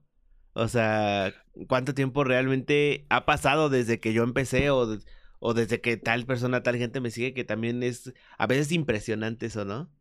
O 0.53 0.67
sea, 0.67 1.33
¿cuánto 1.67 1.93
tiempo 1.95 2.23
realmente 2.23 3.05
ha 3.09 3.25
pasado 3.25 3.69
desde 3.69 3.99
que 3.99 4.13
yo 4.13 4.23
empecé 4.23 4.69
o, 4.69 4.97
o 5.45 5.53
desde 5.53 5.81
que 5.81 5.97
tal 5.97 6.25
persona, 6.25 6.63
tal 6.63 6.77
gente 6.77 7.01
me 7.01 7.11
sigue? 7.11 7.33
Que 7.33 7.43
también 7.43 7.83
es 7.83 8.13
a 8.37 8.47
veces 8.47 8.71
impresionante 8.71 9.47
eso, 9.47 9.65
¿no? 9.65 9.91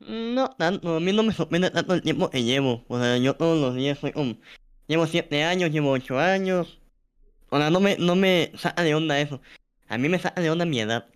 No 0.00 0.50
tanto, 0.50 0.96
a 0.96 1.00
mí 1.00 1.12
no 1.12 1.22
me 1.22 1.32
sorprende 1.32 1.70
tanto 1.70 1.94
el 1.94 2.02
tiempo 2.02 2.30
que 2.30 2.42
llevo. 2.42 2.84
O 2.88 2.98
sea, 2.98 3.16
yo 3.18 3.36
todos 3.36 3.60
los 3.60 3.76
días 3.76 4.00
soy 4.00 4.10
como... 4.10 4.38
Llevo 4.88 5.06
7 5.06 5.44
años, 5.44 5.70
llevo 5.70 5.92
8 5.92 6.18
años. 6.18 6.80
O 7.50 7.58
sea, 7.58 7.70
no 7.70 7.78
me, 7.78 7.96
no 7.96 8.16
me 8.16 8.50
saca 8.56 8.82
de 8.82 8.96
onda 8.96 9.20
eso. 9.20 9.40
A 9.88 9.98
mí 9.98 10.08
me 10.08 10.18
saca 10.18 10.40
de 10.42 10.50
onda 10.50 10.64
mi 10.64 10.80
edad. 10.80 11.06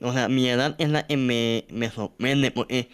O 0.00 0.12
sea, 0.12 0.28
mi 0.28 0.48
edad 0.48 0.74
es 0.78 0.88
la 0.88 1.06
que 1.06 1.16
me, 1.16 1.66
me 1.70 1.90
sorprende 1.90 2.50
porque 2.50 2.90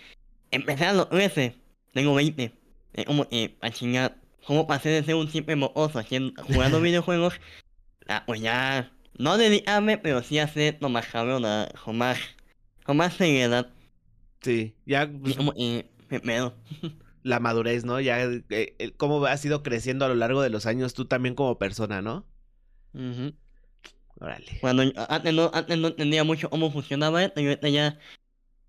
empecé 0.51 0.85
a 0.85 0.93
los 0.93 1.09
13, 1.09 1.57
tengo 1.95 2.14
20. 2.14 2.53
Es 2.93 3.07
como 3.07 3.26
que, 3.26 3.57
a 3.62 3.70
chingar, 3.70 4.18
¿cómo 4.45 4.66
pasé 4.66 4.91
de 4.91 5.05
ser 5.05 5.14
un 5.14 5.31
simple 5.31 5.57
mocoso 5.57 5.99
haciendo, 5.99 6.43
jugando 6.45 6.81
videojuegos? 6.83 7.41
Ah, 8.09 8.24
pues 8.26 8.43
ya, 8.43 8.93
no 9.21 9.39
dedicarme, 9.39 9.99
pero 9.99 10.23
sí 10.23 10.39
hacer 10.39 10.79
lo 10.81 10.89
más 10.89 11.07
cabrón, 11.07 11.45
ah, 11.45 11.68
con 11.85 11.97
más, 11.99 12.18
con 12.85 12.97
más 12.97 13.14
seriedad. 13.14 13.68
Sí, 14.41 14.75
ya 14.87 15.05
Y 15.05 15.18
pues, 15.18 15.37
como 15.37 15.53
que, 15.53 15.91
me 16.23 16.39
la 17.23 17.41
madurez, 17.41 17.85
¿no? 17.85 18.01
Ya 18.01 18.23
eh, 18.23 18.93
cómo 18.97 19.25
has 19.27 19.45
ido 19.45 19.62
creciendo 19.62 20.05
a 20.05 20.09
lo 20.09 20.14
largo 20.14 20.43
de 20.43 20.51
los 20.51 20.66
años 20.66 20.95
tú 20.95 21.05
también 21.05 21.35
como 21.35 21.59
persona, 21.59 22.01
¿no? 22.03 22.27
Ujú. 22.95 23.35
Órale. 24.21 24.59
Cuando 24.61 24.83
yo- 24.85 24.93
antes 25.09 25.33
no, 25.35 25.51
antes 25.55 25.79
no 25.79 25.89
entendía 25.89 26.25
mucho 26.25 26.51
cómo 26.51 26.71
funcionaba 26.71 27.23
esto, 27.23 27.41
yo 27.41 27.49
ahorita 27.51 27.68
ya 27.68 27.99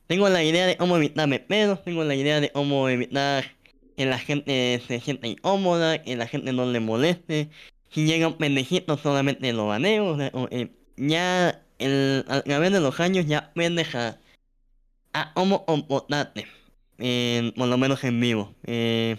tengo 0.07 0.29
la 0.29 0.43
idea 0.43 0.65
de 0.67 0.77
cómo 0.77 0.97
evitarme 0.97 1.39
pedos, 1.39 1.83
tengo 1.83 2.03
la 2.03 2.15
idea 2.15 2.41
de 2.41 2.51
cómo 2.51 2.89
evitar 2.89 3.45
que 3.97 4.05
la 4.05 4.19
gente 4.19 4.81
se 4.87 4.99
sienta 4.99 5.27
incómoda, 5.27 6.01
que 6.01 6.15
la 6.15 6.27
gente 6.27 6.53
no 6.53 6.65
le 6.65 6.79
moleste. 6.79 7.49
Si 7.91 8.05
llega 8.05 8.27
un 8.27 8.37
pendejito 8.37 8.97
solamente 8.97 9.51
lo 9.53 9.67
baneo, 9.67 10.15
o 10.33 10.47
eh, 10.49 10.71
ya 10.97 11.61
el, 11.77 12.25
a 12.27 12.41
través 12.41 12.71
de 12.71 12.79
los 12.79 12.99
años 12.99 13.25
ya 13.25 13.39
aprendes 13.39 13.93
a, 13.95 14.17
a 15.13 15.33
cómo 15.33 15.65
comportarte, 15.65 16.47
en- 16.97 17.51
por 17.51 17.67
lo 17.67 17.77
menos 17.77 18.03
en 18.03 18.19
vivo, 18.19 18.55
eh, 18.63 19.17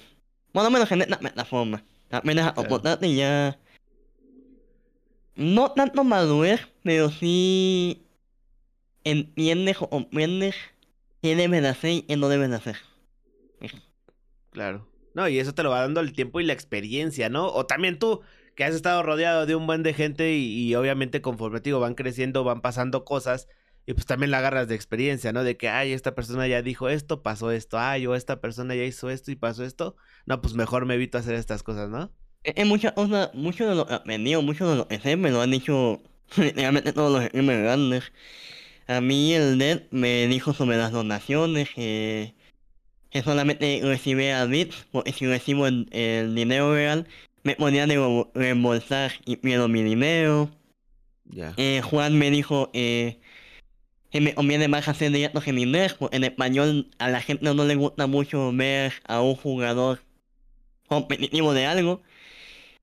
por 0.52 0.64
lo 0.64 0.70
menos 0.70 0.90
en 0.90 1.02
esta 1.02 1.18
plataforma. 1.18 1.84
Aprendes 2.10 2.46
a 2.46 2.54
comportarte 2.54 3.06
y 3.08 3.16
ya 3.16 3.58
no 5.34 5.72
tanto 5.72 6.04
madurez, 6.04 6.60
pero 6.82 7.10
sí 7.10 8.02
entiendes 9.04 9.76
o 9.80 9.88
comprendes 9.88 10.54
qué 11.22 11.36
debes 11.36 11.62
de 11.62 11.68
hacer 11.68 11.90
y 11.90 12.02
qué 12.02 12.16
no 12.16 12.28
debes 12.28 12.50
de 12.50 12.56
hacer. 12.56 12.76
Claro. 14.50 14.86
No, 15.14 15.28
y 15.28 15.38
eso 15.38 15.54
te 15.54 15.62
lo 15.62 15.70
va 15.70 15.80
dando 15.80 16.00
el 16.00 16.12
tiempo 16.12 16.40
y 16.40 16.44
la 16.44 16.52
experiencia, 16.52 17.28
¿no? 17.28 17.48
O 17.48 17.66
también 17.66 17.98
tú, 17.98 18.20
que 18.54 18.64
has 18.64 18.74
estado 18.74 19.02
rodeado 19.02 19.46
de 19.46 19.54
un 19.56 19.66
buen 19.66 19.82
de 19.82 19.94
gente 19.94 20.34
y, 20.34 20.68
y 20.68 20.74
obviamente 20.74 21.20
conforme 21.22 21.60
digo, 21.60 21.80
van 21.80 21.94
creciendo, 21.94 22.44
van 22.44 22.60
pasando 22.60 23.04
cosas 23.04 23.48
y 23.86 23.94
pues 23.94 24.06
también 24.06 24.30
la 24.30 24.38
agarras 24.38 24.68
de 24.68 24.74
experiencia, 24.74 25.32
¿no? 25.32 25.42
De 25.42 25.56
que, 25.56 25.68
ay, 25.68 25.92
esta 25.92 26.14
persona 26.14 26.46
ya 26.46 26.62
dijo 26.62 26.88
esto, 26.88 27.22
pasó 27.22 27.50
esto, 27.50 27.78
ay, 27.78 28.06
o 28.06 28.14
esta 28.14 28.40
persona 28.40 28.74
ya 28.74 28.84
hizo 28.84 29.10
esto 29.10 29.30
y 29.32 29.36
pasó 29.36 29.64
esto. 29.64 29.96
No, 30.26 30.40
pues 30.40 30.54
mejor 30.54 30.86
me 30.86 30.94
evito 30.94 31.18
hacer 31.18 31.34
estas 31.34 31.62
cosas, 31.62 31.88
¿no? 31.90 32.12
Es 32.44 32.54
es 32.56 32.66
muchas 32.66 32.92
cosas, 32.92 33.34
mucho 33.34 33.68
de 33.68 33.74
lo 33.74 33.86
que 33.86 33.94
aprendí 33.94 34.34
o 34.34 34.42
mucho 34.42 34.68
de 34.70 34.76
lo 34.76 34.88
que 34.88 35.16
me 35.16 35.30
lo 35.30 35.40
han 35.40 35.50
dicho 35.50 36.00
literalmente 36.36 36.92
todos 36.92 37.12
los 37.12 37.24
streamers 37.24 37.62
grandes. 37.62 38.12
A 38.86 39.00
mí 39.00 39.34
el 39.34 39.58
NET 39.58 39.88
me 39.90 40.26
dijo 40.28 40.52
sobre 40.52 40.76
las 40.76 40.92
donaciones, 40.92 41.70
que, 41.70 42.34
que 43.10 43.22
solamente 43.22 43.80
recibía 43.82 44.44
bits, 44.44 44.86
porque 44.92 45.12
si 45.12 45.26
recibo 45.26 45.66
el, 45.66 45.88
el 45.92 46.34
dinero 46.34 46.72
real, 46.74 47.08
me 47.42 47.56
podían 47.56 47.90
reembo- 47.90 48.30
reembolsar 48.34 49.12
y 49.24 49.36
pierdo 49.36 49.68
mi 49.68 49.82
dinero. 49.82 50.50
Eh, 51.56 51.80
Juan 51.82 52.18
me 52.18 52.30
dijo 52.30 52.70
eh, 52.72 53.20
que 54.10 54.20
me 54.20 54.34
conviene 54.34 54.68
más 54.68 54.88
hacer 54.88 55.10
directos 55.10 55.46
en 55.46 55.58
inglés, 55.58 55.94
porque 55.94 56.16
en 56.16 56.24
español 56.24 56.90
a 56.98 57.08
la 57.08 57.20
gente 57.20 57.52
no 57.54 57.64
le 57.64 57.74
gusta 57.74 58.06
mucho 58.06 58.52
ver 58.52 58.92
a 59.06 59.20
un 59.22 59.34
jugador 59.34 60.00
competitivo 60.88 61.54
de 61.54 61.66
algo. 61.66 62.02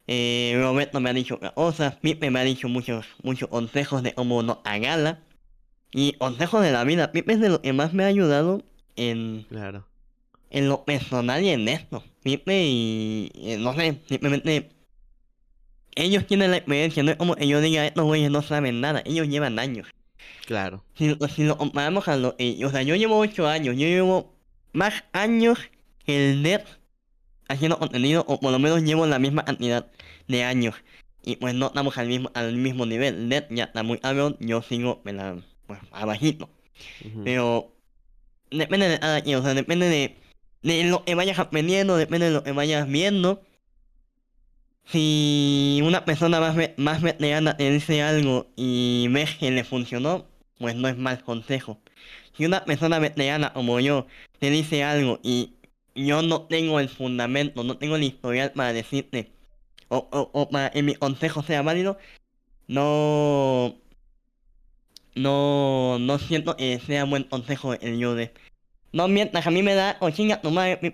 Eh, 0.07 0.57
Roberto 0.59 0.99
me 0.99 1.11
ha 1.11 1.13
dicho 1.13 1.39
cosas, 1.53 1.95
Pipe 1.97 2.31
me 2.31 2.39
ha 2.39 2.43
dicho 2.43 2.67
muchos, 2.67 3.05
muchos 3.21 3.47
consejos 3.49 4.01
de 4.01 4.13
cómo 4.13 4.41
no 4.41 4.61
hagarla. 4.65 5.19
Y 5.91 6.13
consejos 6.13 6.61
de 6.63 6.71
la 6.71 6.83
vida. 6.83 7.11
Pipe 7.11 7.33
es 7.33 7.39
de 7.39 7.49
lo 7.49 7.61
que 7.61 7.73
más 7.73 7.93
me 7.93 8.03
ha 8.03 8.07
ayudado 8.07 8.63
en, 8.95 9.45
Claro. 9.49 9.85
En 10.49 10.67
lo 10.69 10.83
personal 10.85 11.43
y 11.43 11.49
en 11.49 11.67
esto. 11.67 12.03
Pipe 12.23 12.63
y, 12.65 13.31
eh, 13.35 13.57
no 13.59 13.73
sé, 13.75 13.99
simplemente 14.07 14.69
ellos 15.95 16.25
tienen 16.27 16.51
la 16.51 16.57
experiencia, 16.57 17.03
no 17.03 17.11
es 17.11 17.17
como 17.17 17.35
que 17.35 17.47
yo 17.47 17.61
diga 17.61 17.85
estos 17.85 18.05
güeyes 18.05 18.31
no 18.31 18.41
saben 18.41 18.81
nada, 18.81 19.01
ellos 19.05 19.27
llevan 19.27 19.59
años. 19.59 19.87
Claro. 20.45 20.83
Si, 20.95 21.09
lo- 21.15 21.27
si 21.27 21.43
lo 21.43 21.57
comparamos 21.57 22.07
a 22.07 22.15
lo 22.17 22.35
que- 22.35 22.63
o 22.65 22.69
sea, 22.69 22.81
yo 22.83 22.95
llevo 22.95 23.17
8 23.17 23.47
años, 23.47 23.75
yo 23.75 23.87
llevo 23.87 24.33
más 24.73 25.03
años 25.13 25.59
que 26.05 26.31
el 26.31 26.41
net 26.41 26.65
haciendo 27.47 27.79
contenido, 27.79 28.25
o 28.27 28.39
por 28.39 28.51
lo 28.51 28.59
menos 28.59 28.83
llevo 28.83 29.05
la 29.07 29.19
misma 29.19 29.43
cantidad 29.45 29.89
de 30.27 30.43
años. 30.43 30.75
Y 31.23 31.35
pues 31.35 31.53
no 31.55 31.67
estamos 31.67 31.97
al 31.97 32.07
mismo, 32.07 32.31
al 32.33 32.55
mismo 32.55 32.85
nivel. 32.85 33.15
El 33.15 33.29
net 33.29 33.47
ya 33.49 33.65
está 33.65 33.83
muy 33.83 33.97
cabrón, 33.99 34.37
yo 34.39 34.61
sigo 34.61 35.01
en 35.05 35.17
la- 35.17 35.37
pues, 35.67 35.79
abajito. 35.91 36.49
Pero 37.23 37.75
depende 38.51 38.87
de 38.89 38.99
cada 38.99 39.21
quien, 39.21 39.37
o 39.39 39.41
sea, 39.43 39.53
depende 39.53 39.87
de, 39.89 40.15
de 40.61 40.83
lo 40.85 41.05
que 41.05 41.15
vayas 41.15 41.39
aprendiendo, 41.39 41.97
depende 41.97 42.27
de 42.27 42.33
lo 42.33 42.43
que 42.43 42.51
vayas 42.51 42.87
viendo. 42.87 43.41
Si 44.85 45.81
una 45.83 46.03
persona 46.05 46.39
más, 46.39 46.55
más 46.77 47.01
veterana 47.01 47.55
te 47.57 47.69
dice 47.71 48.01
algo 48.01 48.47
y 48.55 49.07
ves 49.09 49.35
que 49.37 49.51
le 49.51 49.63
funcionó, 49.63 50.27
pues 50.57 50.75
no 50.75 50.87
es 50.87 50.97
mal 50.97 51.23
consejo. 51.23 51.79
Si 52.37 52.45
una 52.45 52.65
persona 52.65 52.99
veterana 52.99 53.53
como 53.53 53.79
yo 53.79 54.07
te 54.39 54.49
dice 54.49 54.83
algo 54.83 55.19
y 55.23 55.55
yo 55.95 56.21
no 56.21 56.43
tengo 56.43 56.79
el 56.79 56.89
fundamento, 56.89 57.63
no 57.63 57.77
tengo 57.77 57.95
el 57.97 58.03
historial 58.03 58.51
para 58.53 58.73
decirte 58.73 59.31
o, 59.89 60.07
o, 60.11 60.29
o 60.33 60.49
para 60.49 60.71
que 60.71 60.83
mi 60.83 60.95
consejo 60.95 61.43
sea 61.43 61.61
válido, 61.61 61.97
no, 62.67 63.75
no, 65.15 65.97
no 65.99 66.19
siento 66.19 66.55
que 66.57 66.79
sea 66.79 67.05
buen 67.05 67.23
consejo 67.23 67.73
el 67.73 67.99
yo 67.99 68.15
de, 68.15 68.33
no 68.91 69.07
mientas, 69.07 69.45
a 69.45 69.51
mí 69.51 69.63
me 69.63 69.75
da, 69.75 69.97
o 69.99 70.09
chinga 70.09 70.41
tu 70.41 70.51
madre. 70.51 70.79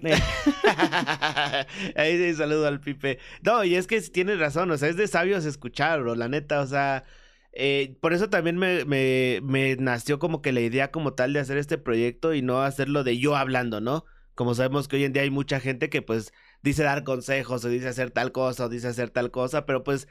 Ahí 1.96 2.18
sí, 2.18 2.34
saludo 2.36 2.68
al 2.68 2.80
Pipe. 2.80 3.20
No, 3.44 3.64
y 3.64 3.76
es 3.76 3.88
que 3.88 4.02
tienes 4.02 4.40
razón, 4.40 4.72
o 4.72 4.78
sea, 4.78 4.90
es 4.90 4.98
de 4.98 5.08
sabios 5.08 5.46
escuchar, 5.46 6.02
bro, 6.02 6.16
la 6.16 6.28
neta, 6.28 6.62
o 6.62 6.68
sea, 6.68 7.04
eh, 7.54 7.98
por 8.02 8.14
eso 8.14 8.30
también 8.30 8.58
me, 8.58 8.86
me, 8.86 9.40
me 9.44 9.76
nació 9.78 10.20
como 10.20 10.42
que 10.42 10.52
la 10.52 10.62
idea 10.62 10.92
como 10.92 11.14
tal 11.14 11.34
de 11.34 11.40
hacer 11.40 11.58
este 11.58 11.78
proyecto 11.78 12.34
y 12.34 12.42
no 12.42 12.62
hacerlo 12.62 13.04
de 13.04 13.18
yo 13.18 13.36
hablando, 13.36 13.80
¿no? 13.82 14.06
Como 14.36 14.54
sabemos 14.56 14.88
que 14.88 14.98
hoy 14.98 15.06
en 15.06 15.14
día 15.14 15.24
hay 15.24 15.30
mucha 15.30 15.60
gente 15.62 15.90
que 15.90 16.02
pues 16.02 16.34
dice 16.62 16.84
dar 16.84 17.04
consejos 17.06 17.64
o 17.64 17.70
dice 17.70 17.88
hacer 17.88 18.12
tal 18.12 18.32
cosa 18.34 18.66
o 18.66 18.70
dice 18.70 18.90
hacer 18.90 19.10
tal 19.10 19.32
cosa, 19.32 19.66
pero 19.66 19.84
pues 19.84 20.08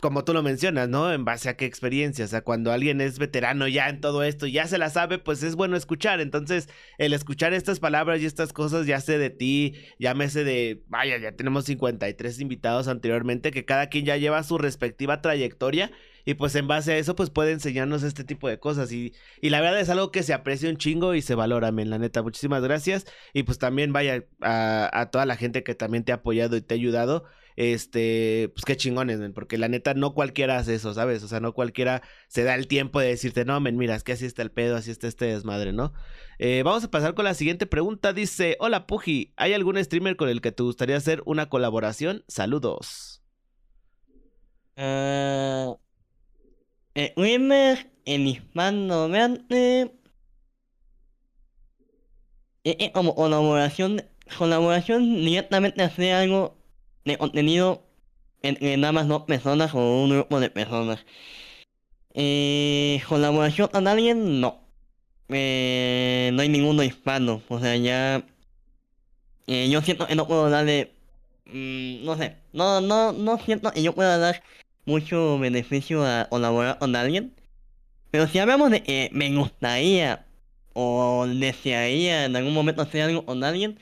como 0.00 0.24
tú 0.24 0.32
lo 0.32 0.42
mencionas, 0.42 0.88
¿no? 0.88 1.12
En 1.12 1.24
base 1.24 1.48
a 1.48 1.56
qué 1.56 1.64
experiencia, 1.64 2.24
o 2.24 2.28
sea, 2.28 2.42
cuando 2.42 2.72
alguien 2.72 3.00
es 3.00 3.18
veterano 3.18 3.66
ya 3.66 3.88
en 3.88 4.00
todo 4.00 4.22
esto 4.22 4.46
ya 4.46 4.66
se 4.68 4.78
la 4.78 4.90
sabe, 4.90 5.18
pues 5.18 5.42
es 5.42 5.56
bueno 5.56 5.76
escuchar. 5.76 6.20
Entonces, 6.20 6.68
el 6.98 7.12
escuchar 7.12 7.52
estas 7.52 7.80
palabras 7.80 8.20
y 8.20 8.26
estas 8.26 8.52
cosas 8.52 8.86
ya 8.86 9.00
sé 9.00 9.18
de 9.18 9.30
ti, 9.30 9.74
ya 9.98 10.14
me 10.14 10.28
sé 10.28 10.44
de, 10.44 10.82
vaya, 10.86 11.18
ya 11.18 11.32
tenemos 11.32 11.64
53 11.64 12.40
invitados 12.40 12.86
anteriormente, 12.86 13.50
que 13.50 13.64
cada 13.64 13.88
quien 13.88 14.04
ya 14.04 14.16
lleva 14.16 14.42
su 14.44 14.56
respectiva 14.58 15.20
trayectoria 15.20 15.90
y 16.24 16.34
pues 16.34 16.54
en 16.56 16.68
base 16.68 16.92
a 16.92 16.98
eso, 16.98 17.16
pues 17.16 17.30
puede 17.30 17.52
enseñarnos 17.52 18.02
este 18.02 18.22
tipo 18.22 18.48
de 18.48 18.58
cosas. 18.60 18.92
Y, 18.92 19.14
y 19.40 19.48
la 19.48 19.62
verdad 19.62 19.80
es 19.80 19.88
algo 19.88 20.12
que 20.12 20.22
se 20.22 20.34
aprecia 20.34 20.68
un 20.68 20.76
chingo 20.76 21.14
y 21.14 21.22
se 21.22 21.34
valora, 21.34 21.72
men, 21.72 21.88
la 21.88 21.98
neta. 21.98 22.22
Muchísimas 22.22 22.62
gracias. 22.62 23.06
Y 23.32 23.44
pues 23.44 23.58
también 23.58 23.94
vaya 23.94 24.24
a, 24.42 24.90
a 24.92 25.10
toda 25.10 25.24
la 25.24 25.36
gente 25.36 25.64
que 25.64 25.74
también 25.74 26.04
te 26.04 26.12
ha 26.12 26.16
apoyado 26.16 26.56
y 26.56 26.60
te 26.60 26.74
ha 26.74 26.76
ayudado 26.76 27.24
este, 27.58 28.52
pues 28.54 28.64
qué 28.64 28.76
chingones, 28.76 29.18
men, 29.18 29.32
porque 29.32 29.58
la 29.58 29.66
neta 29.66 29.92
no 29.92 30.14
cualquiera 30.14 30.58
hace 30.58 30.76
eso, 30.76 30.94
¿sabes? 30.94 31.24
O 31.24 31.28
sea, 31.28 31.40
no 31.40 31.54
cualquiera 31.54 32.02
se 32.28 32.44
da 32.44 32.54
el 32.54 32.68
tiempo 32.68 33.00
de 33.00 33.08
decirte, 33.08 33.44
no, 33.44 33.58
men, 33.58 33.76
mira, 33.76 33.96
es 33.96 34.04
que 34.04 34.12
así 34.12 34.26
está 34.26 34.42
el 34.42 34.52
pedo, 34.52 34.76
así 34.76 34.92
está 34.92 35.08
este 35.08 35.24
desmadre, 35.24 35.72
¿no? 35.72 35.92
Eh, 36.38 36.62
vamos 36.64 36.84
a 36.84 36.90
pasar 36.92 37.14
con 37.14 37.24
la 37.24 37.34
siguiente 37.34 37.66
pregunta. 37.66 38.12
Dice, 38.12 38.56
hola 38.60 38.86
Puji, 38.86 39.34
¿hay 39.36 39.54
algún 39.54 39.76
streamer 39.82 40.14
con 40.14 40.28
el 40.28 40.40
que 40.40 40.52
te 40.52 40.62
gustaría 40.62 40.96
hacer 40.96 41.20
una 41.26 41.48
colaboración? 41.48 42.22
Saludos. 42.28 43.24
Uh, 44.76 45.74
streamer 46.96 47.90
en 48.04 48.28
hispanohablante. 48.28 49.98
Eh, 52.62 52.92
como 52.92 53.16
colaboración, 53.16 54.04
colaboración 54.36 55.16
directamente 55.24 55.82
hacer 55.82 56.12
algo 56.12 56.57
de 57.08 57.18
contenido 57.18 57.82
entre 58.42 58.76
nada 58.76 58.92
más 58.92 59.08
dos 59.08 59.22
personas 59.24 59.74
o 59.74 59.78
un 60.04 60.10
grupo 60.10 60.40
de 60.40 60.50
personas. 60.50 61.04
Eh, 62.14 63.02
colaboración 63.08 63.68
con 63.68 63.86
alguien, 63.88 64.40
no. 64.40 64.60
Eh, 65.28 66.30
no 66.32 66.42
hay 66.42 66.48
ninguno 66.48 66.82
hispano. 66.82 67.42
O 67.48 67.60
sea, 67.60 67.76
ya. 67.76 68.24
Eh, 69.46 69.68
yo 69.70 69.82
siento 69.82 70.06
que 70.06 70.14
no 70.14 70.26
puedo 70.26 70.50
darle. 70.50 70.92
Mm, 71.46 72.04
no 72.04 72.16
sé. 72.16 72.36
No, 72.52 72.80
no, 72.80 73.12
no 73.12 73.38
siento 73.38 73.70
que 73.72 73.82
yo 73.82 73.94
pueda 73.94 74.18
dar 74.18 74.42
mucho 74.86 75.38
beneficio 75.38 76.04
a 76.04 76.26
colaborar 76.30 76.78
con 76.78 76.96
alguien. 76.96 77.34
Pero 78.10 78.26
si 78.28 78.38
hablamos 78.38 78.70
de 78.70 79.10
me 79.12 79.34
gustaría 79.36 80.26
o 80.74 81.26
desearía 81.26 82.26
en 82.26 82.36
algún 82.36 82.54
momento 82.54 82.82
hacer 82.82 83.02
algo 83.02 83.24
con 83.26 83.44
alguien. 83.44 83.78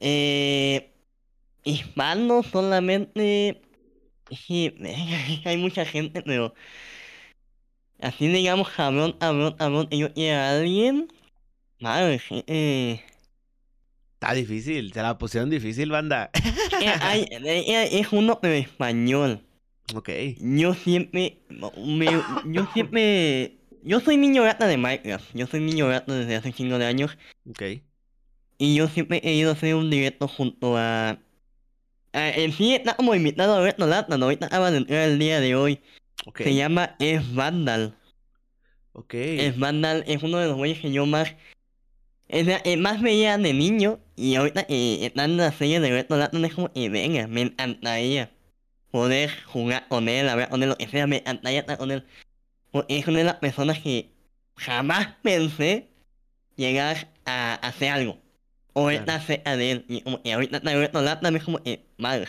Eh, 0.00 0.92
hispano 1.64 2.42
solamente. 2.42 3.60
Sí, 4.30 4.74
hay 5.44 5.56
mucha 5.56 5.84
gente, 5.84 6.22
pero. 6.22 6.54
Así 8.00 8.28
digamos, 8.28 8.70
cabrón, 8.70 9.12
cabrón, 9.18 9.54
cabrón, 9.58 9.88
y 9.90 10.28
alguien. 10.28 11.08
Madre, 11.80 12.20
eh. 12.46 13.02
Está 14.14 14.34
difícil, 14.34 14.92
se 14.92 15.00
la 15.00 15.16
pusieron 15.16 15.48
difícil, 15.48 15.90
banda. 15.90 16.30
Eh, 16.80 16.92
hay, 17.00 17.26
eh, 17.30 17.88
es 17.90 18.12
uno 18.12 18.38
pero 18.38 18.54
español. 18.54 19.40
ok. 19.94 20.10
Yo 20.38 20.74
siempre. 20.74 21.40
Me, 21.78 22.06
yo 22.46 22.66
siempre. 22.74 23.56
Yo 23.82 24.00
soy 24.00 24.18
niño 24.18 24.42
gata 24.42 24.66
de 24.66 24.76
Minecraft. 24.76 25.34
Yo 25.34 25.46
soy 25.46 25.60
niño 25.60 25.88
gato 25.88 26.12
desde 26.12 26.36
hace 26.36 26.52
chingo 26.52 26.78
de 26.78 26.84
años. 26.84 27.16
Ok. 27.48 27.62
Y 28.58 28.74
yo 28.74 28.88
siempre 28.88 29.22
he 29.24 29.32
ido 29.32 29.48
a 29.48 29.54
hacer 29.54 29.74
un 29.74 29.88
directo 29.88 30.28
junto 30.28 30.76
a 30.76 31.18
Ah, 32.12 32.30
en 32.30 32.52
sí 32.52 32.74
está 32.74 32.96
como 32.96 33.14
invitado 33.14 33.54
a 33.54 33.62
Reto 33.62 33.86
Lata, 33.86 34.18
¿no? 34.18 34.28
Acaba 34.28 34.70
de 34.70 34.78
entrar 34.78 35.08
el 35.08 35.18
día 35.18 35.40
de 35.40 35.54
hoy. 35.54 35.80
Ok. 36.26 36.42
Se 36.42 36.54
llama 36.54 36.96
Es 36.98 37.34
Vandal. 37.34 37.94
Ok. 38.92 39.14
Es 39.14 39.58
Vandal 39.58 40.04
es 40.06 40.22
uno 40.22 40.38
de 40.38 40.48
los 40.48 40.56
güeyes 40.56 40.80
que 40.80 40.90
yo 40.90 41.06
más. 41.06 41.34
O 42.32 42.44
sea, 42.44 42.60
eh, 42.64 42.76
más 42.76 43.00
veía 43.00 43.38
de 43.38 43.52
niño. 43.52 44.00
Y 44.16 44.34
ahorita 44.34 44.66
eh, 44.68 44.98
están 45.02 45.32
en 45.32 45.36
la 45.38 45.52
serie 45.52 45.80
de 45.80 45.90
Reto 45.90 46.16
Lata, 46.16 46.36
es 46.38 46.54
como, 46.54 46.70
eh, 46.74 46.88
venga, 46.88 47.26
me 47.26 47.42
encantaría 47.42 48.30
poder 48.90 49.30
jugar 49.46 49.86
con 49.88 50.08
él, 50.08 50.28
hablar 50.28 50.48
con 50.48 50.62
él, 50.62 50.68
lo 50.68 50.76
que 50.76 50.88
sea, 50.88 51.06
me 51.06 51.18
encantaría 51.18 51.60
estar 51.60 51.78
con 51.78 51.90
él. 51.90 52.04
Porque 52.72 52.98
es 52.98 53.06
una 53.06 53.18
de 53.18 53.24
las 53.24 53.36
personas 53.36 53.78
que 53.78 54.10
jamás 54.56 55.14
pensé 55.22 55.88
llegar 56.56 57.08
a 57.24 57.54
hacer 57.54 57.90
algo. 57.90 58.18
O 58.72 58.86
Claro. 58.88 59.22
cerca 59.24 59.56
de 59.56 59.70
él. 59.70 59.84
Y, 59.88 60.02
como, 60.02 60.20
y 60.22 60.30
ahorita 60.30 60.58
está 60.58 60.74
Reto 60.74 61.02
Lata, 61.02 61.28
es 61.28 61.44
como, 61.44 61.60
eh, 61.64 61.84
madre, 61.98 62.26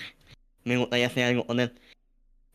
me 0.63 0.77
gustaría 0.77 1.07
hacer 1.07 1.23
algo 1.25 1.45
con 1.45 1.59
él. 1.59 1.73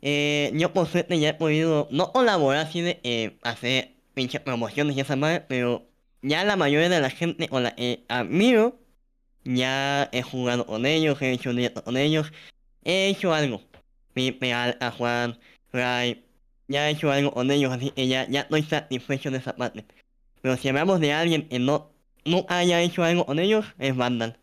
Eh, 0.02 0.52
yo 0.54 0.72
por 0.72 0.86
suerte 0.86 1.18
ya 1.18 1.30
he 1.30 1.34
podido, 1.34 1.88
no 1.90 2.12
colaborar 2.12 2.66
así 2.66 2.80
de 2.80 3.00
eh, 3.02 3.38
hacer 3.42 3.94
pinches 4.14 4.40
promociones 4.40 4.96
y 4.96 5.00
esa 5.00 5.16
madre, 5.16 5.40
pero 5.48 5.88
ya 6.22 6.44
la 6.44 6.56
mayoría 6.56 6.88
de 6.88 7.00
la 7.00 7.10
gente 7.10 7.48
con 7.48 7.62
la 7.62 7.74
que 7.74 8.04
admiro, 8.08 8.78
ya 9.44 10.08
he 10.12 10.22
jugado 10.22 10.66
con 10.66 10.86
ellos, 10.86 11.20
he 11.22 11.32
hecho 11.32 11.52
directo 11.52 11.82
con 11.84 11.96
ellos, 11.96 12.32
he 12.84 13.08
hecho 13.08 13.32
algo. 13.32 13.62
Pipe, 14.14 14.52
Al, 14.52 14.78
a 14.80 14.90
Juan, 14.90 15.38
Ray, 15.72 16.24
ya 16.68 16.88
he 16.88 16.92
hecho 16.92 17.10
algo 17.10 17.32
con 17.32 17.50
ellos, 17.50 17.72
así 17.72 17.90
que 17.90 18.08
ya, 18.08 18.26
ya 18.28 18.40
estoy 18.42 18.62
satisfecho 18.62 19.30
de 19.30 19.38
esa 19.38 19.54
parte. 19.54 19.84
Pero 20.40 20.56
si 20.56 20.68
hablamos 20.68 21.00
de 21.00 21.12
alguien 21.12 21.48
que 21.48 21.58
no, 21.58 21.90
no 22.26 22.46
haya 22.48 22.80
hecho 22.82 23.04
algo 23.04 23.26
con 23.26 23.38
ellos, 23.38 23.66
es 23.78 23.96
Vandal. 23.96 24.40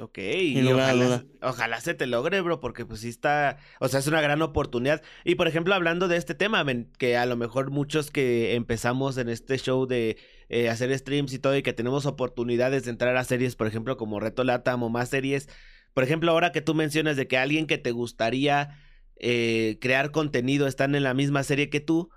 Ok, 0.00 0.18
y 0.18 0.66
ojalá, 0.66 1.24
ojalá 1.42 1.80
se 1.80 1.94
te 1.94 2.06
logre, 2.06 2.40
bro, 2.40 2.60
porque 2.60 2.86
pues 2.86 3.00
sí 3.00 3.08
está, 3.08 3.58
o 3.80 3.88
sea, 3.88 4.00
es 4.00 4.06
una 4.06 4.20
gran 4.20 4.40
oportunidad. 4.40 5.02
Y 5.24 5.34
por 5.34 5.46
ejemplo, 5.46 5.74
hablando 5.74 6.08
de 6.08 6.16
este 6.16 6.34
tema, 6.34 6.64
men, 6.64 6.90
que 6.96 7.16
a 7.16 7.26
lo 7.26 7.36
mejor 7.36 7.70
muchos 7.70 8.10
que 8.10 8.54
empezamos 8.54 9.18
en 9.18 9.28
este 9.28 9.58
show 9.58 9.86
de 9.86 10.16
eh, 10.48 10.70
hacer 10.70 10.96
streams 10.96 11.32
y 11.34 11.38
todo 11.38 11.56
y 11.56 11.62
que 11.62 11.72
tenemos 11.72 12.06
oportunidades 12.06 12.84
de 12.84 12.90
entrar 12.90 13.16
a 13.16 13.24
series, 13.24 13.56
por 13.56 13.66
ejemplo, 13.66 13.96
como 13.96 14.20
Reto 14.20 14.44
Latam 14.44 14.82
o 14.84 14.88
más 14.88 15.10
series, 15.10 15.48
por 15.92 16.04
ejemplo, 16.04 16.30
ahora 16.30 16.52
que 16.52 16.62
tú 16.62 16.74
mencionas 16.74 17.16
de 17.16 17.26
que 17.26 17.36
alguien 17.36 17.66
que 17.66 17.78
te 17.78 17.90
gustaría 17.90 18.78
eh, 19.16 19.78
crear 19.80 20.12
contenido 20.12 20.66
están 20.66 20.94
en 20.94 21.02
la 21.02 21.14
misma 21.14 21.42
serie 21.42 21.68
que 21.68 21.80
tú, 21.80 22.10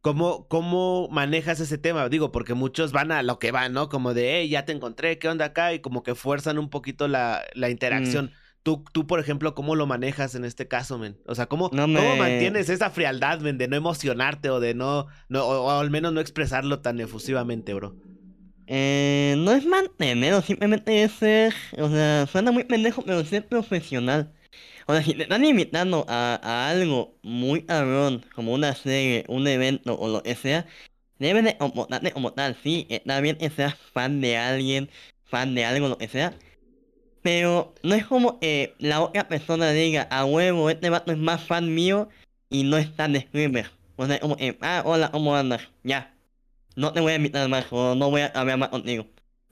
¿Cómo, 0.00 0.46
¿Cómo 0.48 1.08
manejas 1.10 1.60
ese 1.60 1.76
tema? 1.76 2.08
Digo, 2.08 2.30
porque 2.30 2.54
muchos 2.54 2.92
van 2.92 3.10
a 3.10 3.22
lo 3.22 3.38
que 3.38 3.50
van, 3.50 3.72
¿no? 3.72 3.88
Como 3.88 4.14
de, 4.14 4.38
hey, 4.38 4.48
ya 4.48 4.64
te 4.64 4.72
encontré, 4.72 5.18
¿qué 5.18 5.28
onda 5.28 5.46
acá? 5.46 5.74
Y 5.74 5.80
como 5.80 6.02
que 6.02 6.14
fuerzan 6.14 6.58
un 6.58 6.70
poquito 6.70 7.08
la, 7.08 7.42
la 7.54 7.68
interacción. 7.68 8.30
Tú, 8.62 8.84
tú, 8.92 9.06
por 9.06 9.18
ejemplo, 9.18 9.54
¿cómo 9.54 9.74
lo 9.74 9.86
manejas 9.86 10.34
en 10.34 10.44
este 10.44 10.68
caso, 10.68 10.98
men? 10.98 11.18
O 11.26 11.34
sea, 11.34 11.46
¿cómo, 11.46 11.70
No 11.72 11.82
¿cómo 11.82 12.16
mantienes 12.16 12.68
esa 12.68 12.90
frialdad, 12.90 13.40
men, 13.40 13.58
de 13.58 13.66
no 13.66 13.76
emocionarte 13.76 14.50
o 14.50 14.60
de 14.60 14.74
no, 14.74 15.06
no 15.28 15.44
o, 15.44 15.66
o 15.66 15.70
al 15.70 15.90
menos 15.90 16.12
no 16.12 16.20
expresarlo 16.20 16.80
tan 16.80 17.00
efusivamente, 17.00 17.74
bro? 17.74 17.96
Eh, 18.66 19.34
no 19.38 19.52
es 19.52 19.64
mantener, 19.64 20.40
simplemente 20.42 21.02
es 21.02 21.12
ser, 21.12 21.54
o 21.78 21.88
sea, 21.88 22.26
suena 22.26 22.52
muy 22.52 22.64
pendejo, 22.64 23.02
pero 23.02 23.24
ser 23.24 23.48
profesional. 23.48 24.34
Sea, 24.88 25.02
si 25.02 25.12
te 25.14 25.24
están 25.24 25.44
invitando 25.44 26.06
a, 26.08 26.40
a 26.42 26.70
algo 26.70 27.14
muy 27.22 27.62
cabrón, 27.62 28.24
como 28.34 28.54
una 28.54 28.74
serie, 28.74 29.24
un 29.28 29.46
evento 29.46 29.98
o 29.98 30.08
lo 30.08 30.22
que 30.22 30.34
sea, 30.34 30.66
debes 31.18 31.44
de 31.44 31.58
comportarte 31.58 32.12
como 32.12 32.32
tal. 32.32 32.56
Sí, 32.62 32.86
está 32.88 33.20
bien 33.20 33.36
que 33.36 33.50
seas 33.50 33.76
fan 33.92 34.20
de 34.22 34.38
alguien, 34.38 34.88
fan 35.24 35.54
de 35.54 35.64
algo, 35.66 35.88
lo 35.88 35.98
que 35.98 36.08
sea. 36.08 36.34
Pero 37.22 37.74
no 37.82 37.94
es 37.94 38.06
como 38.06 38.40
que 38.40 38.74
la 38.78 39.02
otra 39.02 39.28
persona 39.28 39.72
diga, 39.72 40.08
a 40.10 40.24
huevo, 40.24 40.70
este 40.70 40.90
vato 40.90 41.12
es 41.12 41.18
más 41.18 41.42
fan 41.44 41.74
mío 41.74 42.08
y 42.48 42.64
no 42.64 42.78
es 42.78 42.94
tan 42.96 43.14
streamer. 43.14 43.70
O 43.96 44.06
sea, 44.06 44.20
como, 44.20 44.36
eh, 44.38 44.56
ah, 44.62 44.82
hola, 44.86 45.10
¿cómo 45.10 45.36
andas? 45.36 45.68
Ya. 45.84 46.14
No 46.76 46.92
te 46.92 47.00
voy 47.00 47.12
a 47.12 47.16
invitar 47.16 47.48
más 47.48 47.66
o 47.72 47.94
no 47.94 48.10
voy 48.10 48.22
a 48.22 48.26
hablar 48.28 48.58
más 48.58 48.70
contigo. 48.70 49.06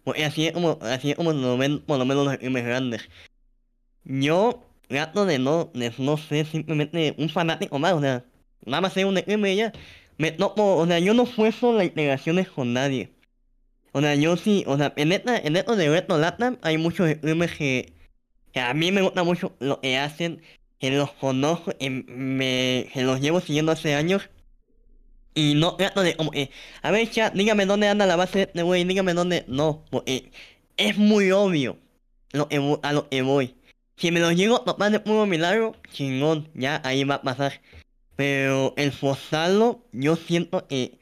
Porque 0.05 0.24
así 0.24 0.47
es 0.47 0.53
como, 0.53 0.78
así 0.82 1.11
es 1.11 1.16
como 1.16 1.32
por 1.32 1.99
lo 1.99 2.05
menos 2.07 2.24
los 2.24 2.34
streamers 2.34 2.66
grandes. 2.66 3.09
Yo 4.05 4.66
trato 4.89 5.26
de 5.26 5.39
no, 5.39 5.70
de 5.74 5.93
no 5.99 6.16
ser 6.16 6.47
simplemente 6.47 7.14
un 7.18 7.28
fanático 7.28 7.78
más, 7.78 7.95
o 7.95 8.01
sea, 8.01 8.24
nada 8.64 8.80
más 8.80 8.93
ser 8.93 9.07
un 9.07 9.16
streamer 9.18 9.53
y 9.53 9.57
ya. 9.57 9.72
Me 10.18 10.32
topo, 10.32 10.76
o 10.76 10.87
sea, 10.87 10.99
yo 10.99 11.14
no 11.14 11.26
fuerzo 11.26 11.72
las 11.72 11.87
integraciones 11.87 12.49
con 12.49 12.72
nadie. 12.72 13.12
O 13.93 14.01
sea, 14.01 14.14
yo 14.14 14.37
sí, 14.37 14.64
o 14.66 14.76
sea, 14.76 14.93
en 14.97 15.12
esta, 15.12 15.39
en 15.39 15.57
esto 15.57 15.76
de 15.76 15.89
Reto 15.89 16.18
Latam 16.18 16.59
hay 16.62 16.78
muchos 16.78 17.11
streamers 17.11 17.57
que, 17.57 17.95
que 18.53 18.61
a 18.61 18.74
mí 18.74 18.93
me 18.93 19.03
gusta 19.03 19.24
mucho 19.24 19.57
lo 19.61 19.80
que 19.80 19.99
hacen 19.99 20.43
que 20.78 20.91
los 20.91 21.12
conozco, 21.12 21.72
y 21.78 21.91
me, 21.91 22.89
que 22.93 23.03
los 23.03 23.20
llevo 23.20 23.41
siguiendo 23.41 23.72
hace 23.72 23.95
años. 23.95 24.28
Y 25.34 25.55
no 25.55 25.76
trato 25.76 26.03
de 26.03 26.16
como, 26.16 26.32
eh, 26.34 26.51
a 26.82 26.91
ver, 26.91 27.11
chat, 27.11 27.34
dígame 27.34 27.66
dónde 27.66 27.89
anda 27.89 28.07
la 28.07 28.16
base 28.16 28.39
de 28.39 28.45
este 28.45 28.62
güey, 28.62 28.84
dígame 28.84 29.14
dónde. 29.14 29.45
No, 29.49 29.84
porque 29.91 30.32
es 30.76 30.97
muy 30.99 31.30
obvio 31.30 31.78
lo 32.32 32.49
que 32.49 32.78
a 32.82 32.93
lo 32.93 33.09
que 33.09 33.22
voy. 33.22 33.56
Si 33.97 34.11
me 34.11 34.20
lo 34.20 34.30
llego 34.30 34.57
a 34.57 34.64
topar 34.64 34.92
de 34.92 35.01
puro 35.01 35.24
milagro, 35.26 35.74
chingón, 35.92 36.51
ya 36.55 36.82
ahí 36.84 37.05
va 37.05 37.16
a 37.16 37.22
pasar. 37.22 37.62
Pero 38.16 38.74
el 38.76 38.92
forzarlo, 38.92 39.84
yo 39.92 40.16
siento 40.16 40.66
que 40.68 40.99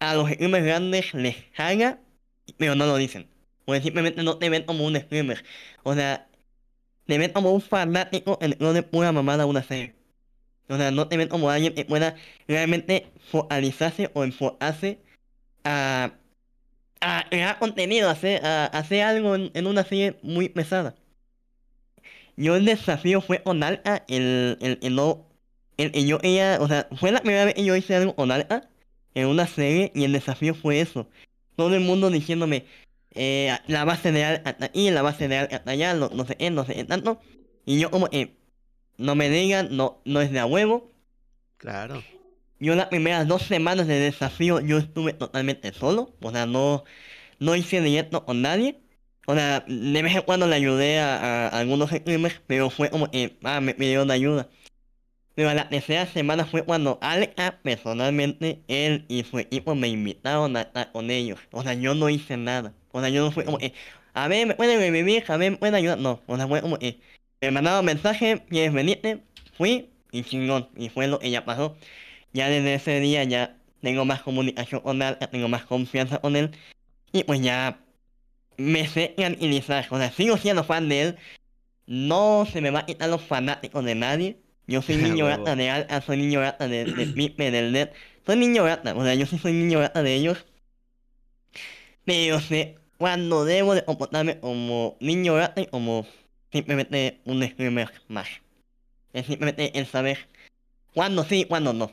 a 0.00 0.14
los 0.14 0.30
streamers 0.30 0.64
grandes 0.64 1.14
les 1.14 1.36
caga, 1.56 2.00
pero 2.56 2.74
no 2.76 2.86
lo 2.86 2.96
dicen. 2.96 3.28
Porque 3.64 3.82
simplemente 3.82 4.22
no 4.22 4.38
te 4.38 4.48
ven 4.50 4.64
como 4.64 4.84
un 4.86 4.96
streamer. 4.96 5.44
O 5.82 5.94
sea, 5.94 6.28
te 7.06 7.18
ven 7.18 7.32
como 7.32 7.52
un 7.52 7.60
fanático 7.60 8.38
en 8.40 8.56
no 8.60 8.72
de 8.72 8.82
pura 8.82 9.12
mamada 9.12 9.46
una 9.46 9.62
serie. 9.62 9.94
O 10.68 10.76
sea, 10.76 10.90
no 10.90 11.08
te 11.08 11.16
ven 11.16 11.28
como 11.28 11.50
alguien 11.50 11.74
que 11.74 11.84
pueda 11.84 12.16
realmente 12.48 13.12
focalizarse 13.30 14.10
o 14.14 14.24
enfocarse 14.24 15.00
a, 15.64 16.14
a 17.00 17.26
crear 17.28 17.58
contenido, 17.58 18.08
a 18.08 18.12
hacer, 18.12 18.44
hacer 18.44 19.02
algo 19.02 19.34
en 19.36 19.66
una 19.66 19.84
serie 19.84 20.16
muy 20.22 20.48
pesada. 20.48 20.94
Yo 22.36 22.56
el 22.56 22.64
desafío 22.64 23.20
fue 23.20 23.42
con 23.42 23.62
Alka, 23.62 24.04
el, 24.08 24.58
el, 24.60 24.78
el 24.82 24.94
no, 24.94 25.26
el, 25.76 25.92
el 25.94 26.06
yo 26.06 26.18
ella, 26.22 26.58
o 26.60 26.68
sea, 26.68 26.88
fue 26.96 27.12
la 27.12 27.20
primera 27.20 27.44
vez 27.44 27.54
que 27.54 27.64
yo 27.64 27.76
hice 27.76 27.94
algo 27.94 28.14
con 28.16 28.30
Alka 28.30 28.68
en 29.14 29.28
una 29.28 29.46
serie 29.46 29.92
y 29.94 30.04
el 30.04 30.12
desafío 30.12 30.54
fue 30.54 30.80
eso. 30.80 31.08
Todo 31.56 31.74
el 31.74 31.80
mundo 31.80 32.10
diciéndome, 32.10 32.66
eh, 33.12 33.56
la 33.68 33.84
base 33.84 34.10
de 34.10 34.24
Alka 34.24 34.50
hasta 34.50 34.66
aquí, 34.66 34.90
la 34.90 35.02
base 35.02 35.28
de 35.28 35.38
Alka 35.38 35.56
hasta 35.56 35.70
allá, 35.70 35.94
no, 35.94 36.10
no 36.12 36.24
sé 36.26 36.36
qué, 36.36 36.50
no 36.50 36.64
sé 36.64 36.74
qué 36.74 36.84
tanto. 36.84 37.20
Y 37.64 37.78
yo 37.78 37.90
como, 37.90 38.08
eh, 38.12 38.34
no 38.98 39.14
me 39.14 39.30
digan, 39.30 39.76
no, 39.76 40.00
no 40.04 40.20
es 40.20 40.30
de 40.32 40.40
a 40.40 40.46
huevo. 40.46 40.90
Claro. 41.58 42.02
Yo 42.58 42.74
las 42.74 42.86
primeras 42.86 43.26
dos 43.28 43.42
semanas 43.42 43.86
de 43.86 43.98
desafío 43.98 44.60
yo 44.60 44.78
estuve 44.78 45.12
totalmente 45.12 45.72
solo, 45.72 46.14
o 46.20 46.30
sea, 46.30 46.46
no, 46.46 46.84
no 47.38 47.54
hice 47.56 47.80
directo 47.80 48.24
con 48.24 48.42
nadie. 48.42 48.80
O 49.26 49.34
sea, 49.34 49.64
de 49.66 50.02
vez 50.02 50.14
en 50.16 50.22
cuando 50.22 50.46
le 50.46 50.56
ayudé 50.56 50.98
a, 51.00 51.48
a 51.48 51.58
algunos 51.58 51.90
streamers, 51.90 52.40
pero 52.46 52.70
fue 52.70 52.90
como 52.90 53.10
que, 53.10 53.38
ah, 53.44 53.60
me 53.60 53.74
pidieron 53.74 54.10
ayuda. 54.10 54.48
Pero 55.34 55.48
a 55.50 55.54
la 55.54 55.68
tercera 55.68 56.06
semana 56.06 56.46
fue 56.46 56.64
cuando 56.64 56.98
Alexa, 57.02 57.58
personalmente, 57.62 58.62
él 58.68 59.04
y 59.08 59.24
su 59.24 59.38
equipo 59.38 59.74
me 59.74 59.88
invitaron 59.88 60.56
a 60.56 60.62
estar 60.62 60.92
con 60.92 61.10
ellos. 61.10 61.40
O 61.50 61.62
sea, 61.62 61.74
yo 61.74 61.94
no 61.94 62.08
hice 62.08 62.36
nada. 62.36 62.74
O 62.92 63.00
sea, 63.00 63.08
yo 63.08 63.24
no 63.24 63.32
fui 63.32 63.44
como 63.44 63.58
que, 63.58 63.74
a 64.14 64.28
ver, 64.28 64.46
¿me 64.46 64.54
pueden 64.54 64.78
revivir? 64.78 65.24
A 65.28 65.36
ver, 65.36 65.52
¿me 65.52 65.56
pueden 65.56 65.74
ayudar? 65.74 65.98
No, 65.98 66.22
o 66.26 66.36
sea, 66.36 66.46
fue 66.46 66.60
como 66.62 66.78
que, 66.78 67.00
me 67.40 67.50
mandaron 67.50 67.84
mensaje, 67.84 68.44
¿quieres 68.48 68.72
venirte? 68.72 69.24
Fui, 69.56 69.90
y 70.12 70.22
chingón, 70.22 70.68
y 70.76 70.88
fue 70.88 71.08
lo 71.08 71.18
que 71.18 71.30
ya 71.30 71.44
pasó. 71.44 71.76
Ya 72.32 72.48
desde 72.48 72.74
ese 72.74 73.00
día 73.00 73.24
ya 73.24 73.56
tengo 73.82 74.04
más 74.04 74.22
comunicación 74.22 74.80
con 74.82 75.00
ya 75.00 75.18
tengo 75.30 75.48
más 75.48 75.64
confianza 75.64 76.20
con 76.20 76.36
él. 76.36 76.52
Y 77.12 77.24
pues 77.24 77.40
ya 77.42 77.83
me 78.56 78.86
sé 78.88 79.14
tranquilizar. 79.16 79.86
O 79.90 79.98
sea, 79.98 80.10
sigo 80.10 80.36
siendo 80.36 80.64
fan 80.64 80.88
de 80.88 81.02
él. 81.02 81.16
No 81.86 82.46
se 82.50 82.60
me 82.60 82.70
va 82.70 82.80
a 82.80 82.86
quitar 82.86 83.10
los 83.10 83.22
fanáticos 83.22 83.84
de 83.84 83.94
nadie. 83.94 84.38
Yo 84.66 84.82
soy 84.82 84.96
niño 84.98 85.28
rata 85.28 85.56
de 85.56 85.70
Alca, 85.70 86.00
soy 86.00 86.18
niño 86.18 86.40
rata 86.40 86.68
de, 86.68 86.84
de 86.84 87.06
Pipe, 87.06 87.50
del 87.50 87.72
Net. 87.72 87.92
Soy 88.26 88.36
niño 88.36 88.64
rata, 88.64 88.94
o 88.94 89.04
sea, 89.04 89.14
yo 89.14 89.26
sí 89.26 89.38
soy 89.38 89.52
niño 89.52 89.80
rata 89.80 90.02
de 90.02 90.14
ellos. 90.14 90.46
Pero 92.04 92.40
sé 92.40 92.78
cuando 92.98 93.44
debo 93.44 93.74
de 93.74 93.84
comportarme 93.84 94.40
como 94.40 94.96
niño 95.00 95.36
rata 95.36 95.60
y 95.60 95.66
como 95.66 96.06
simplemente 96.52 97.20
un 97.24 97.42
streamer 97.42 97.90
más. 98.08 98.28
Es 99.12 99.26
simplemente 99.26 99.78
el 99.78 99.86
saber 99.86 100.28
cuándo 100.94 101.24
sí 101.24 101.40
y 101.40 101.44
cuándo 101.44 101.72
no. 101.72 101.92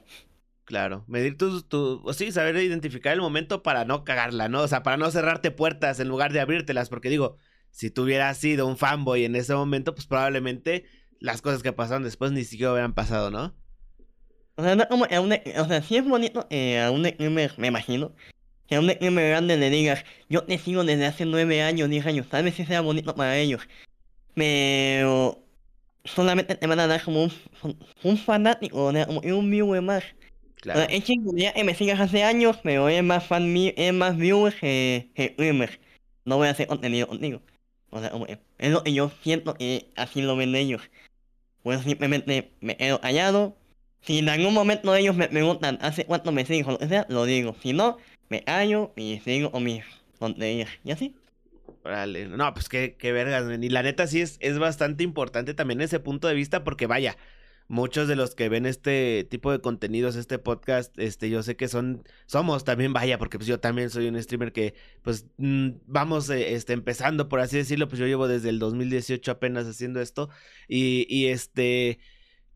Claro, 0.72 1.04
medir 1.06 1.38
tus, 1.38 1.68
tu, 1.68 2.02
o 2.02 2.14
sí, 2.14 2.32
saber 2.32 2.56
identificar 2.56 3.12
el 3.12 3.20
momento 3.20 3.62
para 3.62 3.84
no 3.84 4.06
cagarla, 4.06 4.48
¿no? 4.48 4.62
O 4.62 4.68
sea, 4.70 4.84
para 4.84 4.96
no 4.96 5.12
cerrarte 5.12 5.52
puertas 5.52 6.00
en 6.00 6.08
lugar 6.08 6.32
de 6.32 6.40
abrírtelas, 6.40 6.88
porque 6.88 7.10
digo, 7.10 7.36
si 7.72 7.92
tú 7.92 8.04
hubieras 8.04 8.38
sido 8.38 8.66
un 8.66 8.78
fanboy 8.78 9.26
en 9.26 9.36
ese 9.36 9.54
momento, 9.54 9.94
pues 9.94 10.08
probablemente 10.08 10.86
las 11.20 11.42
cosas 11.42 11.62
que 11.62 11.74
pasaron 11.74 12.04
después 12.04 12.32
ni 12.32 12.46
siquiera 12.46 12.72
hubieran 12.72 12.94
pasado, 12.94 13.32
¿no? 13.32 13.54
O 14.56 14.64
sea, 14.64 14.78
no 14.78 14.88
como 14.88 15.04
a 15.12 15.20
un, 15.20 15.34
o 15.34 15.68
sea, 15.68 15.82
sí 15.82 15.98
es 15.98 16.08
bonito 16.08 16.48
eh, 16.50 16.80
a 16.80 16.90
un 16.90 17.06
streamer, 17.06 17.54
me 17.58 17.68
imagino, 17.68 18.16
que 18.70 18.76
a 18.76 18.80
un 18.80 18.90
streamer 18.90 19.28
grande 19.28 19.58
le 19.58 19.70
digas, 19.70 20.06
yo 20.30 20.46
te 20.46 20.58
sigo 20.58 20.86
desde 20.86 21.06
hace 21.06 21.26
nueve 21.26 21.64
años, 21.64 21.90
diez 21.90 22.06
años, 22.06 22.30
tal 22.30 22.46
vez 22.46 22.56
sí 22.56 22.64
sea 22.64 22.80
bonito 22.80 23.14
para 23.14 23.36
ellos, 23.36 23.68
pero 24.36 25.44
solamente 26.06 26.56
te 26.56 26.66
van 26.66 26.80
a 26.80 26.88
dar 26.88 27.04
como 27.04 27.26
un, 27.26 27.32
un 28.04 28.18
fanático, 28.18 28.86
o 28.86 28.92
sea, 28.94 29.06
como 29.06 29.20
un 29.20 29.52
viewer 29.52 29.82
más. 29.82 30.06
Claro. 30.62 30.82
es 30.90 31.04
chico, 31.04 31.32
ya 31.36 31.54
que 31.54 31.64
me 31.64 31.74
sigas 31.74 32.00
hace 32.00 32.24
años, 32.24 32.58
pero 32.62 32.88
es 32.88 33.04
más 33.04 33.26
fan 33.26 33.52
mío, 33.52 33.74
es 33.76 33.94
más 33.94 34.16
viewer 34.16 34.54
que, 34.54 35.10
que. 35.16 35.36
No 36.24 36.38
voy 36.38 36.48
a 36.48 36.52
hacer 36.52 36.68
contenido 36.68 37.08
contigo. 37.08 37.42
O 37.90 38.00
sea, 38.00 38.12
que 38.12 38.40
es 38.60 38.72
lo 38.72 38.84
que 38.84 38.94
yo 38.94 39.12
siento 39.24 39.56
que 39.56 39.88
así 39.96 40.22
lo 40.22 40.36
ven 40.36 40.56
ellos. 40.56 40.84
Pues 41.64 41.82
simplemente 41.82 42.52
me 42.62 42.78
quedo 42.78 43.02
callado. 43.02 43.58
Si 44.02 44.20
en 44.20 44.30
algún 44.30 44.54
momento 44.54 44.96
ellos 44.96 45.16
me 45.16 45.28
preguntan 45.28 45.80
hace 45.82 46.06
cuánto 46.06 46.32
me 46.32 46.46
siguen 46.46 46.68
o 46.68 46.72
lo 46.72 46.78
que 46.78 46.88
sea, 46.88 47.08
lo 47.10 47.26
digo. 47.26 47.56
Si 47.62 47.74
no, 47.74 47.98
me 48.30 48.44
callo 48.44 48.94
y 48.96 49.20
sigo 49.20 49.52
con 49.52 49.64
mis 49.64 49.84
tonterías. 50.20 50.70
Y 50.84 50.92
así. 50.92 51.16
Órale. 51.84 52.28
No, 52.28 52.54
pues 52.54 52.70
qué, 52.70 52.96
qué 52.98 53.12
vergas, 53.12 53.46
men. 53.46 53.64
Y 53.64 53.70
la 53.70 53.82
neta 53.82 54.06
sí 54.06 54.22
es, 54.22 54.38
es 54.42 54.60
bastante 54.60 55.04
importante 55.04 55.56
también 55.56 55.82
ese 55.82 56.00
punto 56.00 56.28
de 56.28 56.36
vista, 56.36 56.64
porque 56.64 56.86
vaya, 56.86 57.18
muchos 57.72 58.10
de 58.10 58.18
los 58.18 58.36
que 58.36 58.50
ven 58.50 58.66
este 58.66 59.26
tipo 59.30 59.50
de 59.50 59.62
contenidos, 59.62 60.18
este 60.18 60.38
podcast, 60.40 60.98
este, 61.00 61.30
yo 61.30 61.42
sé 61.42 61.56
que 61.56 61.70
son, 61.70 62.04
somos 62.26 62.66
también, 62.66 62.92
vaya, 62.92 63.18
porque 63.18 63.38
pues 63.38 63.48
yo 63.48 63.62
también 63.62 63.90
soy 63.90 64.08
un 64.08 64.22
streamer 64.22 64.52
que, 64.52 64.76
pues, 65.04 65.28
mm, 65.38 65.70
vamos, 65.88 66.30
eh, 66.30 66.54
este, 66.54 66.74
empezando, 66.74 67.30
por 67.30 67.40
así 67.40 67.56
decirlo, 67.56 67.88
pues 67.88 67.98
yo 68.00 68.08
llevo 68.08 68.28
desde 68.28 68.50
el 68.50 68.60
2018 68.60 69.32
apenas 69.32 69.68
haciendo 69.68 70.02
esto, 70.02 70.30
y, 70.68 71.08
y 71.10 71.28
este... 71.28 72.00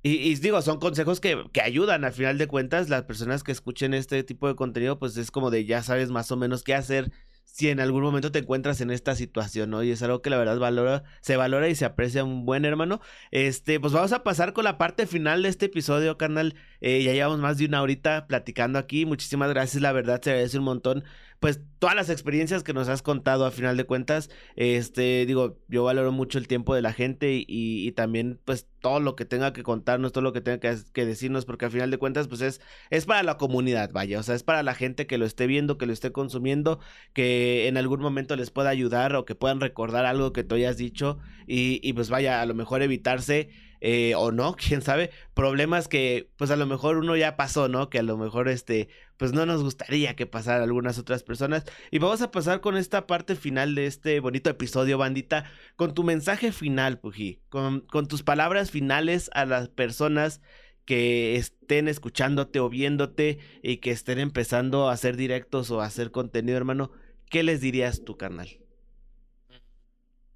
Y, 0.03 0.17
y 0.17 0.35
digo, 0.35 0.61
son 0.61 0.79
consejos 0.79 1.19
que, 1.19 1.45
que 1.51 1.61
ayudan 1.61 2.03
al 2.03 2.13
final 2.13 2.37
de 2.37 2.45
cuentas. 2.45 2.89
Las 2.89 3.05
personas 3.05 3.41
que 3.41 3.51
escuchen 3.51 3.95
este 3.95 4.23
tipo 4.23 4.47
de 4.47 4.55
contenido, 4.55 4.99
pues 4.99 5.17
es 5.17 5.31
como 5.31 5.49
de 5.49 5.65
ya 5.65 5.81
sabes 5.81 6.11
más 6.11 6.31
o 6.31 6.37
menos 6.37 6.61
qué 6.61 6.75
hacer 6.75 7.11
si 7.45 7.69
en 7.69 7.79
algún 7.79 8.03
momento 8.03 8.31
te 8.31 8.39
encuentras 8.39 8.81
en 8.81 8.91
esta 8.91 9.15
situación, 9.15 9.69
¿no? 9.69 9.81
Y 9.81 9.91
es 9.91 10.03
algo 10.03 10.21
que 10.21 10.29
la 10.29 10.37
verdad 10.37 10.59
valora, 10.59 11.03
se 11.21 11.37
valora 11.37 11.69
y 11.69 11.75
se 11.75 11.85
aprecia 11.85 12.23
un 12.23 12.45
buen 12.45 12.65
hermano. 12.65 12.99
Este, 13.31 13.79
pues 13.79 13.93
vamos 13.93 14.11
a 14.11 14.23
pasar 14.23 14.51
con 14.51 14.65
la 14.65 14.77
parte 14.77 15.07
final 15.07 15.41
de 15.43 15.49
este 15.49 15.67
episodio, 15.67 16.17
carnal. 16.17 16.55
Eh, 16.81 17.01
ya 17.03 17.13
llevamos 17.13 17.39
más 17.39 17.57
de 17.57 17.65
una 17.65 17.81
horita 17.81 18.27
platicando 18.27 18.77
aquí. 18.77 19.05
Muchísimas 19.05 19.49
gracias, 19.49 19.81
la 19.81 19.93
verdad, 19.93 20.21
se 20.21 20.31
agradece 20.31 20.57
un 20.57 20.65
montón. 20.65 21.03
Pues 21.39 21.61
todas 21.79 21.95
las 21.95 22.09
experiencias 22.09 22.63
que 22.63 22.73
nos 22.73 22.87
has 22.87 23.01
contado 23.01 23.45
a 23.45 23.51
final 23.51 23.77
de 23.77 23.83
cuentas, 23.83 24.29
este, 24.55 25.25
digo, 25.25 25.59
yo 25.67 25.83
valoro 25.83 26.11
mucho 26.11 26.37
el 26.37 26.47
tiempo 26.47 26.73
de 26.73 26.81
la 26.81 26.93
gente 26.93 27.33
y, 27.33 27.45
y 27.47 27.91
también, 27.91 28.39
pues, 28.45 28.67
todo 28.79 28.99
lo 28.99 29.15
que 29.15 29.25
tenga 29.25 29.53
que 29.53 29.63
contarnos, 29.63 30.11
todo 30.11 30.23
lo 30.23 30.33
que 30.33 30.41
tenga 30.41 30.59
que, 30.59 31.05
decirnos, 31.05 31.45
porque 31.45 31.65
a 31.65 31.69
final 31.69 31.91
de 31.91 31.97
cuentas, 31.97 32.27
pues, 32.27 32.41
es, 32.41 32.61
es 32.89 33.05
para 33.05 33.23
la 33.23 33.37
comunidad, 33.37 33.91
vaya, 33.91 34.19
o 34.19 34.23
sea, 34.23 34.35
es 34.35 34.43
para 34.43 34.63
la 34.63 34.73
gente 34.73 35.07
que 35.07 35.17
lo 35.17 35.25
esté 35.25 35.47
viendo, 35.47 35.77
que 35.77 35.85
lo 35.85 35.93
esté 35.93 36.11
consumiendo, 36.11 36.79
que 37.13 37.67
en 37.67 37.77
algún 37.77 37.99
momento 37.99 38.35
les 38.35 38.51
pueda 38.51 38.69
ayudar 38.69 39.15
o 39.15 39.25
que 39.25 39.35
puedan 39.35 39.59
recordar 39.59 40.05
algo 40.05 40.33
que 40.33 40.43
tú 40.43 40.55
hayas 40.55 40.77
dicho 40.77 41.19
y, 41.47 41.79
y 41.87 41.93
pues, 41.93 42.09
vaya, 42.09 42.41
a 42.41 42.45
lo 42.45 42.55
mejor 42.55 42.81
evitarse 42.81 43.49
eh, 43.81 44.13
o 44.15 44.31
no, 44.31 44.55
quién 44.67 44.81
sabe, 44.81 45.11
problemas 45.33 45.87
que 45.87 46.29
pues 46.37 46.51
a 46.51 46.55
lo 46.55 46.65
mejor 46.65 46.97
uno 46.97 47.15
ya 47.15 47.35
pasó, 47.35 47.67
¿no? 47.67 47.89
Que 47.89 47.99
a 47.99 48.03
lo 48.03 48.17
mejor 48.17 48.47
este, 48.49 48.89
pues 49.17 49.33
no 49.33 49.45
nos 49.45 49.63
gustaría 49.63 50.15
que 50.15 50.25
pasara 50.25 50.61
a 50.61 50.63
algunas 50.63 50.97
otras 50.97 51.23
personas. 51.23 51.65
Y 51.91 51.99
vamos 51.99 52.21
a 52.21 52.31
pasar 52.31 52.61
con 52.61 52.77
esta 52.77 53.07
parte 53.07 53.35
final 53.35 53.75
de 53.75 53.85
este 53.85 54.19
bonito 54.19 54.49
episodio, 54.49 54.97
bandita, 54.97 55.51
con 55.75 55.93
tu 55.93 56.03
mensaje 56.03 56.51
final, 56.51 56.99
Puji, 56.99 57.41
con, 57.49 57.81
con 57.81 58.07
tus 58.07 58.23
palabras 58.23 58.71
finales 58.71 59.29
a 59.33 59.45
las 59.45 59.69
personas 59.69 60.41
que 60.85 61.35
estén 61.35 61.87
escuchándote 61.87 62.59
o 62.59 62.69
viéndote 62.69 63.39
y 63.63 63.77
que 63.77 63.91
estén 63.91 64.19
empezando 64.19 64.87
a 64.87 64.93
hacer 64.93 65.17
directos 65.17 65.71
o 65.71 65.81
a 65.81 65.85
hacer 65.85 66.11
contenido, 66.11 66.57
hermano, 66.57 66.91
¿qué 67.29 67.43
les 67.43 67.59
dirías 67.59 68.03
tú, 68.05 68.17
carnal? 68.17 68.59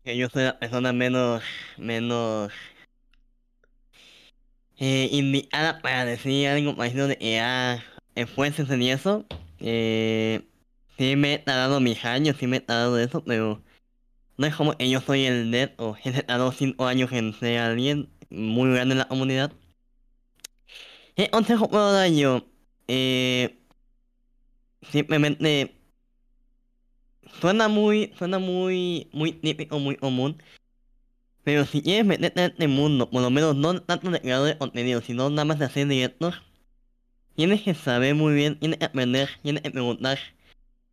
Que 0.04 0.18
yo 0.18 0.28
soy 0.30 0.44
la 0.44 0.60
persona 0.60 0.92
menos, 0.92 1.44
menos 1.78 2.52
eh, 4.80 5.10
indicada 5.12 5.82
para 5.82 6.06
decir 6.06 6.48
algo 6.48 6.76
parecido 6.76 7.08
de 7.08 7.18
que 7.18 7.40
ah, 7.40 7.84
esfuerces 8.16 8.70
en 8.70 8.82
eso. 8.84 9.26
Eh, 9.60 10.42
sí 10.98 11.16
me 11.16 11.34
he 11.34 11.40
tardado 11.40 11.80
mis 11.82 12.04
años, 12.06 12.38
sí 12.40 12.48
me 12.48 12.58
he 12.58 12.62
tardado 12.62 12.98
eso, 12.98 13.24
pero 13.24 13.62
no 14.38 14.48
es 14.48 14.56
como 14.56 14.78
que 14.78 14.90
yo 14.90 15.02
soy 15.02 15.26
el 15.26 15.52
dead 15.52 15.72
o 15.78 15.98
he 16.04 16.12
tardado 16.12 16.52
cinco 16.54 16.88
años 16.88 17.12
en 17.12 17.34
ser 17.34 17.60
alguien 17.60 18.10
muy 18.30 18.72
grande 18.74 18.94
en 18.94 19.00
la 19.00 19.08
comunidad. 19.08 19.52
¿Qué 21.16 21.30
consejo 21.30 21.70
puedo 21.70 21.92
dar 21.92 22.10
yo? 22.10 22.46
Eh, 22.88 23.60
simplemente 24.82 25.76
suena 27.42 27.68
muy, 27.68 28.14
suena 28.18 28.40
muy, 28.40 29.10
muy 29.12 29.34
típico, 29.34 29.80
muy 29.80 29.98
común. 29.98 30.42
Pero 31.50 31.66
si 31.66 31.82
quieres 31.82 32.06
meterte 32.06 32.44
en 32.44 32.52
este 32.52 32.68
mundo, 32.68 33.10
por 33.10 33.24
lo 33.24 33.32
menos 33.32 33.56
no 33.56 33.82
tanto 33.82 34.12
de 34.12 34.22
creador 34.22 34.50
de 34.50 34.58
contenido, 34.60 35.02
sino 35.02 35.32
nada 35.32 35.46
más 35.46 35.58
de 35.58 35.66
hacer 35.66 35.88
directos, 35.88 36.44
tienes 37.36 37.64
que 37.64 37.74
saber 37.74 38.14
muy 38.14 38.36
bien, 38.36 38.60
tienes 38.60 38.78
que 38.78 38.86
aprender, 38.86 39.30
tienes 39.42 39.64
que 39.64 39.72
preguntar 39.72 40.20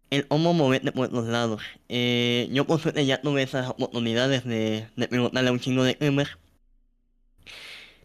el 0.09 0.27
cómo 0.27 0.55
moverte 0.55 0.93
por 0.93 1.13
los 1.13 1.27
lados. 1.27 1.61
Eh, 1.91 2.49
yo 2.53 2.67
por 2.67 2.81
suerte 2.81 3.05
ya 3.05 3.21
tuve 3.21 3.43
esas 3.43 3.69
oportunidades 3.69 4.45
de, 4.45 4.89
de 4.97 5.09
preguntarle 5.09 5.51
a 5.51 5.53
un 5.53 5.61
chingo 5.61 5.85
de 5.85 5.93
streamers. 5.93 6.39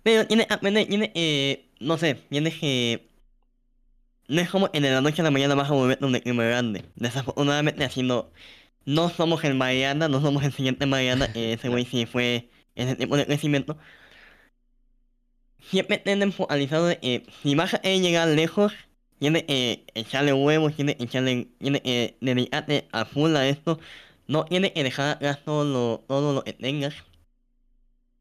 Pero 0.03 0.27
tienes 0.27 0.47
que 0.47 0.53
aprender, 0.53 0.87
tienes 0.87 1.11
eh, 1.13 1.69
no 1.79 1.97
sé, 1.97 2.15
tienes 2.15 2.55
que... 2.59 3.07
No 4.27 4.41
es 4.41 4.49
como 4.49 4.69
en 4.73 4.83
la 4.83 4.99
noche 4.99 5.21
a 5.21 5.23
la 5.23 5.31
mañana 5.31 5.55
vas 5.55 5.69
a 5.69 5.73
moverte 5.73 6.03
un 6.03 6.15
streamer 6.17 6.49
grande. 6.49 6.83
Desafortunadamente 6.95 7.85
haciendo... 7.85 8.29
No 8.33 8.60
somos 9.15 9.43
el 9.43 9.55
Mariana, 9.55 10.07
no 10.07 10.21
somos 10.21 10.43
el 10.43 10.53
siguiente 10.53 10.85
Mariana, 10.85 11.29
eh, 11.35 11.53
ese 11.59 11.69
güey 11.69 11.85
sí 11.85 12.05
fue 12.05 12.49
ese 12.75 12.95
tipo 12.95 13.17
de 13.17 13.25
crecimiento. 13.25 13.77
Siempre 15.59 15.97
tienen 15.99 16.33
focalizado 16.33 16.87
de 16.87 16.99
que 16.99 17.25
si 17.41 17.55
vas 17.55 17.73
a 17.75 17.79
llegar 17.81 18.27
lejos, 18.27 18.73
tiene 19.19 19.45
que 19.45 19.85
echarle 19.93 20.33
huevos, 20.33 20.75
tiene 20.75 20.97
que 20.97 21.03
echarle, 21.03 21.47
tiene 21.59 21.81
que 21.81 22.17
dedicarte 22.21 22.87
a 22.91 23.05
full 23.05 23.35
a 23.35 23.47
esto. 23.47 23.79
No 24.27 24.45
tiene 24.45 24.73
que 24.73 24.83
dejar 24.83 25.17
atrás 25.17 25.43
todo 25.45 25.63
lo, 25.65 26.05
todo 26.07 26.33
lo 26.33 26.43
que 26.43 26.53
tengas. 26.53 26.95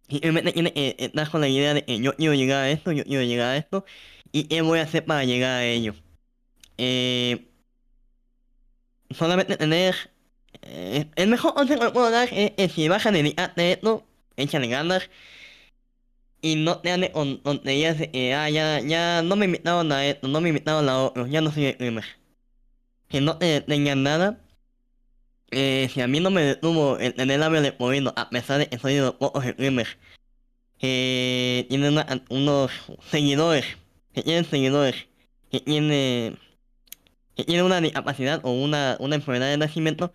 Simplemente 0.08 0.52
tiene 0.52 0.72
que 0.72 0.96
estar 0.98 1.30
con 1.30 1.40
la 1.40 1.48
idea 1.48 1.72
de 1.72 1.84
que 1.84 2.00
yo 2.00 2.14
quiero 2.16 2.34
llegar 2.34 2.64
a 2.64 2.70
esto, 2.70 2.92
yo 2.92 3.04
quiero 3.04 3.22
llegar 3.22 3.48
a 3.50 3.56
esto. 3.56 3.84
¿Y 4.32 4.44
qué 4.44 4.60
voy 4.62 4.80
a 4.80 4.82
hacer 4.82 5.04
para 5.04 5.24
llegar 5.24 5.50
a 5.52 5.64
ello? 5.64 5.94
Eh, 6.78 7.48
solamente 9.10 9.56
tener... 9.56 9.94
Eh, 10.62 11.06
el 11.16 11.28
mejor 11.28 11.54
consejo 11.54 11.80
que 11.80 11.90
puedo 11.90 12.10
dar 12.10 12.28
es 12.32 12.72
si 12.72 12.88
vas 12.88 13.06
a 13.06 13.12
dedicarte 13.12 13.62
a 13.62 13.70
esto, 13.72 14.06
échale 14.36 14.68
ganas 14.68 15.10
y 16.42 16.56
no 16.56 16.78
te 16.80 16.90
ande 16.92 17.12
con 17.12 17.42
tonterías 17.42 17.98
de 17.98 18.10
que, 18.10 18.34
ah, 18.34 18.48
ya, 18.50 18.80
ya 18.80 19.22
no 19.22 19.36
me 19.36 19.46
invitaron 19.46 19.92
a 19.92 20.06
esto, 20.06 20.28
no 20.28 20.40
me 20.40 20.48
invitaron 20.48 20.88
a 20.88 21.02
otro, 21.02 21.26
ya 21.26 21.40
no 21.40 21.52
soy 21.52 21.72
primer. 21.74 22.04
Que 23.08 23.20
no 23.20 23.38
te 23.38 23.60
tengan 23.60 24.02
nada. 24.02 24.40
Eh, 25.50 25.88
si 25.92 26.00
a 26.00 26.06
mí 26.08 26.20
no 26.20 26.30
me 26.30 26.42
detuvo 26.42 26.98
el 26.98 27.14
tener 27.14 27.40
labio 27.40 27.60
de 27.60 27.74
moviendo, 27.78 28.12
a 28.16 28.30
pesar 28.30 28.58
de 28.58 28.68
que 28.68 28.78
soy 28.78 28.94
de 28.94 29.00
los 29.00 29.14
pocos 29.14 29.44
streamers 29.44 29.98
que 30.80 31.66
tienen 31.68 31.98
unos 32.30 32.72
seguidores, 33.10 33.66
que 34.14 34.22
tienen 34.22 34.44
seguidores, 34.46 35.08
que 35.50 35.60
tienen, 35.60 36.38
que 37.36 37.44
tienen 37.44 37.66
una 37.66 37.80
discapacidad 37.80 38.40
o 38.44 38.52
una, 38.52 38.96
una 39.00 39.16
enfermedad 39.16 39.50
de 39.50 39.58
nacimiento, 39.58 40.12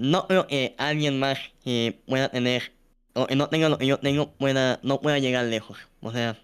no 0.00 0.26
creo 0.26 0.46
que 0.46 0.74
alguien 0.78 1.18
más 1.20 1.38
que 1.62 2.02
pueda 2.06 2.30
tener 2.30 2.72
o 3.14 3.26
que 3.26 3.36
no 3.36 3.48
tenga 3.48 3.68
lo 3.68 3.76
que 3.76 3.86
yo 3.86 3.98
tengo 3.98 4.32
pueda, 4.32 4.80
no 4.82 5.00
pueda 5.00 5.18
llegar 5.18 5.44
lejos. 5.44 5.78
O 6.00 6.10
sea, 6.10 6.38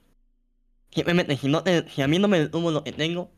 simplemente 0.90 1.36
si, 1.38 1.48
no 1.48 1.64
si 1.88 2.02
a 2.02 2.08
mí 2.08 2.18
no 2.18 2.28
me 2.28 2.38
detuvo 2.38 2.70
lo 2.70 2.84
que 2.84 2.92
tengo, 2.92 3.30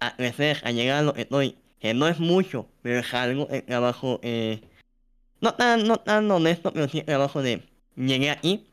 a 0.00 0.14
crecer, 0.16 0.60
a 0.64 0.70
llegar 0.70 0.98
a 0.98 1.02
lo 1.02 1.14
que 1.14 1.22
estoy, 1.22 1.56
que 1.80 1.94
no 1.94 2.08
es 2.08 2.18
mucho, 2.18 2.68
pero 2.82 3.00
es 3.00 3.14
algo, 3.14 3.48
el 3.50 3.64
trabajo, 3.64 4.20
eh, 4.22 4.60
no 5.40 5.54
tan, 5.54 5.86
no 5.86 5.96
tan 5.96 6.30
honesto, 6.30 6.72
pero 6.72 6.88
sí 6.88 6.98
el 6.98 7.06
trabajo 7.06 7.42
de 7.42 7.62
llegué 7.96 8.30
aquí, 8.30 8.68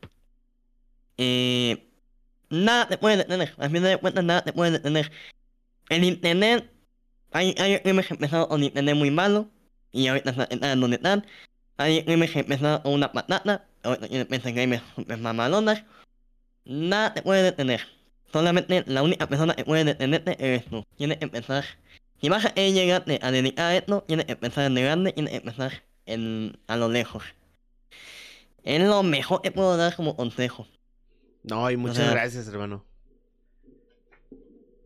eh, 1.16 1.88
nada 2.50 2.86
te 2.86 2.98
puede 2.98 3.16
detener, 3.16 3.54
al 3.56 3.70
final 3.70 3.90
de 3.90 3.96
cuentas 3.98 4.24
nada 4.24 4.44
te 4.44 4.52
puede 4.52 4.72
detener. 4.72 5.10
El 5.88 6.04
internet, 6.04 6.70
hay, 7.32 7.54
hay 7.58 7.80
que 7.80 7.90
empezado 7.90 8.48
con 8.48 8.62
internet 8.62 8.94
muy 8.94 9.10
malo, 9.10 9.50
y 9.96 10.08
ahorita 10.08 10.46
están 10.50 10.80
donde 10.80 10.96
están, 10.96 11.26
hay 11.78 12.04
que 12.04 12.12
empezado 12.12 12.82
con 12.82 12.92
una 12.92 13.12
patata, 13.12 13.66
piensan 14.28 14.54
que 14.54 14.60
hay 14.60 15.16
mamalonas, 15.18 15.84
nada 16.64 17.14
te 17.14 17.22
puede 17.22 17.42
detener. 17.42 17.80
Solamente 18.32 18.84
la 18.86 19.02
única 19.02 19.26
persona 19.26 19.54
que 19.54 19.64
puede 19.64 19.84
detenerte 19.84 20.36
eres 20.38 20.66
tú. 20.66 20.84
Tienes 20.96 21.18
que 21.18 21.24
empezar. 21.24 21.64
Si 22.20 22.28
vas 22.28 22.44
a 22.44 22.54
llegarte 22.54 23.18
a 23.22 23.30
dedicar 23.30 23.66
a 23.72 23.76
esto, 23.76 24.04
tienes 24.06 24.26
que 24.26 24.32
empezar 24.32 24.66
en 24.66 24.74
grande, 24.74 25.12
tienes 25.12 25.30
que 25.30 25.38
empezar 25.38 25.82
en, 26.04 26.58
a 26.66 26.76
lo 26.76 26.88
lejos. 26.88 27.24
Es 28.62 28.82
lo 28.82 29.02
mejor 29.02 29.42
que 29.42 29.52
puedo 29.52 29.76
dar 29.76 29.94
como 29.96 30.16
consejo. 30.16 30.66
No, 31.42 31.70
y 31.70 31.76
muchas 31.76 32.10
gracias, 32.10 32.48
hermano. 32.48 32.84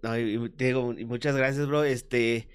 No, 0.03 0.17
y, 0.19 0.49
digo, 0.57 0.95
y 0.97 1.05
muchas 1.05 1.35
gracias, 1.35 1.67
bro. 1.67 1.83
Este, 1.85 2.49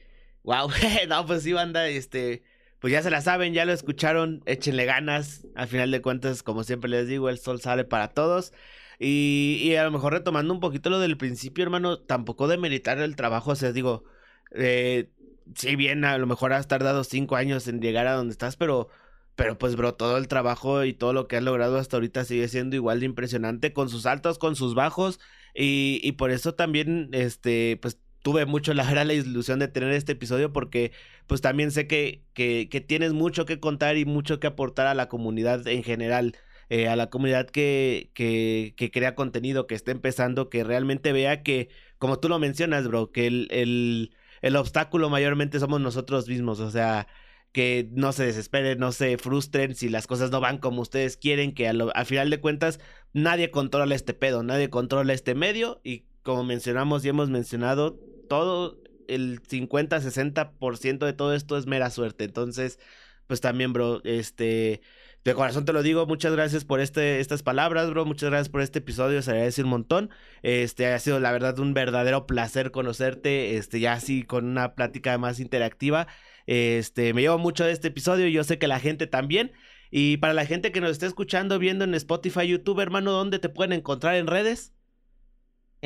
wow, 0.46 0.70
no, 1.10 1.26
pues 1.26 1.44
sí, 1.44 1.54
banda, 1.54 1.88
este, 1.88 2.44
pues 2.80 2.94
ya 2.94 3.02
se 3.02 3.10
la 3.10 3.22
saben, 3.22 3.54
ya 3.54 3.66
lo 3.66 3.74
escucharon, 3.74 4.44
échenle 4.46 4.86
ganas. 4.86 5.48
Al 5.56 5.68
final 5.68 5.92
de 5.92 6.02
cuentas, 6.02 6.44
como 6.44 6.64
siempre 6.64 6.90
les 6.90 7.08
digo, 7.08 7.30
el 7.30 7.40
sol 7.40 7.62
sale 7.62 7.84
para 7.86 8.10
todos. 8.10 8.54
Y, 9.00 9.60
y 9.64 9.76
a 9.76 9.84
lo 9.84 9.92
mejor 9.92 10.14
retomando 10.14 10.54
un 10.54 10.60
poquito 10.60 10.90
lo 10.90 11.00
del 11.00 11.18
principio, 11.18 11.64
hermano, 11.64 12.00
tampoco 12.00 12.48
de 12.48 12.58
meditar 12.58 13.00
el 13.00 13.16
trabajo, 13.16 13.52
o 13.52 13.56
sea, 13.56 13.74
digo, 13.74 14.06
eh, 14.52 15.12
si 15.56 15.76
bien 15.76 16.06
a 16.06 16.18
lo 16.18 16.28
mejor 16.28 16.54
has 16.54 16.68
tardado 16.68 17.04
cinco 17.04 17.36
años 17.36 17.68
en 17.68 17.82
llegar 17.82 18.08
a 18.08 18.14
donde 18.14 18.32
estás, 18.32 18.56
pero, 18.56 18.90
pero 19.36 19.58
pues, 19.58 19.76
bro, 19.76 19.96
todo 19.96 20.18
el 20.18 20.28
trabajo 20.30 20.84
y 20.86 20.94
todo 20.94 21.12
lo 21.14 21.28
que 21.28 21.36
has 21.38 21.44
logrado 21.44 21.78
hasta 21.78 21.98
ahorita 21.98 22.24
sigue 22.26 22.48
siendo 22.48 22.76
igual 22.78 23.00
de 23.02 23.08
impresionante, 23.08 23.74
con 23.74 23.90
sus 23.90 24.06
altos, 24.06 24.38
con 24.40 24.56
sus 24.56 24.76
bajos, 24.76 25.20
y, 25.54 26.00
y 26.04 26.14
por 26.14 26.32
eso 26.32 26.56
también, 26.56 27.10
este, 27.12 27.78
pues 27.82 28.00
tuve 28.26 28.48
mucho 28.48 28.74
la 28.74 28.90
gran 28.90 29.12
ilusión 29.12 29.60
de 29.60 29.68
tener 29.68 29.92
este 29.92 30.14
episodio 30.14 30.52
porque 30.52 30.92
pues 31.28 31.42
también 31.42 31.70
sé 31.70 31.86
que, 31.86 32.24
que, 32.34 32.66
tienes 32.82 33.14
mucho 33.14 33.46
que 33.46 33.60
contar 33.60 33.98
y 33.98 34.06
mucho 34.06 34.40
que 34.40 34.48
aportar 34.48 34.88
a 34.88 34.96
la 34.96 35.10
comunidad 35.10 35.68
en 35.68 35.84
general, 35.84 36.36
eh, 36.70 36.88
a 36.88 36.96
la 36.96 37.12
comunidad 37.12 37.48
que, 37.48 38.10
que, 38.16 38.74
que, 38.78 38.90
crea 38.90 39.14
contenido, 39.14 39.68
que 39.68 39.76
esté 39.76 39.92
empezando, 39.92 40.50
que 40.50 40.64
realmente 40.64 41.14
vea 41.14 41.44
que, 41.44 41.70
como 42.00 42.18
tú 42.20 42.28
lo 42.28 42.40
mencionas, 42.40 42.88
bro, 42.88 43.12
que 43.12 43.28
el, 43.28 43.48
el, 43.52 44.16
el 44.42 44.56
obstáculo 44.56 45.12
mayormente 45.12 45.60
somos 45.60 45.80
nosotros 45.80 46.28
mismos, 46.28 46.60
o 46.62 46.72
sea, 46.72 47.06
que 47.52 47.88
no 47.92 48.12
se 48.12 48.26
desesperen, 48.26 48.80
no 48.80 48.92
se 48.92 49.20
frustren 49.20 49.76
si 49.76 49.88
las 49.88 50.08
cosas 50.08 50.32
no 50.32 50.40
van 50.42 50.58
como 50.58 50.82
ustedes 50.82 51.16
quieren, 51.16 51.54
que 51.54 51.68
al 51.68 52.06
final 52.08 52.32
de 52.32 52.42
cuentas 52.42 52.80
nadie 53.14 53.52
controla 53.52 53.94
este 53.94 54.16
pedo, 54.16 54.42
nadie 54.42 54.72
controla 54.72 55.14
este 55.14 55.36
medio 55.36 55.80
y 55.84 56.06
como 56.24 56.44
mencionamos 56.44 57.06
y 57.06 57.10
hemos 57.10 57.30
mencionado, 57.30 58.00
todo 58.28 58.82
el 59.08 59.42
50-60% 59.42 61.06
de 61.06 61.14
todo 61.14 61.34
esto 61.34 61.58
es 61.58 61.68
mera 61.68 61.90
suerte. 61.90 62.24
Entonces, 62.24 62.80
pues 63.28 63.42
también, 63.42 63.74
bro, 63.74 64.02
este, 64.04 64.82
de 65.24 65.34
corazón 65.34 65.66
te 65.66 65.74
lo 65.74 65.82
digo, 65.82 66.06
muchas 66.06 66.34
gracias 66.34 66.66
por 66.66 66.80
este, 66.80 67.20
estas 67.20 67.42
palabras, 67.44 67.90
bro, 67.90 68.06
muchas 68.06 68.30
gracias 68.30 68.50
por 68.50 68.62
este 68.62 68.80
episodio, 68.80 69.22
se 69.22 69.32
agradece 69.32 69.64
un 69.64 69.70
montón. 69.70 70.12
Este, 70.44 70.86
ha 70.88 71.00
sido 71.00 71.20
la 71.20 71.32
verdad 71.32 71.58
un 71.60 71.74
verdadero 71.74 72.28
placer 72.28 72.72
conocerte, 72.72 73.58
este, 73.58 73.80
ya 73.80 73.94
así 73.94 74.24
con 74.24 74.46
una 74.46 74.76
plática 74.76 75.18
más 75.18 75.40
interactiva. 75.40 76.08
Este, 76.46 77.14
me 77.14 77.22
llevo 77.22 77.40
mucho 77.40 77.66
de 77.66 77.72
este 77.72 77.88
episodio, 77.88 78.28
yo 78.28 78.44
sé 78.44 78.60
que 78.60 78.68
la 78.68 78.80
gente 78.80 79.08
también. 79.08 79.52
Y 79.90 80.18
para 80.18 80.34
la 80.34 80.46
gente 80.46 80.72
que 80.72 80.82
nos 80.82 80.92
está 80.92 81.08
escuchando, 81.08 81.58
viendo 81.58 81.86
en 81.86 81.96
Spotify, 81.96 82.48
YouTube, 82.48 82.80
hermano, 82.80 83.12
¿dónde 83.12 83.40
te 83.40 83.50
pueden 83.50 83.74
encontrar 83.74 84.16
en 84.16 84.28
redes? 84.28 84.75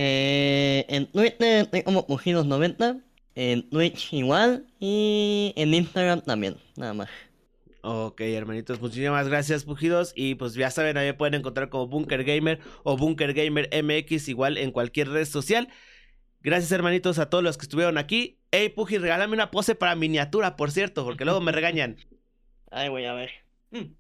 Eh, 0.02 0.86
en 0.88 1.08
Twitter 1.08 1.64
estoy 1.64 1.84
como 1.84 2.08
Pujidos90, 2.08 3.04
en 3.36 3.70
Twitch 3.70 4.14
igual 4.14 4.66
y 4.80 5.52
en 5.58 5.74
Instagram 5.74 6.22
también, 6.22 6.56
nada 6.78 6.94
más. 6.94 7.10
Ok, 7.82 8.22
hermanitos, 8.22 8.80
muchísimas 8.80 9.28
gracias, 9.28 9.66
Pujidos. 9.66 10.14
Y 10.16 10.36
pues 10.36 10.54
ya 10.54 10.72
saben, 10.72 10.96
ahí 10.96 11.12
pueden 11.12 11.34
encontrar 11.34 11.68
como 11.68 11.88
Bunker 11.88 12.24
Gamer 12.24 12.62
o 12.84 12.96
Bunker 12.96 13.34
Gamer 13.34 13.70
MX, 13.84 14.30
igual 14.30 14.58
en 14.58 14.72
cualquier 14.72 15.10
red 15.10 15.26
social. 15.26 15.68
Gracias, 16.40 16.72
hermanitos, 16.72 17.20
a 17.20 17.30
todos 17.30 17.44
los 17.44 17.58
que 17.58 17.64
estuvieron 17.64 17.98
aquí. 17.98 18.40
Hey, 18.52 18.70
Puji, 18.70 19.00
regálame 19.00 19.34
una 19.34 19.52
pose 19.52 19.76
para 19.76 19.96
miniatura, 19.96 20.56
por 20.56 20.72
cierto, 20.72 21.04
porque 21.04 21.26
luego 21.26 21.42
me 21.42 21.52
regañan. 21.52 21.98
Ay, 22.72 22.88
voy 22.88 23.04
a 23.04 23.12
ver. 23.16 23.32
Mm. 23.72 23.99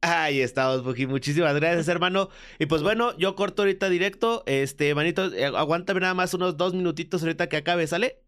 Ahí 0.00 0.40
estamos, 0.40 0.82
Puji. 0.82 1.06
Muchísimas 1.06 1.54
gracias, 1.54 1.88
hermano. 1.88 2.28
Y 2.58 2.66
pues 2.66 2.82
bueno, 2.82 3.16
yo 3.18 3.34
corto 3.34 3.62
ahorita 3.62 3.88
directo. 3.88 4.44
Este, 4.46 4.94
manito, 4.94 5.32
eh, 5.32 5.46
aguántame 5.46 6.00
nada 6.00 6.14
más 6.14 6.34
unos 6.34 6.56
dos 6.56 6.74
minutitos 6.74 7.22
ahorita 7.22 7.48
que 7.48 7.56
acabe, 7.56 7.86
¿sale? 7.86 8.22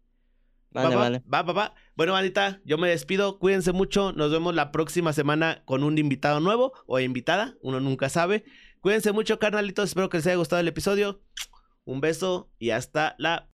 Vale, 0.71 0.95
va, 0.95 1.01
vale. 1.01 1.23
Va, 1.33 1.41
va, 1.43 1.53
va. 1.53 1.75
Bueno, 1.95 2.13
manita, 2.13 2.61
yo 2.65 2.77
me 2.77 2.89
despido. 2.89 3.39
Cuídense 3.39 3.71
mucho. 3.71 4.13
Nos 4.13 4.31
vemos 4.31 4.53
la 4.55 4.71
próxima 4.71 5.13
semana 5.13 5.63
con 5.65 5.83
un 5.83 5.97
invitado 5.97 6.39
nuevo 6.39 6.73
o 6.87 6.99
invitada. 6.99 7.55
Uno 7.61 7.79
nunca 7.79 8.09
sabe. 8.09 8.43
Cuídense 8.81 9.11
mucho, 9.11 9.39
carnalitos. 9.39 9.89
Espero 9.89 10.09
que 10.09 10.17
les 10.17 10.27
haya 10.27 10.37
gustado 10.37 10.59
el 10.59 10.67
episodio. 10.67 11.21
Un 11.83 12.01
beso 12.01 12.51
y 12.59 12.71
hasta 12.71 13.15
la 13.17 13.49